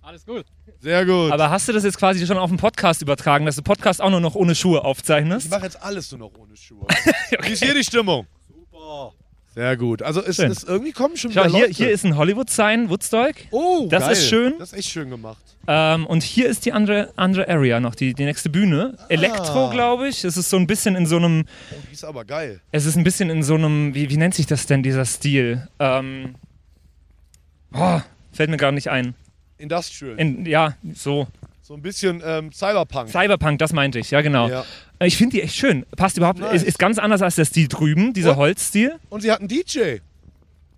Alles 0.00 0.24
gut. 0.24 0.46
Sehr 0.78 1.04
gut. 1.04 1.32
Aber 1.32 1.50
hast 1.50 1.68
du 1.68 1.72
das 1.72 1.84
jetzt 1.84 1.98
quasi 1.98 2.26
schon 2.26 2.38
auf 2.38 2.48
den 2.48 2.56
Podcast 2.56 3.02
übertragen, 3.02 3.44
dass 3.44 3.56
du 3.56 3.62
Podcast 3.62 4.00
auch 4.00 4.10
nur 4.10 4.20
noch 4.20 4.34
ohne 4.34 4.54
Schuhe 4.54 4.78
ich 4.78 4.84
aufzeichnest? 4.84 5.50
mache 5.50 5.64
jetzt 5.64 5.82
alles 5.82 6.10
nur 6.12 6.20
noch 6.20 6.38
ohne 6.38 6.56
Schuhe. 6.56 6.86
Wie 7.42 7.52
ist 7.52 7.62
hier 7.62 7.74
die 7.74 7.84
Stimmung? 7.84 8.26
Super. 8.48 9.12
Sehr 9.58 9.76
gut. 9.76 10.02
Also 10.02 10.22
es 10.22 10.36
Schön. 10.36 10.52
ist 10.52 10.68
irgendwie 10.68 10.92
kommen 10.92 11.16
schon 11.16 11.32
Schau, 11.32 11.40
wieder 11.46 11.50
hier, 11.50 11.60
Leute. 11.66 11.74
hier 11.74 11.90
ist 11.90 12.04
ein 12.04 12.16
Hollywood-Sign, 12.16 12.90
Woodstock. 12.90 13.34
oh, 13.50 13.88
das 13.90 14.04
geil. 14.04 14.12
ist 14.12 14.28
schön. 14.28 14.54
Das 14.56 14.72
ist 14.72 14.78
echt 14.78 14.88
schön 14.88 15.10
gemacht. 15.10 15.42
Ähm, 15.66 16.06
und 16.06 16.22
hier 16.22 16.48
ist 16.48 16.64
die 16.64 16.70
andere, 16.72 17.12
andere 17.16 17.48
Area 17.48 17.80
noch, 17.80 17.96
die, 17.96 18.14
die 18.14 18.24
nächste 18.24 18.50
Bühne. 18.50 18.96
Elektro, 19.08 19.66
Ah. 19.66 19.72
glaube 19.72 20.06
ich. 20.08 20.22
Es 20.22 20.36
ist 20.36 20.48
so 20.48 20.56
ein 20.58 20.68
bisschen 20.68 20.94
in 20.94 21.06
so 21.06 21.16
einem, 21.16 21.44
Oh, 21.72 21.74
die 21.88 21.92
ist 21.92 22.04
aber 22.04 22.24
geil. 22.24 22.60
es 22.70 22.86
ist 22.86 22.96
ein 22.96 23.02
bisschen 23.02 23.30
in 23.30 23.42
so 23.42 23.56
einem, 23.56 23.96
wie, 23.96 24.08
wie 24.10 24.16
nennt 24.16 24.34
sich 24.34 24.46
das 24.46 24.66
denn, 24.66 24.84
dieser 24.84 25.04
Stil? 25.04 25.66
Ähm, 25.80 26.36
oh, 27.74 28.00
fällt 28.30 28.50
mir 28.50 28.58
gar 28.58 28.70
nicht 28.70 28.88
ein. 28.90 29.14
Industrial. 29.58 30.14
In, 30.20 30.46
ja, 30.46 30.76
so. 30.94 31.26
So 31.68 31.74
ein 31.74 31.82
bisschen 31.82 32.22
ähm, 32.24 32.50
Cyberpunk. 32.50 33.10
Cyberpunk, 33.10 33.58
das 33.58 33.74
meinte 33.74 33.98
ich, 33.98 34.10
ja 34.10 34.22
genau. 34.22 34.48
Ja. 34.48 34.64
Ich 35.00 35.18
finde 35.18 35.36
die 35.36 35.42
echt 35.42 35.54
schön. 35.54 35.84
Passt 35.96 36.16
überhaupt, 36.16 36.38
Nice. 36.38 36.54
ist, 36.62 36.62
ist 36.64 36.78
ganz 36.78 36.98
anders 36.98 37.20
als 37.20 37.34
der 37.34 37.44
Stil 37.44 37.68
drüben, 37.68 38.14
dieser 38.14 38.30
Und- 38.30 38.36
Holzstil. 38.38 38.96
Und 39.10 39.20
sie 39.20 39.30
hat 39.30 39.40
einen 39.40 39.48
DJ. 39.48 39.98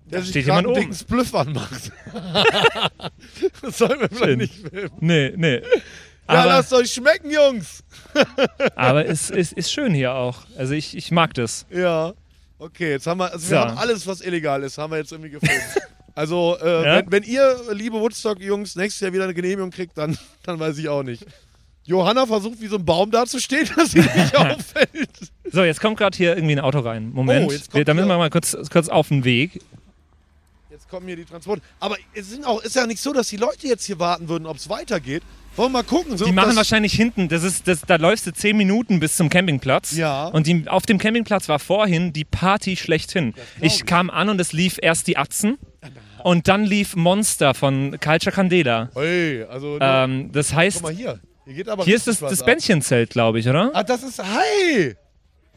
Der 0.07 0.20
sich 0.22 0.31
steht 0.31 0.46
jemand 0.46 0.66
einen 0.66 0.72
oben. 0.74 0.81
dicken 0.81 0.94
Spliff 0.94 1.33
anmacht. 1.33 1.92
das 3.62 3.79
sollen 3.79 4.00
wir 4.00 4.09
vielleicht 4.09 4.24
Schön. 4.24 4.38
nicht 4.38 4.55
filmen. 4.68 4.90
Nee, 4.98 5.33
nee. 5.37 5.57
Ja, 5.59 5.62
Aber, 6.26 6.46
lasst 6.46 6.72
euch 6.72 6.92
schmecken, 6.92 7.31
Jungs. 7.31 7.85
aber 8.74 9.07
es 9.07 9.31
ist, 9.31 9.53
ist 9.53 9.70
schön 9.72 9.94
hier 9.94 10.12
auch. 10.14 10.38
Also 10.59 10.74
ich, 10.74 10.96
ich 10.96 11.12
mag 11.12 11.35
das. 11.35 11.66
Ja. 11.70 12.12
Okay, 12.59 12.90
jetzt 12.90 13.07
haben 13.07 13.18
wir, 13.20 13.33
also 13.33 13.38
So. 13.46 13.53
wir 13.53 13.61
haben 13.61 13.79
alles, 13.79 14.05
was 14.09 14.20
illegal 14.22 14.62
ist, 14.64 14.76
haben 14.76 14.90
wir 14.90 14.98
jetzt 14.98 15.12
irgendwie 15.12 15.31
gefilmt. 15.31 15.62
Also, 16.20 16.59
äh, 16.62 16.85
Ja? 16.85 16.96
wenn, 16.96 17.12
wenn 17.12 17.22
ihr, 17.22 17.56
liebe 17.72 17.98
Woodstock-Jungs, 17.98 18.76
nächstes 18.76 19.00
Jahr 19.00 19.12
wieder 19.14 19.24
eine 19.24 19.33
Genehmigung 19.33 19.70
kriegt, 19.70 19.96
dann, 19.96 20.18
dann 20.42 20.61
weiß 20.61 20.76
ich 20.76 20.87
auch 20.90 21.02
nicht. 21.02 21.24
Johanna 21.87 22.26
versucht, 22.26 22.61
wie 22.61 22.66
so 22.66 22.76
ein 22.76 22.85
Baum 22.85 23.11
dazustehen, 23.11 23.66
dass 23.76 23.92
sie 23.92 24.00
nicht 24.00 24.37
auffällt. 24.37 25.09
So, 25.50 25.64
jetzt 25.64 25.80
kommt 25.80 25.96
gerade 25.96 26.14
hier 26.14 26.37
irgendwie 26.37 26.56
ein 26.56 26.61
Auto 26.61 26.80
rein. 26.80 27.11
Moment. 27.14 27.48
Oh, 27.48 27.52
jetzt 27.52 27.70
kommt 27.70 27.76
wir, 27.76 27.85
da 27.87 27.94
müssen 27.94 28.09
wir 28.09 28.18
mal 28.18 28.28
kurz, 28.28 28.54
kurz 28.70 28.90
auf 28.90 29.09
den 29.09 29.24
Weg. 29.24 29.62
Jetzt 30.70 30.90
kommen 30.90 31.06
hier 31.06 31.16
die 31.16 31.24
Transporte. 31.24 31.62
Aber 31.80 31.96
es 32.12 32.28
sind 32.28 32.44
auch, 32.44 32.62
ist 32.62 32.76
ja 32.76 32.87
nicht 32.87 33.00
so, 33.00 33.14
dass 33.14 33.28
die 33.28 33.38
Leute 33.38 33.66
jetzt 33.66 33.87
hier 33.87 33.98
warten 33.98 34.28
würden, 34.28 34.44
ob 34.44 34.59
es 34.59 34.68
weitergeht. 34.68 35.22
Wollen 35.56 35.72
wir 35.72 35.78
mal 35.78 35.85
gucken. 35.85 36.18
So, 36.18 36.26
Die 36.26 36.33
machen 36.33 36.54
wahrscheinlich 36.54 36.92
hinten, 36.92 37.28
das 37.28 37.42
ist, 37.44 37.66
das, 37.66 37.80
da 37.80 37.96
läufst 37.96 38.26
du 38.26 38.33
10 38.33 38.56
Minuten 38.56 39.00
bis 39.00 39.16
zum 39.16 39.30
Campingplatz. 39.30 39.96
Ja. 39.96 40.26
Und 40.26 40.46
die, 40.46 40.68
auf 40.68 40.85
dem 40.85 40.98
Campingplatz 40.98 41.48
war 41.48 41.59
vorhin 41.59 42.12
die 42.12 42.24
Party 42.24 42.76
schlechthin. 42.76 43.35
Ich 43.61 43.87
kam 43.87 44.11
an 44.11 44.28
und 44.28 44.38
es 44.40 44.52
lief 44.52 44.78
erst 44.80 45.06
die 45.06 45.16
Atzen 45.16 45.59
und 46.24 46.48
dann 46.48 46.64
lief 46.64 46.96
Monster 46.96 47.54
von 47.54 47.98
Culture 48.00 48.35
Candela. 48.35 48.90
Ey, 48.94 49.44
also, 49.44 49.78
Ähm, 49.80 50.30
das 50.33 50.52
heißt, 50.52 50.78
guck 50.78 50.90
mal 50.90 50.92
hier. 50.92 51.20
Hier 51.46 51.54
geht 51.54 51.68
aber 51.68 51.85
hier 51.85 51.96
ist 51.96 52.06
das, 52.06 52.20
das. 52.20 52.44
Bändchenzelt, 52.44 53.11
glaube 53.11 53.38
ich, 53.40 53.48
oder? 53.48 53.70
Ah, 53.74 53.83
das 53.83 54.02
ist. 54.02 54.22
Hi! 54.22 54.94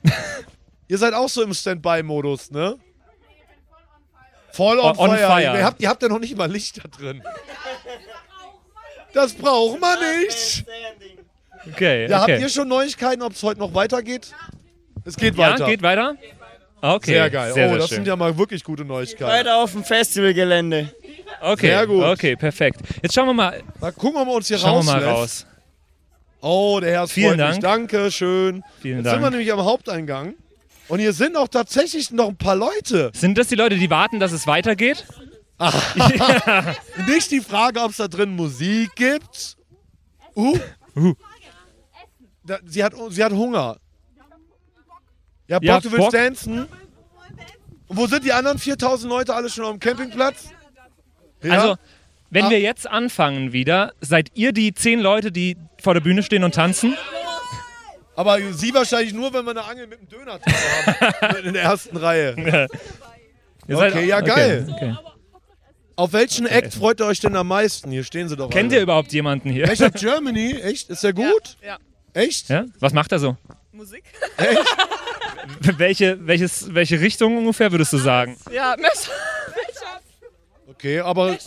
ihr 0.87 0.97
seid 0.97 1.13
auch 1.13 1.29
so 1.29 1.43
im 1.43 1.53
Standby-Modus, 1.53 2.51
ne? 2.51 2.77
Voll 4.51 4.79
on, 4.79 4.97
On 4.97 5.09
fire. 5.09 5.17
fire. 5.27 5.57
Ihr, 5.57 5.65
habt, 5.65 5.81
ihr 5.81 5.89
habt 5.89 6.01
ja 6.03 6.09
noch 6.09 6.19
nicht 6.19 6.37
mal 6.37 6.51
Licht 6.51 6.77
da 6.77 6.87
drin. 6.87 7.23
Das 9.13 9.33
braucht 9.33 9.79
man 9.79 9.97
nicht. 10.19 10.65
Okay, 11.71 12.07
Ja, 12.09 12.23
okay. 12.23 12.33
habt 12.33 12.41
ihr 12.41 12.49
schon 12.49 12.67
Neuigkeiten, 12.67 13.21
ob 13.21 13.33
es 13.33 13.43
heute 13.43 13.59
noch 13.59 13.73
weitergeht? 13.73 14.31
Es 15.05 15.15
geht 15.15 15.35
ja, 15.35 15.53
weiter. 15.53 15.65
geht 15.65 15.81
weiter? 15.81 16.15
Okay. 16.85 17.11
Sehr 17.11 17.29
geil. 17.29 17.53
Sehr, 17.53 17.67
oh, 17.67 17.69
sehr 17.69 17.77
das 17.77 17.87
schön. 17.87 17.95
sind 17.95 18.07
ja 18.07 18.15
mal 18.17 18.37
wirklich 18.37 18.61
gute 18.61 18.83
Neuigkeiten. 18.83 19.23
Weiter 19.31 19.55
auf 19.63 19.71
dem 19.71 19.85
Festivalgelände. 19.85 20.93
Okay, 21.39 21.67
Sehr 21.67 21.87
gut. 21.87 22.03
okay, 22.03 22.35
perfekt. 22.35 22.81
Jetzt 23.01 23.13
schauen 23.15 23.27
wir 23.27 23.33
mal, 23.33 23.63
Mal 23.79 23.93
gucken, 23.93 24.19
ob 24.21 24.27
wir 24.27 24.33
uns 24.33 24.49
hier 24.49 24.57
schauen 24.57 24.85
wir 24.85 24.91
rauslässt. 24.91 25.05
mal 25.05 25.13
raus. 25.13 25.45
Oh, 26.41 26.79
der 26.81 26.91
Herr 26.91 27.07
Vielen 27.07 27.39
freut 27.39 27.51
mich. 27.51 27.59
Dank. 27.59 27.89
Danke 27.89 28.11
schön. 28.11 28.63
Vielen 28.81 28.97
Jetzt 28.97 29.05
Dank. 29.05 29.15
sind 29.15 29.23
wir 29.23 29.29
nämlich 29.29 29.53
am 29.53 29.63
Haupteingang. 29.63 30.33
Und 30.89 30.99
hier 30.99 31.13
sind 31.13 31.37
auch 31.37 31.47
tatsächlich 31.47 32.11
noch 32.11 32.27
ein 32.27 32.35
paar 32.35 32.57
Leute. 32.57 33.11
Sind 33.13 33.37
das 33.37 33.47
die 33.47 33.55
Leute, 33.55 33.77
die 33.77 33.89
warten, 33.89 34.19
dass 34.19 34.33
es 34.33 34.45
weitergeht? 34.45 35.05
Nicht 37.07 37.31
die 37.31 37.39
Frage, 37.39 37.79
ob 37.79 37.91
es 37.91 37.97
da 37.97 38.09
drin 38.09 38.35
Musik 38.35 38.93
gibt. 38.95 39.55
Uh. 40.35 40.57
Da, 42.43 42.59
sie, 42.65 42.83
hat, 42.83 42.93
sie 43.09 43.23
hat 43.23 43.31
Hunger. 43.31 43.77
Ja, 45.53 45.59
Bock, 45.59 45.67
Ja, 45.67 45.79
du 45.79 45.91
willst 45.91 46.05
Bock. 46.05 46.11
dancen? 46.13 46.67
Und 47.87 47.97
wo 47.97 48.07
sind 48.07 48.23
die 48.25 48.33
anderen 48.33 48.57
4000 48.57 49.07
Leute 49.09 49.35
alle 49.35 49.49
schon 49.49 49.65
auf 49.65 49.71
dem 49.71 49.79
Campingplatz? 49.79 50.49
Ja? 51.43 51.51
Also, 51.53 51.75
wenn 52.31 52.45
Ah. 52.45 52.49
wir 52.49 52.59
jetzt 52.59 52.89
anfangen 52.89 53.53
wieder, 53.53 53.93
seid 54.01 54.31
ihr 54.33 54.51
die 54.51 54.73
zehn 54.73 54.99
Leute, 54.99 55.31
die 55.31 55.57
vor 55.79 55.93
der 55.93 56.01
Bühne 56.01 56.23
stehen 56.23 56.43
und 56.43 56.55
tanzen? 56.55 56.97
Aber 58.15 58.39
sie 58.53 58.73
wahrscheinlich 58.73 59.13
nur, 59.13 59.31
wenn 59.33 59.43
wir 59.45 59.51
eine 59.51 59.63
Angel 59.63 59.85
mit 59.87 59.99
einem 59.99 60.09
Döner 60.09 60.39
haben. 60.39 61.35
In 61.45 61.53
der 61.53 61.63
ersten 61.63 61.97
Reihe. 61.97 62.35
Seid- 63.67 63.93
Okay, 63.93 64.05
ja 64.07 64.21
geil. 64.21 64.67
okay. 64.71 64.95
Auf 65.95 66.13
welchen 66.13 66.47
Act 66.47 66.73
freut 66.73 66.99
ihr 66.99 67.05
euch 67.05 67.19
denn 67.19 67.35
am 67.35 67.47
meisten? 67.47 67.91
Hier 67.91 68.03
stehen 68.03 68.27
sie 68.27 68.35
doch. 68.35 68.49
Kennt 68.49 68.71
alle. 68.71 68.77
ihr 68.79 68.83
überhaupt 68.83 69.13
jemanden 69.13 69.51
hier? 69.51 69.69
Of 69.71 69.93
Germany? 69.93 70.53
Echt? 70.53 70.89
Ist 70.89 71.03
der 71.03 71.13
gut? 71.13 71.57
Ja. 71.63 71.77
Echt? 72.13 72.49
Ja? 72.49 72.65
Was 72.79 72.93
macht 72.93 73.11
er 73.11 73.19
so? 73.19 73.37
Musik. 73.73 74.03
welche, 75.77 76.25
welches, 76.25 76.73
welche 76.73 76.99
Richtung 76.99 77.37
ungefähr 77.37 77.71
würdest 77.71 77.91
du 77.93 77.97
sagen? 77.97 78.37
Ja, 78.51 78.75
Messer. 78.79 79.11
Okay, 80.67 80.99
aber 80.99 81.37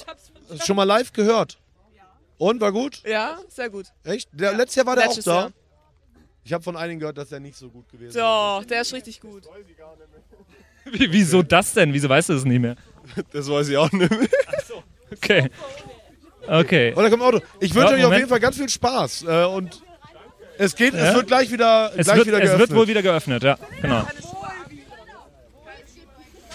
schon 0.64 0.76
mal 0.76 0.84
live 0.84 1.12
gehört. 1.12 1.58
Und 2.38 2.60
war 2.60 2.72
gut? 2.72 3.02
Ja, 3.06 3.38
sehr 3.48 3.70
gut. 3.70 3.86
Echt? 4.04 4.28
Der, 4.32 4.52
letztes 4.52 4.76
Jahr 4.76 4.86
war 4.86 4.96
der 4.96 5.04
auch 5.04 5.08
Letztes 5.08 5.24
da. 5.24 5.34
Jahr. 5.40 5.52
Ich 6.44 6.52
habe 6.52 6.62
von 6.62 6.76
einigen 6.76 7.00
gehört, 7.00 7.18
dass 7.18 7.30
der 7.30 7.40
nicht 7.40 7.56
so 7.56 7.68
gut 7.70 7.88
gewesen 7.90 8.08
ist. 8.10 8.16
Doch, 8.16 8.64
der 8.68 8.82
ist 8.82 8.92
richtig 8.92 9.20
gut. 9.20 9.44
Wie, 10.84 11.12
wieso 11.12 11.42
das 11.42 11.72
denn? 11.72 11.92
Wieso 11.92 12.08
weißt 12.08 12.28
du 12.28 12.34
das 12.34 12.44
nicht 12.44 12.60
mehr? 12.60 12.76
Das 13.32 13.48
weiß 13.50 13.68
ich 13.68 13.76
auch 13.76 13.90
nicht 13.92 14.10
mehr. 14.10 14.28
Okay. 15.12 15.50
Okay. 16.46 16.92
Und 16.94 17.02
da 17.02 17.10
kommt 17.10 17.22
Auto. 17.22 17.40
Ich 17.60 17.74
wünsche 17.74 17.92
Ja, 17.92 17.96
euch 17.98 18.04
auf 18.04 18.14
jeden 18.14 18.28
Fall 18.28 18.40
ganz 18.40 18.56
viel 18.56 18.68
Spaß. 18.68 19.24
Äh, 19.24 19.44
und 19.46 19.82
es 20.58 20.74
geht, 20.76 20.94
Ja? 20.94 21.08
es 21.10 21.14
wird 21.14 21.26
gleich 21.26 21.50
wieder, 21.50 21.92
Es, 21.96 22.06
gleich 22.06 22.16
wird, 22.18 22.26
wieder 22.28 22.36
es 22.38 22.42
geöffnet. 22.44 22.68
wird 22.70 22.78
wohl 22.78 22.88
wieder 22.88 23.02
geöffnet, 23.02 23.42
ja. 23.42 23.58
Genau. 23.82 24.06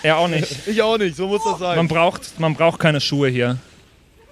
Er 0.04 0.18
auch 0.18 0.28
nicht. 0.28 0.48
Ich 0.68 0.82
auch 0.82 0.98
nicht, 0.98 1.16
so 1.16 1.28
muss 1.28 1.44
das 1.44 1.60
sein. 1.60 1.78
Man 1.78 1.88
braucht, 1.88 2.40
man 2.40 2.56
braucht 2.56 2.80
keine 2.80 3.00
Schuhe 3.00 3.30
hier. 3.30 3.58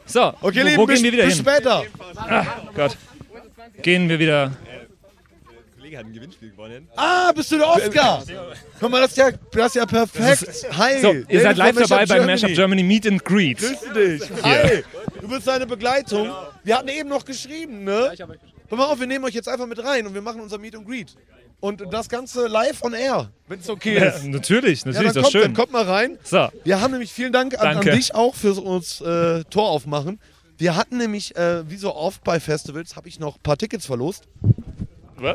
So, 0.05 0.33
Okay, 0.41 0.61
wo, 0.63 0.65
Lieben, 0.67 0.77
wo 0.77 0.85
bis, 0.87 0.95
gehen 0.95 1.03
wir 1.05 1.11
wieder 1.13 1.25
bis 1.25 1.35
hin? 1.35 1.45
später. 1.45 1.83
Ah, 2.15 2.45
Gott. 2.75 2.97
Gehen 3.83 4.09
wir 4.09 4.17
wieder. 4.17 4.51
Der 4.65 5.75
Kollege 5.77 5.97
hat 5.99 6.05
ein 6.05 6.13
Gewinnspiel 6.13 6.49
gewonnen. 6.49 6.87
Ah, 6.95 7.31
bist 7.33 7.51
du 7.51 7.57
der 7.59 7.67
Oscar? 7.67 8.23
Guck 8.79 8.89
mal, 8.89 9.01
das 9.01 9.11
ist 9.11 9.17
ja, 9.17 9.29
das 9.51 9.67
ist 9.67 9.75
ja 9.75 9.85
perfekt. 9.85 10.65
Hi. 10.77 10.99
So, 10.99 11.13
ihr 11.13 11.41
seid 11.41 11.57
live 11.57 11.75
dabei 11.75 12.05
beim 12.07 12.25
Mashup 12.25 12.49
Germany 12.55 12.81
Meet 12.81 13.07
and 13.07 13.23
Greet. 13.23 13.59
Grüße 13.59 13.93
dich. 13.93 14.21
Hi. 14.43 14.83
Du 15.21 15.27
bist 15.27 15.45
seine 15.45 15.67
Begleitung. 15.67 16.31
Wir 16.63 16.77
hatten 16.77 16.87
eben 16.87 17.09
noch 17.09 17.23
geschrieben, 17.23 17.83
ne? 17.83 18.11
Hör 18.69 18.77
mal 18.77 18.85
auf, 18.85 18.99
wir 18.99 19.07
nehmen 19.07 19.25
euch 19.25 19.33
jetzt 19.33 19.49
einfach 19.49 19.65
mit 19.67 19.83
rein 19.83 20.05
und 20.07 20.13
wir 20.13 20.21
machen 20.21 20.41
unser 20.41 20.57
Meet 20.57 20.75
and 20.75 20.87
Greet. 20.87 21.15
Und 21.59 21.83
das 21.91 22.07
Ganze 22.07 22.47
live 22.47 22.81
on 22.83 22.93
air, 22.93 23.31
wenn 23.47 23.59
es 23.59 23.69
okay 23.69 23.95
Ja, 23.95 24.05
ist. 24.05 24.25
natürlich, 24.25 24.85
natürlich, 24.85 24.85
ja, 24.85 24.91
dann 24.93 25.05
ist 25.07 25.13
kommt, 25.15 25.31
schön. 25.31 25.41
Dann 25.41 25.53
kommt 25.53 25.71
mal 25.73 25.83
rein. 25.83 26.17
So. 26.23 26.47
Wir 26.63 26.79
haben 26.79 26.91
nämlich 26.91 27.11
vielen 27.11 27.33
Dank 27.33 27.59
an, 27.59 27.77
an 27.77 27.81
dich 27.83 28.15
auch 28.15 28.35
für 28.35 28.53
uns 28.53 29.01
äh, 29.01 29.43
Tor 29.45 29.69
aufmachen. 29.69 30.19
Wir 30.57 30.75
hatten 30.75 30.97
nämlich, 30.97 31.35
äh, 31.35 31.69
wie 31.69 31.77
so 31.77 31.95
oft 31.95 32.23
bei 32.23 32.39
Festivals, 32.39 32.95
habe 32.95 33.07
ich 33.07 33.19
noch 33.19 33.37
ein 33.37 33.41
paar 33.43 33.57
Tickets 33.57 33.85
verlost. 33.85 34.23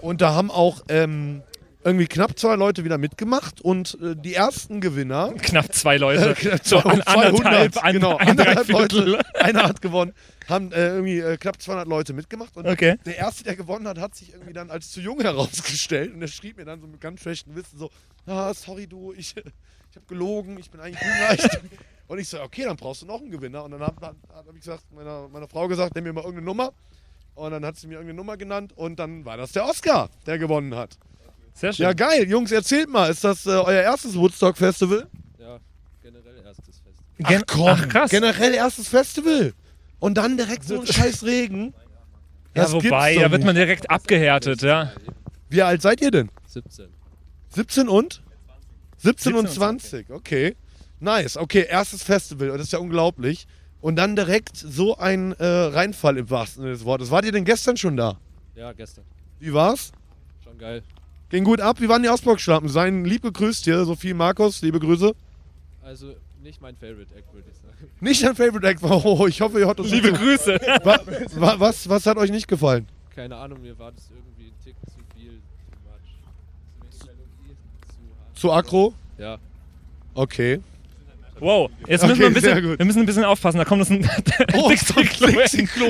Und 0.01 0.23
da 0.23 0.33
haben 0.35 0.51
auch 0.51 0.83
ähm, 0.89 1.43
irgendwie 1.85 2.07
knapp 2.07 2.39
zwei 2.39 2.57
Leute 2.57 2.83
wieder 2.85 2.99
mitgemacht 2.99 3.61
und 3.61 3.99
äh, 4.03 4.17
die 4.17 4.35
ersten 4.35 4.81
Gewinner. 4.81 5.33
Knapp 5.43 5.73
zwei 5.75 5.97
Leute. 5.99 6.31
Äh, 6.31 6.35
knapp 6.35 6.67
So 6.67 6.79
an 6.79 7.03
200, 7.03 7.07
anderthalb, 7.07 7.85
an- 7.85 7.93
genau, 7.93 8.17
ein 8.17 8.29
anderthalb. 8.31 8.69
Leute. 8.69 9.21
Einer 9.35 9.65
hat 9.65 9.83
gewonnen. 9.83 10.13
Haben 10.49 10.73
äh, 10.73 10.89
irgendwie 10.89 11.19
äh, 11.21 11.37
knapp 11.37 11.61
200 11.61 11.87
Leute 11.87 12.13
mitgemacht. 12.15 12.57
Und 12.57 12.67
Okay. 12.67 12.97
der 13.07 13.17
erste, 13.19 13.45
der 13.45 13.57
gewonnen 13.57 13.87
hat, 13.87 13.99
hat 13.99 14.15
sich 14.15 14.33
irgendwie 14.33 14.53
dann 14.53 14.71
als 14.71 14.91
zu 14.91 15.01
jung 15.01 15.21
herausgestellt. 15.23 16.15
Und 16.15 16.23
er 16.23 16.29
schrieb 16.29 16.57
mir 16.57 16.65
dann 16.65 16.81
so 16.81 16.87
mit 16.87 17.01
ganz 17.01 17.21
schlechten 17.21 17.55
Wissen 17.55 17.79
so: 17.79 17.91
ah, 18.27 18.53
sorry, 18.55 18.87
du, 18.87 19.13
ich, 19.13 19.35
ich 19.37 19.97
habe 19.97 20.07
gelogen, 20.09 20.59
ich 20.59 20.71
bin 20.71 20.81
eigentlich. 20.81 21.01
Ich, 21.39 21.51
und 22.07 22.19
ich 22.19 22.29
so: 22.29 22.41
Okay, 22.43 22.65
dann 22.65 22.77
brauchst 22.77 23.03
du 23.03 23.07
noch 23.07 23.21
einen 23.21 23.31
Gewinner. 23.31 23.65
Und 23.65 23.73
dann 23.73 23.81
habe 23.83 23.97
hab, 24.07 24.17
hab 24.35 24.49
ich 24.55 24.61
gesagt, 24.61 24.85
meiner, 24.93 25.29
meiner 25.29 25.49
Frau 25.49 25.69
gesagt, 25.69 25.95
nimm 25.95 26.05
mir 26.05 26.13
mal 26.13 26.21
irgendeine 26.23 26.47
Nummer. 26.47 26.73
Und 27.35 27.51
dann 27.51 27.65
hat 27.65 27.77
sie 27.77 27.87
mir 27.89 27.95
irgendeine 27.95 28.17
Nummer 28.17 28.37
genannt. 28.37 28.73
Und 28.77 28.99
dann 28.99 29.25
war 29.25 29.37
das 29.37 29.53
der 29.53 29.65
Oscar, 29.67 30.09
der 30.27 30.39
gewonnen 30.39 30.75
hat. 30.77 30.97
Sehr 31.55 31.73
schön. 31.73 31.85
Ja, 31.85 31.93
geil. 31.93 32.29
Jungs, 32.29 32.51
erzählt 32.53 32.91
mal, 32.91 33.11
ist 33.11 33.23
das 33.25 33.47
äh, 33.47 33.51
euer 33.51 33.83
erstes 33.83 34.17
Woodstock-Festival? 34.17 35.07
Ja, 35.39 35.59
generell 36.03 36.37
erstes 36.45 36.81
Fest. 36.81 36.99
Ach 37.23 37.43
komm, 37.47 37.69
Ach, 37.69 37.89
krass. 37.89 38.11
generell 38.11 38.55
erstes 38.55 38.89
Festival. 38.89 39.55
Und 40.01 40.15
dann 40.15 40.37
direkt 40.37 40.65
so 40.65 40.81
ein 40.81 40.87
scheiß 40.93 41.23
Regen. 41.25 41.73
Ja, 42.55 42.65
Das 42.65 42.73
wobei, 42.73 43.17
da 43.17 43.31
wird 43.31 43.45
man 43.45 43.55
direkt 43.55 43.89
abgehärtet, 43.91 44.63
ja. 44.63 44.93
Wie 45.49 45.63
alt 45.63 45.81
seid 45.81 46.01
ihr 46.01 46.11
denn? 46.11 46.31
17. 46.47 46.89
17 47.51 47.89
und? 47.89 48.23
17 48.99 49.35
und 49.35 49.47
17 49.49 49.65
und 49.67 49.81
20, 49.81 50.11
okay. 50.11 50.57
Nice, 51.01 51.37
okay, 51.37 51.67
erstes 51.69 52.03
Festival, 52.03 52.49
das 52.49 52.63
ist 52.63 52.73
ja 52.73 52.79
unglaublich. 52.79 53.47
Und 53.81 53.97
dann 53.97 54.17
direkt 54.17 54.57
so 54.57 54.97
ein 54.97 55.33
äh, 55.33 55.45
Reinfall 55.45 56.17
im 56.17 56.31
wahrsten 56.31 56.63
Sinne 56.63 56.73
des 56.73 56.85
Wortes. 56.85 57.11
Wart 57.11 57.27
ihr 57.27 57.33
denn 57.33 57.45
gestern 57.45 57.77
schon 57.77 57.97
da? 57.97 58.19
Ja, 58.55 58.73
gestern. 58.73 59.05
Wie 59.39 59.53
war's? 59.53 59.93
Schon 60.43 60.57
geil. 60.57 60.83
Ging 61.35 61.43
gut 61.43 61.61
ab? 61.61 61.81
Wie 61.81 61.89
waren 61.89 62.01
die 62.01 62.09
Ausboxschlappen? 62.09 62.69
Seien 62.69 63.05
lieb 63.05 63.23
gegrüßt 63.23 63.65
hier, 63.65 63.85
Sophie 63.85 64.15
Markus, 64.15 64.63
liebe 64.63 64.79
Grüße. 64.79 65.17
Also 65.83 66.15
nicht 66.45 66.61
mein 66.63 66.77
Favorite 66.77 67.13
Act, 67.13 67.35
würde 67.35 67.49
ich 67.51 67.57
sagen. 67.57 67.91
Nicht 68.01 68.23
dein 68.23 68.37
Favorite 68.37 68.65
Act, 68.69 68.85
oh, 68.85 69.27
ich 69.27 69.41
hoffe, 69.41 69.59
ihr 69.59 69.67
habt 69.67 69.81
uns 69.81 69.91
Liebe 69.91 70.13
Grüße. 70.13 70.55
Wa- 70.85 71.01
wa- 71.35 71.57
was, 71.59 71.89
was 71.89 72.07
hat 72.07 72.19
euch 72.19 72.31
nicht 72.31 72.47
gefallen? 72.47 72.87
Keine 73.17 73.35
Ahnung, 73.35 73.63
mir 73.63 73.77
war 73.81 73.91
das 73.91 74.09
irgendwie 74.15 74.45
ein 74.47 74.55
Tick 74.63 74.77
zu 74.87 75.01
viel, 75.17 75.41
too 75.73 75.81
much. 75.83 76.91
Zu 76.93 76.99
zu. 77.07 78.41
Zu 78.41 78.53
aggro? 78.53 78.95
Ja. 79.19 79.39
Okay. 80.15 80.61
Wow, 81.41 81.69
jetzt 81.89 82.03
müssen 82.07 82.13
Okay, 82.13 82.21
wir, 82.21 82.27
ein 82.29 82.35
bisschen, 82.35 82.79
wir 82.79 82.85
müssen 82.87 83.01
ein 83.01 83.07
bisschen 83.07 83.25
aufpassen, 83.25 83.59
da 83.59 83.65
kommt 83.65 83.81
uns 83.81 83.91
ein 83.91 84.09
Oh, 84.55 84.69
Dixie-Klo 84.71 85.27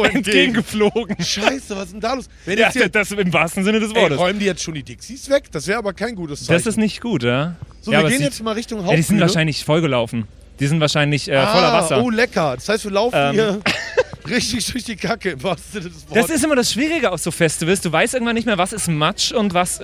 entgegen. 0.04 0.16
entgegengeflogen. 0.16 1.16
Scheiße, 1.22 1.76
was 1.76 1.84
ist 1.86 1.92
denn 1.92 2.00
da 2.00 2.14
los? 2.14 2.28
Wenn 2.46 2.58
Ja, 2.58 2.70
jetzt 2.72 2.94
das 2.94 3.10
im 3.12 3.32
wahrsten 3.32 3.62
Sinne 3.62 3.78
des 3.78 3.90
ey, 3.90 3.96
Wortes. 4.02 4.18
räumen 4.18 4.38
die 4.40 4.46
jetzt 4.46 4.62
schon 4.62 4.74
die 4.74 4.82
Dixies 4.82 5.28
weg? 5.28 5.44
Das 5.52 5.66
wäre 5.66 5.78
aber 5.78 5.92
kein 5.92 6.14
gutes 6.14 6.40
Zeichen. 6.40 6.52
Das 6.54 6.66
ist 6.66 6.76
nicht 6.78 7.00
gut, 7.00 7.22
ja. 7.22 7.56
so, 7.82 7.92
ja, 7.92 8.02
wir 8.02 8.08
gehen 8.10 8.22
jetzt 8.22 8.42
mal 8.42 8.52
Richtung 8.52 8.78
Ja, 8.78 8.84
Hauptbühne. 8.86 9.02
die 9.02 9.06
sind 9.06 9.20
wahrscheinlich 9.20 9.64
vollgelaufen. 9.64 10.26
Die 10.60 10.66
sind 10.66 10.80
wahrscheinlich 10.80 11.28
äh, 11.28 11.32
voller 11.46 11.72
ah, 11.72 11.82
Wasser. 11.82 12.02
Oh, 12.02 12.10
lecker. 12.10 12.54
Das 12.54 12.68
heißt, 12.68 12.84
wir 12.84 12.92
laufen 12.92 13.14
Ähm. 13.16 13.32
hier 13.34 13.60
richtig 14.28 14.64
durch 14.72 14.84
die 14.84 14.96
Kacke 14.96 15.30
im 15.32 15.42
wahrsten 15.42 15.72
Sinne 15.82 15.92
des 15.92 16.06
Das 16.06 16.16
Wortes. 16.16 16.36
ist 16.36 16.44
immer 16.44 16.56
das 16.56 16.72
Schwierige 16.72 17.10
aus 17.10 17.22
so 17.22 17.30
Festivals. 17.30 17.80
Du 17.80 17.92
weißt 17.92 18.14
irgendwann 18.14 18.34
nicht 18.36 18.46
mehr, 18.46 18.56
was 18.56 18.72
ist 18.72 18.88
Matsch 18.88 19.32
und 19.32 19.52
was. 19.52 19.80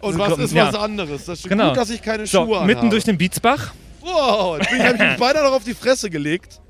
Und 0.00 0.18
was 0.18 0.38
ist 0.38 0.52
ja. 0.54 0.68
was 0.68 0.74
anderes? 0.74 1.26
Das 1.26 1.40
ist 1.40 1.48
Genau. 1.48 1.68
gut, 1.68 1.76
dass 1.76 1.90
ich 1.90 2.00
keine 2.02 2.26
So, 2.26 2.44
Schuhe 2.46 2.60
mitten 2.64 2.78
anhabe. 2.80 2.88
durch 2.90 3.04
den 3.04 3.18
Beatsbach. 3.18 3.72
Wow, 4.00 4.58
jetzt 4.58 4.72
ich, 4.72 4.80
hab 4.80 4.94
ich 4.94 5.00
mich 5.00 5.16
beinahe 5.18 5.44
noch 5.44 5.52
auf 5.52 5.64
die 5.64 5.74
Fresse 5.74 6.10
gelegt. 6.10 6.60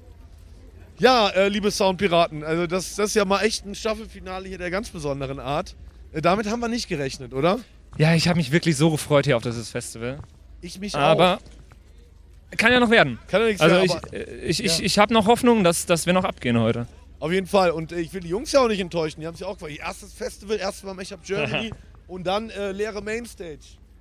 Ja, 0.98 1.28
äh, 1.30 1.48
liebe 1.48 1.70
Soundpiraten, 1.70 2.44
also 2.44 2.66
das, 2.66 2.94
das 2.96 3.10
ist 3.10 3.14
ja 3.14 3.24
mal 3.24 3.40
echt 3.42 3.64
ein 3.64 3.74
Staffelfinale 3.74 4.48
hier 4.48 4.58
der 4.58 4.70
ganz 4.70 4.90
besonderen 4.90 5.38
Art. 5.40 5.74
Äh, 6.12 6.20
damit 6.20 6.46
haben 6.46 6.60
wir 6.60 6.68
nicht 6.68 6.88
gerechnet, 6.88 7.32
oder? 7.32 7.60
Ja, 7.96 8.14
ich 8.14 8.28
habe 8.28 8.36
mich 8.36 8.52
wirklich 8.52 8.76
so 8.76 8.90
gefreut 8.90 9.24
hier 9.24 9.36
auf 9.36 9.42
dieses 9.42 9.70
Festival. 9.70 10.18
Ich 10.60 10.78
mich 10.78 10.94
Aber 10.94 11.38
auch. 12.52 12.56
kann 12.58 12.70
ja 12.72 12.80
noch 12.80 12.90
werden. 12.90 13.18
Kann 13.28 13.40
ja 13.40 13.46
nichts 13.48 13.62
Also 13.62 13.76
werden, 13.76 13.84
ich, 13.86 13.92
aber- 13.94 14.12
äh, 14.12 14.40
ich, 14.46 14.62
ich, 14.64 14.78
Ja. 14.78 14.84
ich 14.84 14.98
habe 14.98 15.14
noch 15.14 15.26
Hoffnung, 15.26 15.64
dass, 15.64 15.86
dass 15.86 16.04
wir 16.04 16.12
noch 16.12 16.24
abgehen 16.24 16.58
heute. 16.58 16.86
Auf 17.18 17.32
jeden 17.32 17.46
Fall. 17.46 17.70
Und 17.70 17.92
äh, 17.92 18.00
ich 18.00 18.12
will 18.12 18.20
die 18.20 18.28
Jungs 18.28 18.52
ja 18.52 18.60
auch 18.60 18.68
nicht 18.68 18.80
enttäuschen. 18.80 19.20
Die 19.22 19.26
haben 19.26 19.34
es 19.34 19.40
ja 19.40 19.46
auch. 19.46 19.56
Ihr 19.62 19.80
Erstes 19.80 20.12
Festival, 20.12 20.58
erstes 20.58 20.84
Mal 20.84 20.94
Mashup 20.94 21.22
Germany 21.24 21.72
und 22.08 22.26
dann 22.26 22.50
äh, 22.50 22.72
leere 22.72 23.00
Mainstage. 23.02 23.58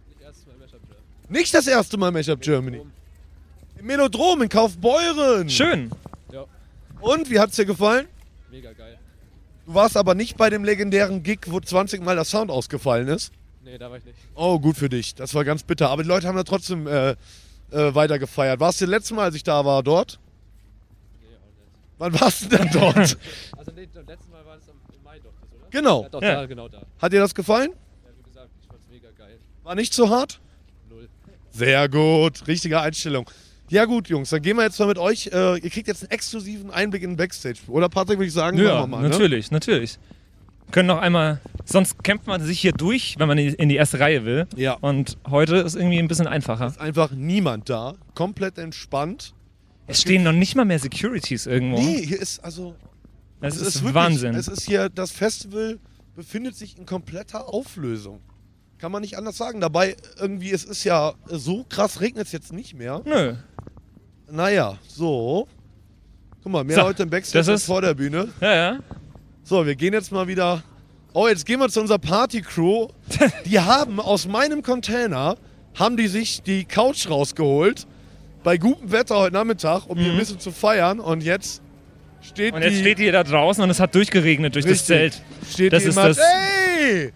Nicht 0.08 0.22
erstes 0.22 0.46
Mal 0.46 0.56
Mashup 0.58 0.82
Germany. 0.82 1.04
Nicht 1.30 1.54
das 1.54 1.68
erste 1.68 1.98
Mal 1.98 2.12
Mashup 2.12 2.42
Germany. 2.42 2.82
Im 3.80 3.86
Melodrom 3.86 4.42
in 4.42 4.50
Kaufbeuren. 4.50 5.50
Schön. 5.50 5.92
Ja, 6.32 6.46
Und, 7.00 7.30
wie 7.30 7.40
hat's 7.40 7.56
dir 7.56 7.66
gefallen? 7.66 8.08
mega 8.52 8.74
geil. 8.74 8.98
Du 9.66 9.74
warst 9.76 9.96
aber 9.96 10.16
nicht 10.16 10.36
bei 10.38 10.50
dem 10.50 10.64
legendären 10.64 11.22
Gig, 11.22 11.42
wo 11.48 11.60
20 11.60 12.02
Mal 12.04 12.16
der 12.16 12.26
Sound 12.26 12.50
ausgefallen 12.50 13.08
ist. 13.08 13.32
Nee, 13.64 13.78
da 13.78 13.90
war 13.92 13.98
ich 13.98 14.06
nicht. 14.06 14.18
Oh, 14.34 14.60
gut 14.60 14.76
für 14.78 14.90
dich. 14.90 15.14
Das 15.14 15.36
war 15.36 15.44
ganz 15.46 15.62
bitter. 15.64 15.90
Aber 15.92 16.02
die 16.02 16.10
Leute 16.10 16.28
haben 16.28 16.36
da 16.36 16.44
trotzdem 16.44 16.88
äh, 16.88 17.12
äh, 17.12 17.16
weiter 17.94 18.18
gefeiert. 18.18 18.60
Warst 18.60 18.82
du 18.82 18.86
das 18.86 18.90
letzte 18.92 19.14
Mal, 19.14 19.26
als 19.26 19.36
ich 19.36 19.44
da 19.44 19.64
war, 19.66 19.84
dort? 19.84 20.20
Nee, 21.22 21.28
auch 21.36 21.46
nicht. 21.46 21.70
Wann 22.00 22.20
warst 22.20 22.42
du 22.44 22.58
denn 22.58 22.70
dort? 22.74 22.98
Also 22.98 23.72
nee, 23.76 23.88
das 23.94 24.06
letzte 24.08 24.30
Mal 24.32 24.44
war 24.46 24.56
das 24.56 24.68
am, 24.70 24.76
im 24.96 25.04
Mai 25.04 25.20
doch, 25.20 25.30
oder? 25.56 25.68
Genau. 25.70 26.02
Ja, 26.04 26.10
doch, 26.10 26.22
Ja. 26.24 26.36
da, 26.36 26.46
genau 26.48 26.68
da. 26.68 26.82
Hat 27.00 27.14
dir 27.14 27.20
das 27.20 27.36
gefallen? 27.36 27.70
Ja, 27.72 28.10
wie 28.18 28.24
gesagt, 28.24 28.50
ich 28.60 28.68
fand's 28.68 28.88
mega 28.90 29.10
geil. 29.16 29.38
War 29.64 29.76
nicht 29.76 29.94
so 29.94 30.10
hart? 30.10 30.40
Null. 30.90 31.08
Sehr 31.52 31.88
gut. 31.90 32.48
Richtige 32.48 32.82
Einstellung. 32.82 33.30
Ja 33.70 33.86
gut, 33.86 34.10
Jungs, 34.10 34.30
dann 34.32 34.42
gehen 34.42 34.58
wir 34.58 34.64
jetzt 34.64 34.80
mal 34.80 34.88
mit 34.88 34.98
euch. 34.98 35.28
Äh, 35.28 35.60
ihr 35.60 35.70
kriegt 35.70 35.88
jetzt 35.88 36.04
einen 36.04 36.12
exklusiven 36.12 36.72
Einblick 36.72 37.04
in 37.04 37.12
den 37.12 37.18
Backstage. 37.18 37.60
Oder 37.68 37.88
Patrick, 37.90 38.18
würde 38.18 38.28
ich 38.28 38.34
sagen, 38.34 38.58
Ja, 38.58 38.76
machen 38.80 38.82
wir 38.92 38.98
mal. 38.98 39.02
Ne? 39.04 39.10
natürlich, 39.10 39.52
natürlich. 39.52 39.98
Können 40.72 40.88
noch 40.88 41.00
einmal. 41.00 41.40
Sonst 41.66 42.04
kämpft 42.04 42.28
man 42.28 42.42
sich 42.44 42.60
hier 42.60 42.72
durch, 42.74 43.16
wenn 43.18 43.28
man 43.28 43.38
in 43.38 43.70
die- 43.70 43.76
erste 43.76 44.00
Reihe 44.00 44.24
will. 44.26 44.48
Ja. 44.56 44.74
Und 44.74 45.18
heute 45.30 45.58
ist 45.58 45.76
irgendwie 45.76 45.98
ein 46.00 46.08
bisschen 46.08 46.28
einfacher. 46.28 46.68
Ist 46.68 46.80
einfach 46.80 47.12
niemand 47.12 47.70
da. 47.70 47.96
Komplett 48.16 48.58
entspannt. 48.58 49.34
Es 49.88 50.02
stehen 50.02 50.22
noch 50.24 50.32
nicht 50.32 50.56
mal 50.56 50.66
mehr 50.66 50.78
Securities 50.80 51.48
irgendwo. 51.48 51.80
Nee, 51.80 52.06
hier 52.06 52.22
ist 52.22 52.44
also. 52.44 52.76
Das 53.42 53.56
es 53.56 53.62
ist, 53.62 53.76
wirklich- 53.78 53.94
Wahnsinn. 53.96 54.36
Es 54.36 54.48
ist 54.48 54.64
hier, 54.68 54.90
das 54.90 55.12
Festival 55.12 55.80
befindet 56.16 56.56
sich 56.56 56.78
in 56.78 56.86
kompletter 56.86 57.48
Auflösung. 57.52 58.20
Kann 58.80 58.92
man 58.92 59.02
nicht 59.02 59.18
anders 59.18 59.38
sagen. 59.38 59.60
Dabei 59.62 59.96
irgendwie, 60.20 60.52
es 60.52 60.64
ist 60.64 60.84
ja 60.84 61.14
so 61.28 61.66
krass, 61.68 62.00
regnet 62.02 62.28
es 62.28 62.32
jetzt 62.32 62.54
nicht 62.54 62.74
mehr. 62.76 63.02
Nö. 63.06 63.34
Naja, 64.32 64.78
so. 64.88 65.48
Guck 66.44 66.52
mal, 66.52 66.64
mehr 66.64 66.78
So, 66.78 66.82
Leute 66.84 67.04
im 67.04 67.10
Backstage 67.10 67.40
das 67.40 67.50
als 67.50 67.62
ist- 67.62 67.68
vor 67.68 67.82
der 67.82 67.94
Bühne. 67.94 68.30
Ja, 68.40 68.54
ja. 68.56 68.80
So, 69.44 69.66
wir 69.66 69.76
gehen 69.76 69.94
jetzt 69.94 70.12
mal 70.12 70.28
wieder 70.28 70.64
Oh, 71.12 71.28
jetzt 71.28 71.46
gehen 71.48 71.60
wir 71.60 71.68
zu 71.70 71.82
unserer 71.82 71.98
Party-Crew. 71.98 72.88
Die 73.46 73.60
haben 73.60 74.00
aus 74.00 74.28
meinem 74.28 74.62
Container, 74.62 75.38
haben 75.74 75.98
die 75.98 76.08
sich 76.08 76.44
die 76.44 76.66
Couch 76.66 77.10
rausgeholt. 77.10 77.88
Bei 78.44 78.58
gutem 78.60 78.92
Wetter 78.92 79.18
heute 79.18 79.34
Nachmittag, 79.34 79.88
um 79.90 79.98
hier 79.98 80.12
ein 80.12 80.18
bisschen 80.20 80.40
zu 80.40 80.52
feiern. 80.52 81.00
Und 81.00 81.24
jetzt 81.24 81.64
steht 82.22 82.52
Mhm. 82.52 82.58
Und 82.58 82.62
jetzt 82.62 82.74
die... 82.76 82.80
steht 82.82 83.00
ihr 83.00 83.12
da 83.12 83.24
draußen 83.24 83.64
und 83.64 83.72
es 83.72 83.80
hat 83.80 83.96
durchgeregnet 83.96 84.54
durch 84.54 84.66
das 84.66 84.74
Richtig. 84.74 84.88
Zelt. 84.88 85.22
Steht 85.52 85.74
das 85.74 85.84
ist 85.84 85.96
jemand, 85.96 86.18
das. 86.18 86.24
Hey! 86.24 87.12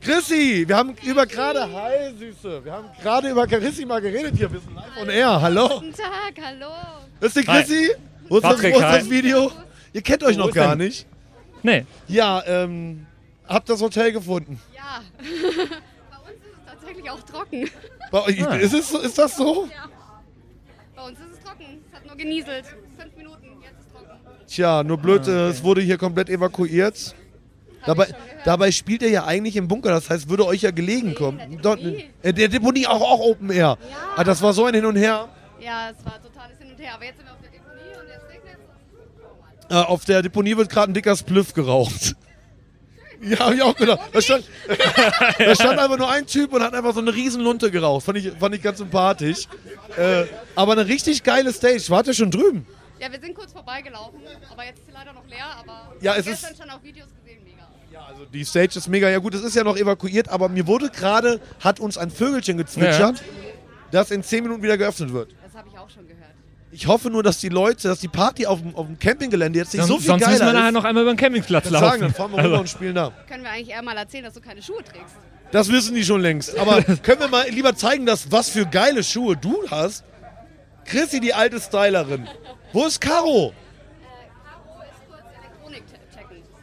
Chrissy, 0.00 0.64
wir 0.66 0.76
haben 0.76 0.94
über 1.04 1.26
gerade, 1.26 1.60
hi 1.72 2.14
Süße, 2.18 2.64
wir 2.64 2.72
haben 2.72 2.88
gerade 3.02 3.30
über 3.30 3.46
Carissima 3.46 4.00
geredet 4.00 4.34
hier, 4.34 4.50
wir 4.50 4.60
sind 4.60 4.74
live 4.74 4.96
on 4.98 5.08
air, 5.10 5.40
hallo. 5.42 5.68
Guten 5.68 5.92
Tag, 5.92 6.34
hallo. 6.42 6.70
Das 7.20 7.36
ist 7.36 7.46
die. 7.46 7.52
Chrissy? 7.52 7.90
Wo 8.28 8.38
ist, 8.38 8.44
das, 8.44 8.62
wo 8.62 8.66
ist 8.66 8.80
das 8.80 9.10
Video? 9.10 9.52
Ihr 9.92 10.02
kennt 10.02 10.22
euch 10.22 10.36
Wo 10.38 10.46
noch 10.46 10.52
gar 10.54 10.76
denn? 10.76 10.86
nicht. 10.86 11.06
Nee. 11.62 11.84
Ja, 12.08 12.42
ähm, 12.46 13.06
habt 13.46 13.68
das 13.68 13.82
Hotel 13.82 14.12
gefunden. 14.12 14.58
Ja. 14.74 15.02
Bei 15.18 16.16
uns 16.32 16.40
ist 16.40 16.56
es 16.56 16.64
tatsächlich 16.72 17.10
auch 17.10 17.20
trocken. 17.22 17.68
Bei 18.10 18.18
Ah. 18.20 18.54
ist, 18.56 18.72
es, 18.72 18.92
ist 18.92 19.18
das 19.18 19.36
so? 19.36 19.66
Ja. 19.66 19.88
Bei 20.96 21.02
uns 21.08 21.18
ist 21.18 21.26
es 21.34 21.40
trocken. 21.44 21.82
Es 21.90 21.94
hat 21.96 22.06
nur 22.06 22.16
genieselt. 22.16 22.64
Fünf 22.98 23.16
Minuten, 23.16 23.46
jetzt 23.62 23.80
ist 23.80 23.86
es 23.86 23.92
trocken. 23.92 24.18
Tja, 24.46 24.82
nur 24.82 24.96
blöd, 24.96 25.28
äh, 25.28 25.48
es 25.48 25.62
wurde 25.62 25.82
hier 25.82 25.98
komplett 25.98 26.30
evakuiert. 26.30 27.14
Dabei, 27.86 28.08
dabei 28.44 28.70
spielt 28.72 29.02
er 29.02 29.10
ja 29.10 29.24
eigentlich 29.24 29.56
im 29.56 29.66
Bunker, 29.68 29.90
das 29.90 30.10
heißt, 30.10 30.28
würde 30.28 30.46
euch 30.46 30.62
ja 30.62 30.70
gelegen 30.70 31.14
kommen. 31.14 31.58
Dort, 31.62 31.80
äh, 32.22 32.32
der 32.32 32.48
Deponie 32.48 32.86
auch, 32.86 33.00
auch 33.00 33.20
Open 33.20 33.50
Air. 33.50 33.78
Ah, 34.16 34.24
das 34.24 34.42
war 34.42 34.52
so 34.52 34.66
ein 34.66 34.74
Hin 34.74 34.84
und 34.84 34.96
Her. 34.96 35.28
Ja, 35.60 35.90
es 35.90 36.04
war 36.04 36.20
totales 36.22 36.58
Hin 36.58 36.70
und 36.70 36.78
Her. 36.80 36.94
Aber 36.94 37.04
jetzt 37.04 37.16
sind 37.16 37.26
wir 37.26 37.32
auf 37.32 37.40
der 37.40 37.50
Deponie 37.50 38.00
und 38.00 38.08
jetzt 38.08 38.28
regnet 38.28 38.58
es. 39.70 39.76
Äh, 39.76 39.80
auf 39.86 40.04
der 40.04 40.22
Deponie 40.22 40.56
wird 40.56 40.68
gerade 40.68 40.90
ein 40.92 40.94
dicker 40.94 41.16
Spliff 41.16 41.54
geraucht. 41.54 42.14
Ja, 43.22 43.38
hab 43.40 43.52
ich 43.52 43.60
auch 43.62 43.76
gedacht. 43.76 44.00
Da 44.14 44.20
stand, 44.22 44.44
da 45.38 45.54
stand 45.54 45.78
einfach 45.78 45.98
nur 45.98 46.10
ein 46.10 46.26
Typ 46.26 46.54
und 46.54 46.62
hat 46.62 46.72
einfach 46.72 46.94
so 46.94 47.00
eine 47.00 47.12
riesen 47.14 47.42
Lunte 47.42 47.70
geraucht. 47.70 48.06
Fand 48.06 48.16
ich, 48.16 48.32
fand 48.32 48.54
ich 48.54 48.62
ganz 48.62 48.78
sympathisch. 48.78 49.46
Äh, 49.98 50.24
aber 50.56 50.72
eine 50.72 50.86
richtig 50.86 51.22
geile 51.22 51.52
Stage. 51.52 51.84
Wart 51.88 52.06
ihr 52.06 52.14
schon 52.14 52.30
drüben? 52.30 52.66
Ja, 52.98 53.12
wir 53.12 53.20
sind 53.20 53.34
kurz 53.34 53.52
vorbeigelaufen, 53.52 54.20
aber 54.50 54.64
jetzt 54.64 54.78
ist 54.78 54.86
sie 54.86 54.92
leider 54.92 55.12
noch 55.12 55.26
leer. 55.26 55.44
Aber 55.58 55.92
Ja, 56.00 56.14
es 56.16 56.24
gestern 56.24 56.52
ist- 56.52 56.60
schon 56.62 56.70
auf 56.70 56.82
Videos 56.82 57.08
gesehen, 57.08 57.19
mega. 57.90 58.04
Also 58.06 58.24
die 58.26 58.44
Stage 58.44 58.78
ist 58.78 58.88
mega. 58.88 59.08
Ja 59.08 59.18
gut, 59.18 59.34
es 59.34 59.42
ist 59.42 59.54
ja 59.56 59.64
noch 59.64 59.76
evakuiert, 59.76 60.28
aber 60.28 60.48
mir 60.48 60.66
wurde 60.66 60.90
gerade, 60.90 61.40
hat 61.60 61.80
uns 61.80 61.98
ein 61.98 62.10
Vögelchen 62.10 62.56
gezwitschert, 62.58 63.22
das 63.90 64.10
in 64.10 64.22
10 64.22 64.42
Minuten 64.44 64.62
wieder 64.62 64.78
geöffnet 64.78 65.12
wird. 65.12 65.30
Das 65.44 65.54
habe 65.54 65.68
ich 65.72 65.78
auch 65.78 65.90
schon 65.90 66.06
gehört. 66.06 66.16
Ich 66.72 66.86
hoffe 66.86 67.10
nur, 67.10 67.24
dass 67.24 67.38
die 67.38 67.48
Leute, 67.48 67.88
dass 67.88 67.98
die 67.98 68.06
Party 68.08 68.46
auf 68.46 68.60
dem, 68.60 68.76
auf 68.76 68.86
dem 68.86 68.96
Campinggelände 68.98 69.58
jetzt 69.58 69.74
nicht 69.74 69.82
Sonst, 69.84 69.90
so 69.90 69.98
viel 69.98 70.06
sonst 70.10 70.20
geiler 70.24 70.32
müssen 70.32 70.46
wir 70.46 70.52
nachher 70.52 70.68
ist. 70.68 70.74
noch 70.74 70.84
einmal 70.84 71.02
über 71.02 71.12
den 71.12 71.16
Campingplatz 71.18 71.68
laufen. 71.70 71.84
sagen, 71.84 72.00
dann 72.02 72.14
fahren 72.14 72.30
wir 72.30 72.38
rüber 72.38 72.48
Also- 72.50 72.60
und 72.60 72.68
spielen 72.68 72.94
da. 72.94 73.12
Können 73.28 73.42
wir 73.42 73.50
eigentlich 73.50 73.70
eher 73.70 73.82
mal 73.82 73.96
erzählen, 73.96 74.24
dass 74.24 74.34
du 74.34 74.40
keine 74.40 74.62
Schuhe 74.62 74.84
trägst? 74.84 75.16
Das 75.50 75.68
wissen 75.68 75.96
die 75.96 76.04
schon 76.04 76.20
längst. 76.20 76.56
Aber 76.56 76.80
können 77.02 77.20
wir 77.20 77.26
mal 77.28 77.48
lieber 77.50 77.74
zeigen, 77.74 78.06
dass, 78.06 78.30
was 78.30 78.50
für 78.50 78.66
geile 78.66 79.02
Schuhe 79.02 79.36
du 79.36 79.56
hast? 79.68 80.04
Chrissy, 80.84 81.18
die 81.18 81.34
alte 81.34 81.60
Stylerin. 81.60 82.28
Wo 82.72 82.86
ist 82.86 83.00
Caro? 83.00 83.52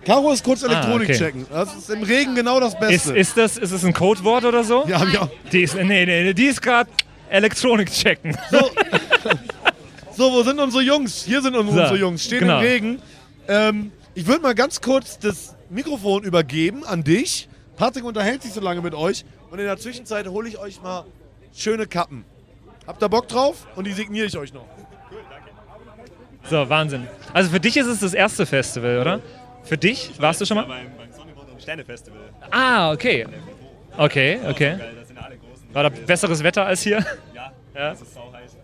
Caro 0.08 0.32
ist 0.32 0.44
kurz 0.44 0.64
Ah, 0.64 0.68
Elektronik 0.68 1.10
okay. 1.10 1.18
checken. 1.18 1.46
Das 1.52 1.76
ist 1.76 1.90
im 1.90 2.02
Regen 2.02 2.34
genau 2.34 2.62
das 2.62 2.74
Ist, 2.76 2.80
Beste. 2.80 3.18
ist, 3.18 3.36
das, 3.38 3.58
ist 3.58 3.74
das 3.74 3.84
ein 3.84 3.94
Codewort 3.94 4.46
oder 4.46 4.64
so? 4.64 4.86
Ja, 4.88 5.02
hab 5.02 5.08
ich 5.10 5.18
auch. 5.20 5.30
Die 5.52 5.62
ist, 5.64 5.76
nee, 5.76 6.06
nee, 6.06 6.34
die 6.34 6.46
ist 6.46 6.62
gerade 6.62 6.90
Elektronik 7.30 7.92
checken. 7.92 8.36
So, 10.16 10.32
wo 10.32 10.42
sind 10.42 10.60
unsere 10.60 10.82
Jungs? 10.82 11.26
Hier 11.26 11.44
sind 11.44 11.56
unsere, 11.56 11.90
So, 11.90 11.96
Jungs. 11.96 12.24
Stehen 12.24 12.40
genau. 12.40 12.58
im 12.58 12.66
Regen. 12.66 13.02
Ähm, 13.48 13.92
ich 14.16 14.26
würde 14.26 14.42
mal 14.42 14.56
ganz 14.56 14.82
kurz 14.82 15.20
das 15.20 15.56
Mikrofon 15.70 16.24
übergeben 16.24 16.84
an 16.84 17.04
dich. 17.04 17.48
Patrick 17.76 18.04
unterhält 18.04 18.42
sich 18.42 18.52
so 18.52 18.60
lange 18.60 18.82
mit 18.82 18.96
euch. 18.96 19.26
Und 19.52 19.60
in 19.60 19.66
der 19.66 19.78
Zwischenzeit 19.78 20.28
hole 20.28 20.50
ich 20.50 20.58
euch 20.58 20.82
mal 20.82 21.06
schöne 21.56 21.86
Kappen. 21.86 22.26
Habt 22.88 23.04
ihr 23.04 23.10
Bock 23.10 23.28
drauf? 23.28 23.68
Und 23.76 23.86
die 23.86 23.94
signiere 23.94 24.26
ich 24.26 24.36
euch 24.36 24.52
noch. 24.56 24.66
So, 26.50 26.68
Wahnsinn. 26.68 27.08
Also 27.32 27.52
für 27.52 27.60
dich 27.60 27.78
ist 27.78 27.86
es 27.86 28.00
das 28.00 28.16
erste 28.16 28.48
Festival, 28.48 29.00
oder? 29.00 29.20
Für 29.68 29.78
dich? 29.78 30.12
Warst 30.20 30.42
du 30.42 30.46
schon 30.46 30.58
mal? 30.58 30.66
Beim, 30.66 30.88
beim 30.98 31.12
Sonnenbrot 31.12 31.50
und 31.52 31.62
Sternefestival. 31.62 32.20
Ah, 32.52 32.92
okay. 32.92 33.26
Okay, 33.98 34.40
okay. 34.50 34.78
War 35.74 35.84
da 35.84 35.90
besseres 35.90 36.44
Wetter 36.44 36.66
als 36.66 36.82
hier? 36.82 37.00
Ja, 37.34 37.52
Ja. 37.76 37.90
das 37.92 38.02
ist 38.02 38.14
sauheiß. 38.14 38.58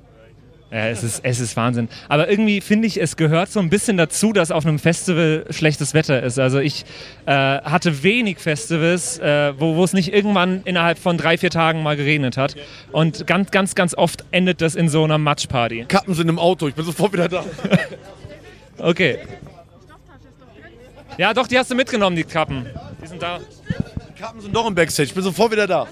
Ja, 0.72 0.88
es 0.88 1.04
ist, 1.04 1.20
es 1.24 1.40
ist 1.40 1.56
Wahnsinn. 1.56 1.88
Aber 2.10 2.32
irgendwie 2.32 2.60
finde 2.60 2.88
ich, 2.88 3.00
es 3.00 3.16
gehört 3.16 3.52
so 3.52 3.60
ein 3.60 3.70
bisschen 3.70 3.96
dazu, 3.96 4.34
dass 4.34 4.50
auf 4.50 4.66
einem 4.66 4.80
Festival 4.80 5.46
schlechtes 5.52 5.94
Wetter 5.94 6.24
ist. 6.24 6.40
Also 6.40 6.58
ich 6.58 6.84
äh, 7.28 7.32
hatte 7.32 8.02
wenig 8.02 8.40
Festivals, 8.40 9.20
äh, 9.20 9.54
wo, 9.60 9.76
wo 9.76 9.84
es 9.84 9.94
nicht 9.94 10.12
irgendwann 10.12 10.62
innerhalb 10.66 10.98
von 10.98 11.16
drei, 11.20 11.38
vier 11.38 11.52
Tagen 11.52 11.84
mal 11.84 11.96
geregnet 11.96 12.38
hat. 12.38 12.56
Und 12.92 13.28
ganz, 13.28 13.52
ganz, 13.52 13.76
ganz 13.76 13.94
oft 13.94 14.24
endet 14.32 14.62
das 14.62 14.74
in 14.74 14.90
so 14.90 15.04
einer 15.04 15.20
Matschparty. 15.20 15.86
Kappen 15.88 16.16
sind 16.16 16.28
im 16.28 16.40
Auto, 16.40 16.68
ich 16.68 16.74
bin 16.74 16.86
sofort 16.86 17.14
wieder 17.14 17.28
da. 17.30 17.46
Okay. 18.80 19.20
Ja, 21.18 21.34
doch, 21.34 21.48
die 21.48 21.58
hast 21.58 21.70
du 21.70 21.76
mitgenommen, 21.76 22.16
die 22.16 22.24
Kappen. 22.24 22.68
Die 23.02 23.08
sind 23.08 23.22
da. 23.22 23.40
Die 23.40 24.20
Kappen 24.20 24.42
sind 24.42 24.56
doch 24.56 24.68
im 24.68 24.76
Backstage, 24.76 25.10
ich 25.10 25.14
bin 25.14 25.24
sofort 25.24 25.52
wieder 25.52 25.68
da. 25.68 25.88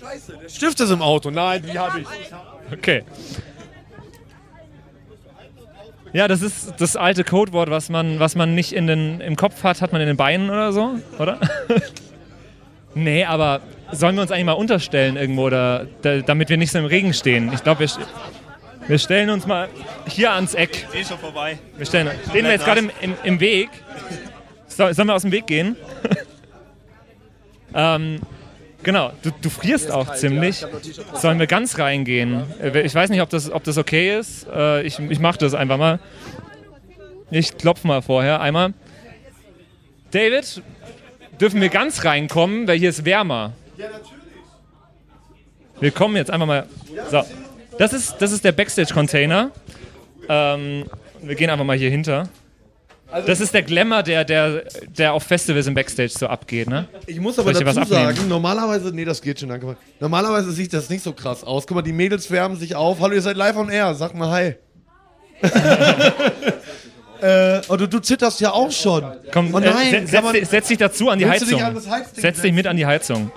Scheiße, 0.00 0.38
der 0.42 0.48
Stift 0.48 0.80
ist 0.80 0.90
im 0.90 1.02
Auto. 1.02 1.30
Nein, 1.30 1.62
die 1.62 1.78
habe 1.78 2.00
ich. 2.00 2.06
Okay. 2.72 3.04
Ja, 6.12 6.28
das 6.28 6.42
ist 6.42 6.74
das 6.78 6.96
alte 6.96 7.24
Codewort, 7.24 7.70
was 7.70 7.88
man, 7.88 8.18
was 8.18 8.36
man 8.36 8.54
nicht 8.54 8.72
in 8.72 8.86
den, 8.86 9.20
im 9.20 9.36
Kopf 9.36 9.62
hat, 9.64 9.82
hat 9.82 9.92
man 9.92 10.00
in 10.00 10.06
den 10.06 10.16
Beinen 10.16 10.48
oder 10.48 10.72
so, 10.72 10.98
oder? 11.18 11.38
nee, 12.94 13.24
aber 13.24 13.60
sollen 13.92 14.14
wir 14.14 14.22
uns 14.22 14.30
eigentlich 14.30 14.46
mal 14.46 14.52
unterstellen 14.52 15.16
irgendwo, 15.16 15.46
oder, 15.46 15.86
da, 16.02 16.20
damit 16.20 16.48
wir 16.48 16.56
nicht 16.56 16.72
so 16.72 16.78
im 16.78 16.86
Regen 16.86 17.12
stehen? 17.12 17.52
Ich 17.52 17.62
glaube, 17.62 17.80
wir, 17.80 17.88
wir 18.88 18.98
stellen 18.98 19.30
uns 19.30 19.46
mal 19.46 19.68
hier 20.08 20.32
ans 20.32 20.54
Eck. 20.54 20.86
Eh 20.92 21.04
schon 21.04 21.18
vorbei. 21.18 21.58
Wir 21.76 21.86
stellen, 21.86 22.10
stehen 22.28 22.44
wir 22.44 22.52
jetzt 22.52 22.64
gerade 22.64 22.80
im, 22.80 22.90
im, 23.00 23.14
im 23.24 23.40
Weg. 23.40 23.68
So, 24.68 24.92
sollen 24.92 25.08
wir 25.08 25.14
aus 25.14 25.22
dem 25.22 25.32
Weg 25.32 25.46
gehen? 25.46 25.76
ähm, 27.74 28.20
genau, 28.82 29.12
du, 29.22 29.30
du 29.40 29.50
frierst 29.50 29.90
auch 29.90 30.14
ziemlich. 30.14 30.64
Sollen 31.14 31.38
wir 31.38 31.46
ganz 31.46 31.78
reingehen? 31.78 32.44
Äh, 32.60 32.82
Ich 32.82 32.94
weiß 32.94 33.10
nicht, 33.10 33.22
ob 33.22 33.30
das, 33.30 33.50
ob 33.50 33.64
das 33.64 33.78
okay 33.78 34.18
ist. 34.18 34.46
Äh, 34.48 34.82
Ich, 34.82 34.98
ich 34.98 35.18
mache 35.18 35.38
das 35.38 35.54
einfach 35.54 35.78
mal. 35.78 35.98
Ich 37.30 37.56
klopfe 37.56 37.86
mal 37.86 38.02
vorher 38.02 38.40
einmal. 38.40 38.72
David, 40.12 40.62
dürfen 41.40 41.60
wir 41.60 41.68
ganz 41.68 42.04
reinkommen, 42.04 42.68
weil 42.68 42.78
hier 42.78 42.90
ist 42.90 43.04
wärmer. 43.04 43.52
Wir 45.80 45.90
kommen 45.90 46.16
jetzt 46.16 46.30
einfach 46.30 46.46
mal. 46.46 46.66
So, 47.10 47.22
das 47.78 47.92
ist, 47.92 48.16
das 48.18 48.32
ist 48.32 48.44
der 48.44 48.52
Backstage-Container. 48.52 49.50
Ähm, 50.28 50.84
wir 51.22 51.34
gehen 51.34 51.50
einfach 51.50 51.64
mal 51.64 51.76
hier 51.76 51.90
hinter. 51.90 52.28
Das 53.24 53.40
ist 53.40 53.54
der 53.54 53.62
Glamour, 53.62 54.02
der, 54.02 54.24
der, 54.24 54.64
der 54.88 55.12
auf 55.12 55.22
Festivals 55.22 55.68
im 55.68 55.74
Backstage 55.74 56.08
so 56.08 56.26
abgeht, 56.26 56.68
ne? 56.68 56.88
Ich 57.06 57.20
muss 57.20 57.38
aber 57.38 57.54
Soll 57.54 57.64
dazu 57.64 57.84
sagen, 57.84 58.28
normalerweise, 58.28 58.88
nee, 58.88 59.04
das 59.04 59.22
geht 59.22 59.38
schon, 59.38 59.48
danke. 59.48 59.76
Normalerweise 60.00 60.50
sieht 60.50 60.72
das 60.72 60.90
nicht 60.90 61.04
so 61.04 61.12
krass 61.12 61.44
aus. 61.44 61.66
Guck 61.66 61.76
mal, 61.76 61.82
die 61.82 61.92
Mädels 61.92 62.30
wärmen 62.30 62.58
sich 62.58 62.74
auf. 62.74 62.98
Hallo, 63.00 63.14
ihr 63.14 63.22
seid 63.22 63.36
live 63.36 63.56
on 63.56 63.68
air, 63.68 63.94
sag 63.94 64.14
mal 64.14 64.30
hi. 64.30 64.54
äh, 67.22 67.60
und 67.68 67.80
du, 67.80 67.86
du 67.86 68.00
zitterst 68.00 68.40
ja 68.40 68.50
auch 68.52 68.72
schon. 68.72 69.04
Komm, 69.32 69.54
oh 69.54 69.58
äh, 69.58 69.70
nein, 69.70 69.92
kann 69.92 70.06
setz, 70.08 70.32
dich- 70.32 70.48
setz 70.48 70.68
dich 70.68 70.78
dazu 70.78 71.08
an 71.08 71.18
die 71.20 71.26
Heizung. 71.26 71.62
an 71.62 71.80
setz 72.12 72.40
dich 72.40 72.52
mit 72.52 72.66
an 72.66 72.76
die 72.76 72.86
Heizung. 72.86 73.30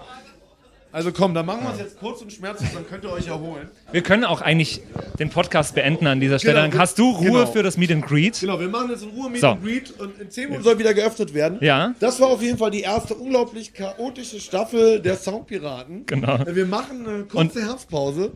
Also 1.00 1.14
komm, 1.14 1.34
dann 1.34 1.46
machen 1.46 1.64
wir 1.64 1.72
es 1.72 1.80
jetzt 1.80 1.98
kurz 1.98 2.22
und 2.22 2.30
schmerzlos, 2.34 2.68
dann 2.74 2.86
könnt 2.86 3.06
ihr 3.06 3.12
euch 3.14 3.28
erholen. 3.28 3.70
Wir 3.94 4.02
können 4.04 4.26
auch 4.26 4.42
eigentlich 4.42 4.82
den 5.18 5.30
Podcast 5.30 5.74
beenden 5.74 6.08
an 6.08 6.20
dieser 6.20 6.40
Stelle. 6.40 6.56
Genau, 6.60 6.72
Dann 6.72 6.78
hast 6.82 7.00
du 7.00 7.12
Ruhe 7.12 7.24
genau. 7.32 7.46
für 7.46 7.64
das 7.64 7.78
Meet 7.78 7.92
and 7.94 8.06
Greet. 8.06 8.38
Genau, 8.42 8.60
wir 8.60 8.68
machen 8.68 8.90
jetzt 8.90 9.04
in 9.04 9.10
Ruhe 9.12 9.30
Meet 9.30 9.40
So. 9.40 9.48
and 9.48 9.64
Greet 9.64 9.92
und 9.98 10.20
in 10.20 10.30
10 10.30 10.44
Minuten 10.50 10.64
soll 10.66 10.78
wieder 10.78 10.94
geöffnet 10.94 11.34
werden. 11.34 11.58
Ja. 11.62 11.94
Das 12.02 12.20
war 12.20 12.28
auf 12.28 12.42
jeden 12.42 12.58
Fall 12.58 12.72
die 12.72 12.82
erste 12.82 13.16
unglaublich 13.16 13.74
chaotische 13.74 14.42
Staffel 14.42 15.00
der 15.00 15.16
Soundpiraten. 15.16 16.06
Genau. 16.06 16.38
Wir 16.46 16.66
machen 16.66 17.08
eine 17.08 17.24
kurze 17.24 17.66
Herbstpause. 17.66 18.34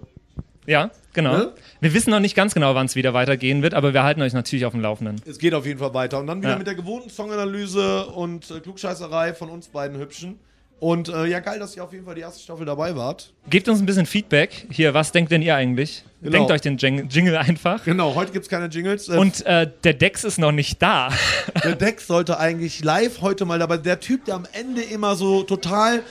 Ja, 0.66 0.92
genau. 1.12 1.34
Ne? 1.36 1.52
Wir 1.82 1.94
wissen 1.94 2.12
noch 2.12 2.22
nicht 2.22 2.34
ganz 2.36 2.54
genau, 2.54 2.76
wann 2.76 2.86
es 2.86 2.96
wieder 2.96 3.14
weitergehen 3.14 3.62
wird, 3.62 3.74
aber 3.74 3.94
wir 3.94 4.04
halten 4.04 4.22
euch 4.22 4.32
natürlich 4.32 4.64
auf 4.66 4.72
dem 4.72 4.80
Laufenden. 4.82 5.22
Es 5.26 5.38
geht 5.38 5.54
auf 5.54 5.66
jeden 5.66 5.80
Fall 5.80 5.94
weiter. 5.94 6.18
Und 6.20 6.28
dann 6.28 6.40
wieder 6.40 6.52
Ja. 6.52 6.58
mit 6.58 6.68
der 6.68 6.76
gewohnten 6.76 7.10
Songanalyse 7.10 8.06
und 8.06 8.50
äh, 8.50 8.62
Klugscheißerei 8.62 9.34
von 9.34 9.50
uns 9.50 9.68
beiden 9.68 10.00
Hübschen. 10.00 10.40
Und 10.84 11.08
äh, 11.08 11.28
ja, 11.28 11.40
geil, 11.40 11.60
dass 11.60 11.78
ihr 11.78 11.84
auf 11.86 11.94
jeden 11.94 12.04
Fall 12.04 12.16
die 12.16 12.22
erste 12.22 12.44
Staffel 12.44 12.66
dabei 12.66 12.94
wart. 12.94 13.32
Gebt 13.50 13.70
uns 13.70 13.80
ein 13.80 13.86
bisschen 13.86 14.06
Feedback. 14.06 14.68
Hier, 14.70 14.94
was 14.94 15.14
denkt 15.14 15.32
denn 15.32 15.42
ihr 15.42 15.56
eigentlich? 15.56 16.04
Genau. 16.22 16.34
Denkt 16.34 16.52
euch 16.52 16.60
den 16.60 16.76
Jing 16.76 17.08
Jingle 17.10 17.38
einfach. 17.38 17.86
Genau, 17.86 18.16
heute 18.16 18.34
gibt 18.34 18.44
es 18.44 18.50
keine 18.50 18.66
Jingles. 18.66 19.08
Äh, 19.08 19.16
Und 19.16 19.46
äh, 19.46 19.72
der 19.86 19.94
Dex 19.94 20.26
ist 20.26 20.40
noch 20.40 20.52
nicht 20.52 20.82
da. 20.82 21.08
der 21.64 21.76
Dex 21.76 22.06
sollte 22.06 22.38
eigentlich 22.38 22.84
live 22.84 23.22
heute 23.22 23.46
mal 23.46 23.60
dabei. 23.60 23.78
Der 23.78 24.02
Typ, 24.02 24.26
der 24.26 24.36
am 24.36 24.46
Ende 24.52 24.82
immer 24.82 25.16
so 25.16 25.44
total 25.44 26.04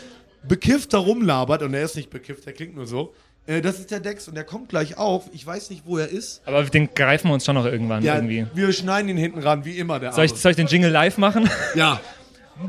bekifft 0.49 0.95
da 0.95 0.99
rumlabert, 0.99 1.63
und 1.63 1.75
er 1.75 1.83
ist 1.83 1.95
nicht 1.95 2.09
bekifft, 2.09 2.47
der 2.47 2.55
klingt 2.55 2.75
nur 2.75 2.87
so. 2.87 3.13
Äh, 3.47 3.61
das 3.61 3.79
ist 3.79 3.91
der 3.91 4.01
Dex 4.01 4.27
und 4.27 4.37
der 4.37 4.45
kommt 4.45 4.71
gleich 4.71 4.97
auf. 4.97 5.25
Ich 5.35 5.47
weiß 5.47 5.69
nicht, 5.69 5.83
wo 5.85 5.99
er 5.99 6.09
ist. 6.09 6.41
Aber 6.47 6.65
den 6.65 6.95
greifen 6.95 7.29
wir 7.29 7.35
uns 7.35 7.45
schon 7.45 7.57
noch 7.57 7.67
irgendwann 7.67 8.03
Ja, 8.03 8.15
irgendwie. 8.15 8.47
wir 8.55 8.73
schneiden 8.73 9.11
ihn 9.11 9.19
hinten 9.19 9.41
ran, 9.41 9.67
wie 9.67 9.77
immer. 9.77 10.01
Der 10.01 10.13
Soll 10.13 10.25
ich, 10.25 10.33
soll 10.33 10.53
ich 10.53 10.57
den 10.57 10.67
Jingle 10.67 10.91
live 10.91 11.19
machen? 11.19 11.51
Ja. 11.75 12.01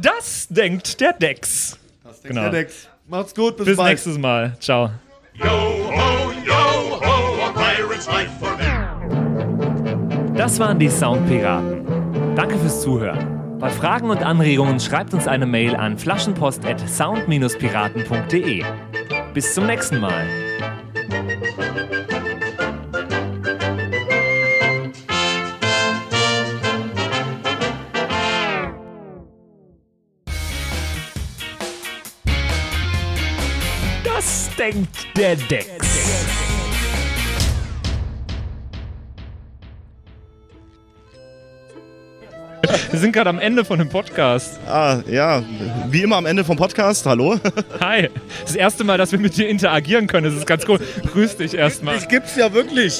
Das 0.01 0.47
denkt 0.49 1.01
der 1.01 1.11
Dex. 1.11 1.77
Der 2.23 2.49
Dex. 2.49 2.89
Macht's 3.07 3.35
gut, 3.35 3.57
bis, 3.57 3.65
Bis 3.65 3.77
bald. 3.77 3.89
nächstes 3.91 4.17
Mal. 4.17 4.55
Ciao. 4.59 4.89
Das 10.35 10.59
waren 10.59 10.79
die 10.79 10.89
Soundpiraten. 10.89 11.85
Danke 12.35 12.57
fürs 12.57 12.81
Zuhören. 12.81 13.59
Bei 13.59 13.69
Fragen 13.69 14.09
und 14.09 14.23
Anregungen 14.23 14.79
schreibt 14.79 15.13
uns 15.13 15.27
eine 15.27 15.45
Mail 15.45 15.75
an 15.75 15.95
flaschenpost@sound-piraten.de. 15.97 18.63
Bis 19.33 19.53
zum 19.53 19.65
nächsten 19.67 19.99
Mal. 19.99 20.25
Das 34.63 34.71
denkt 34.71 35.51
der 35.51 35.82
Wir 42.93 42.99
sind 42.99 43.11
gerade 43.11 43.31
am 43.31 43.39
Ende 43.39 43.65
von 43.65 43.79
dem 43.79 43.89
Podcast. 43.89 44.59
Ah, 44.67 44.99
ja, 45.09 45.41
wie 45.89 46.03
immer 46.03 46.15
am 46.17 46.27
Ende 46.27 46.43
vom 46.43 46.57
Podcast. 46.57 47.07
Hallo. 47.07 47.39
Hi. 47.79 48.07
Das 48.45 48.55
erste 48.55 48.83
Mal, 48.83 48.99
dass 48.99 49.11
wir 49.11 49.17
mit 49.17 49.35
dir 49.35 49.49
interagieren 49.49 50.05
können. 50.05 50.25
Das 50.25 50.35
ist 50.35 50.45
ganz 50.45 50.63
cool. 50.67 50.77
Grüß 51.11 51.37
dich 51.37 51.55
erstmal. 51.55 51.97
Ich 51.97 52.07
gibt's 52.07 52.35
ja 52.35 52.53
wirklich. 52.53 52.99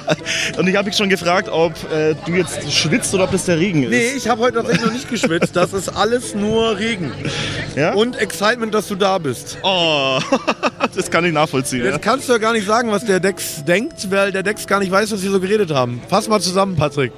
Und 0.58 0.66
ich 0.68 0.74
habe 0.74 0.86
mich 0.86 0.96
schon 0.96 1.10
gefragt, 1.10 1.50
ob 1.50 1.74
äh, 1.92 2.14
du 2.24 2.32
jetzt 2.32 2.72
schwitzt 2.72 3.12
oder 3.12 3.24
ob 3.24 3.30
das 3.30 3.44
der 3.44 3.58
Regen 3.58 3.82
ist. 3.82 3.90
Nee, 3.90 4.12
ich 4.16 4.26
habe 4.26 4.40
heute 4.40 4.54
tatsächlich 4.54 4.86
noch 4.86 4.92
nicht 4.94 5.10
geschwitzt. 5.10 5.54
Das 5.54 5.74
ist 5.74 5.90
alles 5.90 6.34
nur 6.34 6.78
Regen. 6.78 7.12
Ja? 7.74 7.92
Und 7.92 8.16
Excitement, 8.16 8.72
dass 8.72 8.88
du 8.88 8.94
da 8.94 9.18
bist. 9.18 9.58
Oh, 9.62 10.18
das 10.96 11.10
kann 11.10 11.26
ich 11.26 11.34
nachvollziehen. 11.34 11.84
Jetzt 11.84 12.00
kannst 12.00 12.26
du 12.26 12.32
ja 12.32 12.38
gar 12.38 12.54
nicht 12.54 12.66
sagen, 12.66 12.90
was 12.90 13.04
der 13.04 13.20
Dex 13.20 13.62
denkt, 13.66 14.10
weil 14.10 14.32
der 14.32 14.42
Dex 14.42 14.66
gar 14.66 14.80
nicht 14.80 14.90
weiß, 14.90 15.12
was 15.12 15.22
wir 15.22 15.30
so 15.30 15.40
geredet 15.40 15.72
haben. 15.72 16.00
Fass 16.08 16.26
mal 16.26 16.40
zusammen, 16.40 16.74
Patrick. 16.74 17.12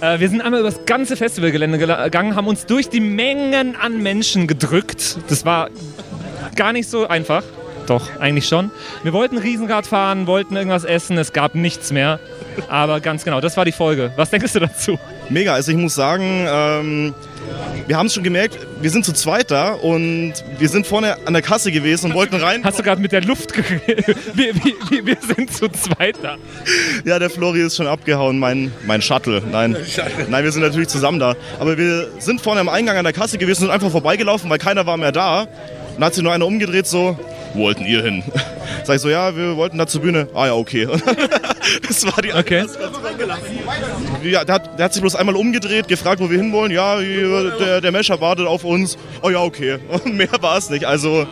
Äh, 0.00 0.18
wir 0.18 0.28
sind 0.28 0.40
einmal 0.40 0.60
über 0.60 0.70
das 0.70 0.86
ganze 0.86 1.16
Festivalgelände 1.16 1.78
gegangen, 1.78 2.34
haben 2.34 2.46
uns 2.46 2.66
durch 2.66 2.88
die 2.88 3.00
Mengen 3.00 3.76
an 3.76 4.02
Menschen 4.02 4.46
gedrückt. 4.46 5.18
Das 5.28 5.44
war 5.44 5.68
gar 6.56 6.72
nicht 6.72 6.88
so 6.88 7.06
einfach. 7.06 7.42
Doch, 7.86 8.08
eigentlich 8.18 8.46
schon. 8.46 8.70
Wir 9.02 9.12
wollten 9.12 9.36
Riesenrad 9.36 9.86
fahren, 9.86 10.26
wollten 10.26 10.56
irgendwas 10.56 10.84
essen, 10.84 11.18
es 11.18 11.32
gab 11.32 11.54
nichts 11.54 11.92
mehr. 11.92 12.20
Aber 12.68 13.00
ganz 13.00 13.24
genau, 13.24 13.40
das 13.40 13.56
war 13.56 13.64
die 13.64 13.72
Folge. 13.72 14.12
Was 14.16 14.30
denkst 14.30 14.52
du 14.52 14.60
dazu? 14.60 14.98
Mega, 15.30 15.54
also 15.54 15.70
ich 15.70 15.78
muss 15.78 15.94
sagen, 15.94 16.46
ähm, 16.48 17.14
wir 17.86 17.96
haben 17.96 18.06
es 18.06 18.14
schon 18.14 18.24
gemerkt, 18.24 18.58
wir 18.80 18.90
sind 18.90 19.04
zu 19.04 19.12
zweit 19.12 19.50
da 19.52 19.72
und 19.72 20.34
wir 20.58 20.68
sind 20.68 20.88
vorne 20.88 21.16
an 21.24 21.32
der 21.32 21.42
Kasse 21.42 21.70
gewesen 21.70 22.06
und 22.06 22.14
wollten 22.14 22.34
rein. 22.34 22.64
Hast 22.64 22.80
du 22.80 22.82
gerade 22.82 23.00
mit 23.00 23.12
der 23.12 23.22
Luft 23.22 23.52
geredet? 23.52 24.16
Wir, 24.34 24.54
wir, 24.54 25.06
wir, 25.06 25.16
sind 25.20 25.52
zu 25.52 25.68
zweit 25.68 26.16
da. 26.22 26.36
Ja, 27.04 27.18
der 27.18 27.30
Flori 27.30 27.60
ist 27.60 27.76
schon 27.76 27.86
abgehauen, 27.86 28.38
mein, 28.38 28.72
mein 28.86 29.02
Shuttle. 29.02 29.42
Nein. 29.50 29.76
Nein, 30.28 30.44
wir 30.44 30.52
sind 30.52 30.62
natürlich 30.62 30.88
zusammen 30.88 31.18
da. 31.18 31.34
Aber 31.58 31.76
wir 31.76 32.08
sind 32.18 32.40
vorne 32.40 32.60
am 32.60 32.68
Eingang 32.68 32.96
an 32.96 33.04
der 33.04 33.12
Kasse 33.12 33.38
gewesen 33.38 33.64
und 33.64 33.70
einfach 33.70 33.90
vorbeigelaufen, 33.90 34.48
weil 34.50 34.58
keiner 34.58 34.86
war 34.86 34.96
mehr 34.96 35.12
da. 35.12 35.46
Und 35.96 36.04
hat 36.04 36.14
sich 36.14 36.22
nur 36.22 36.32
einer 36.32 36.46
umgedreht, 36.46 36.86
so, 36.86 37.18
wo 37.54 37.60
wollten 37.60 37.84
ihr 37.84 38.02
hin? 38.02 38.22
Sag 38.84 38.96
ich 38.96 39.02
so, 39.02 39.08
ja, 39.08 39.36
wir 39.36 39.56
wollten 39.56 39.78
da 39.78 39.86
zur 39.86 40.02
Bühne. 40.02 40.28
Ah 40.34 40.46
ja, 40.46 40.54
okay. 40.54 40.86
das 41.88 42.04
war 42.04 42.22
die 42.22 42.32
Okay. 42.32 42.64
Ja, 44.22 44.44
der, 44.44 44.54
hat, 44.54 44.78
der 44.78 44.84
hat 44.84 44.92
sich 44.92 45.02
bloß 45.02 45.16
einmal 45.16 45.36
umgedreht, 45.36 45.88
gefragt, 45.88 46.20
wo 46.20 46.30
wir 46.30 46.38
hinwollen. 46.38 46.72
Ja, 46.72 46.98
der, 46.98 47.80
der 47.80 47.92
Mescher 47.92 48.20
wartet 48.20 48.46
auf 48.46 48.64
uns. 48.64 48.96
Oh 49.22 49.30
ja, 49.30 49.40
okay. 49.40 49.78
Und 49.88 50.14
mehr 50.14 50.28
war 50.40 50.56
es 50.56 50.70
nicht. 50.70 50.84
Also, 50.84 51.26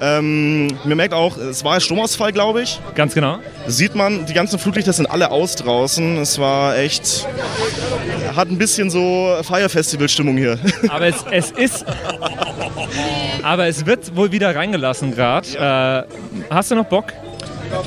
ähm, 0.00 0.68
man 0.84 0.96
merkt 0.96 1.14
auch, 1.14 1.36
es 1.36 1.64
war 1.64 1.74
ein 1.74 1.80
Stromausfall, 1.80 2.32
glaube 2.32 2.62
ich. 2.62 2.80
Ganz 2.94 3.14
genau. 3.14 3.38
Sieht 3.66 3.94
man, 3.94 4.26
die 4.26 4.34
ganzen 4.34 4.58
Flutlichter 4.58 4.92
sind 4.92 5.06
alle 5.06 5.30
aus 5.30 5.56
draußen. 5.56 6.18
Es 6.18 6.38
war 6.38 6.76
echt, 6.76 7.26
hat 8.34 8.48
ein 8.48 8.58
bisschen 8.58 8.90
so 8.90 9.36
Feierfestival-Stimmung 9.42 10.36
hier. 10.36 10.58
Aber 10.88 11.06
es, 11.06 11.24
es 11.30 11.50
ist. 11.50 11.84
Aber 13.42 13.66
es 13.66 13.86
wird 13.86 14.16
wohl 14.16 14.32
wieder 14.32 14.54
reingelassen 14.54 15.14
gerade. 15.14 15.48
Äh, 15.56 16.33
hast 16.50 16.70
du 16.70 16.74
noch 16.76 16.86
Bock? 16.86 17.06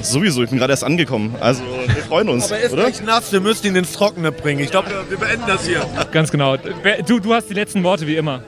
Sowieso, 0.02 0.44
ich 0.44 0.50
bin 0.50 0.60
gerade 0.60 0.74
erst 0.74 0.84
angekommen. 0.84 1.36
Also, 1.40 1.64
wir 1.64 2.04
freuen 2.04 2.28
uns, 2.30 2.46
Aber 2.46 2.58
er 2.58 2.66
ist 2.66 2.74
oder? 2.74 2.88
echt 2.88 3.06
nass, 3.06 3.32
wir 3.32 3.40
müssen 3.40 3.68
ihn 3.68 3.76
ins 3.76 3.94
Trockene 3.94 4.32
bringen. 4.32 4.60
Ich 4.62 4.72
glaube, 4.72 4.90
wir 5.10 5.18
beenden 5.18 5.46
das 5.48 5.66
hier. 5.66 5.86
Ganz 6.12 6.30
genau. 6.32 6.58
Du, 7.06 7.20
du 7.20 7.34
hast 7.34 7.50
die 7.50 7.54
letzten 7.54 7.84
Worte 7.84 8.06
wie 8.08 8.18
immer. 8.18 8.42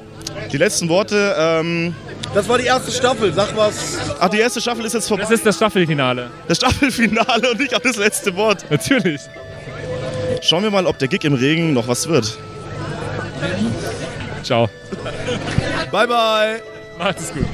Die 0.52 0.58
letzten 0.58 0.90
Worte, 0.90 1.36
ähm, 1.38 1.96
Das 2.34 2.48
war 2.50 2.58
die 2.58 2.66
erste 2.66 2.92
Staffel, 2.92 3.34
sag 3.34 3.56
was. 3.56 3.98
Ach, 4.20 4.30
die 4.30 4.40
erste 4.40 4.60
Staffel 4.60 4.84
ist 4.86 4.94
jetzt 4.94 5.08
vorbei. 5.08 5.24
Das 5.24 5.32
ist 5.32 5.46
das 5.46 5.56
Staffelfinale. 5.56 6.30
Das 6.48 6.58
Staffelfinale 6.58 7.52
und 7.52 7.60
nicht 7.60 7.74
auch 7.76 7.80
das 7.80 7.98
letzte 7.98 8.36
Wort. 8.36 8.66
Natürlich. 8.70 9.22
Schauen 10.42 10.64
wir 10.64 10.72
mal, 10.72 10.86
ob 10.86 10.98
der 11.00 11.08
Gig 11.08 11.24
im 11.24 11.34
Regen 11.34 11.74
noch 11.74 11.88
was 11.88 12.08
wird. 12.08 12.38
Ciao. 14.44 14.70
Bye, 15.92 16.08
bye. 16.08 16.62
Macht 16.98 17.20
es 17.20 17.34
gut. 17.34 17.46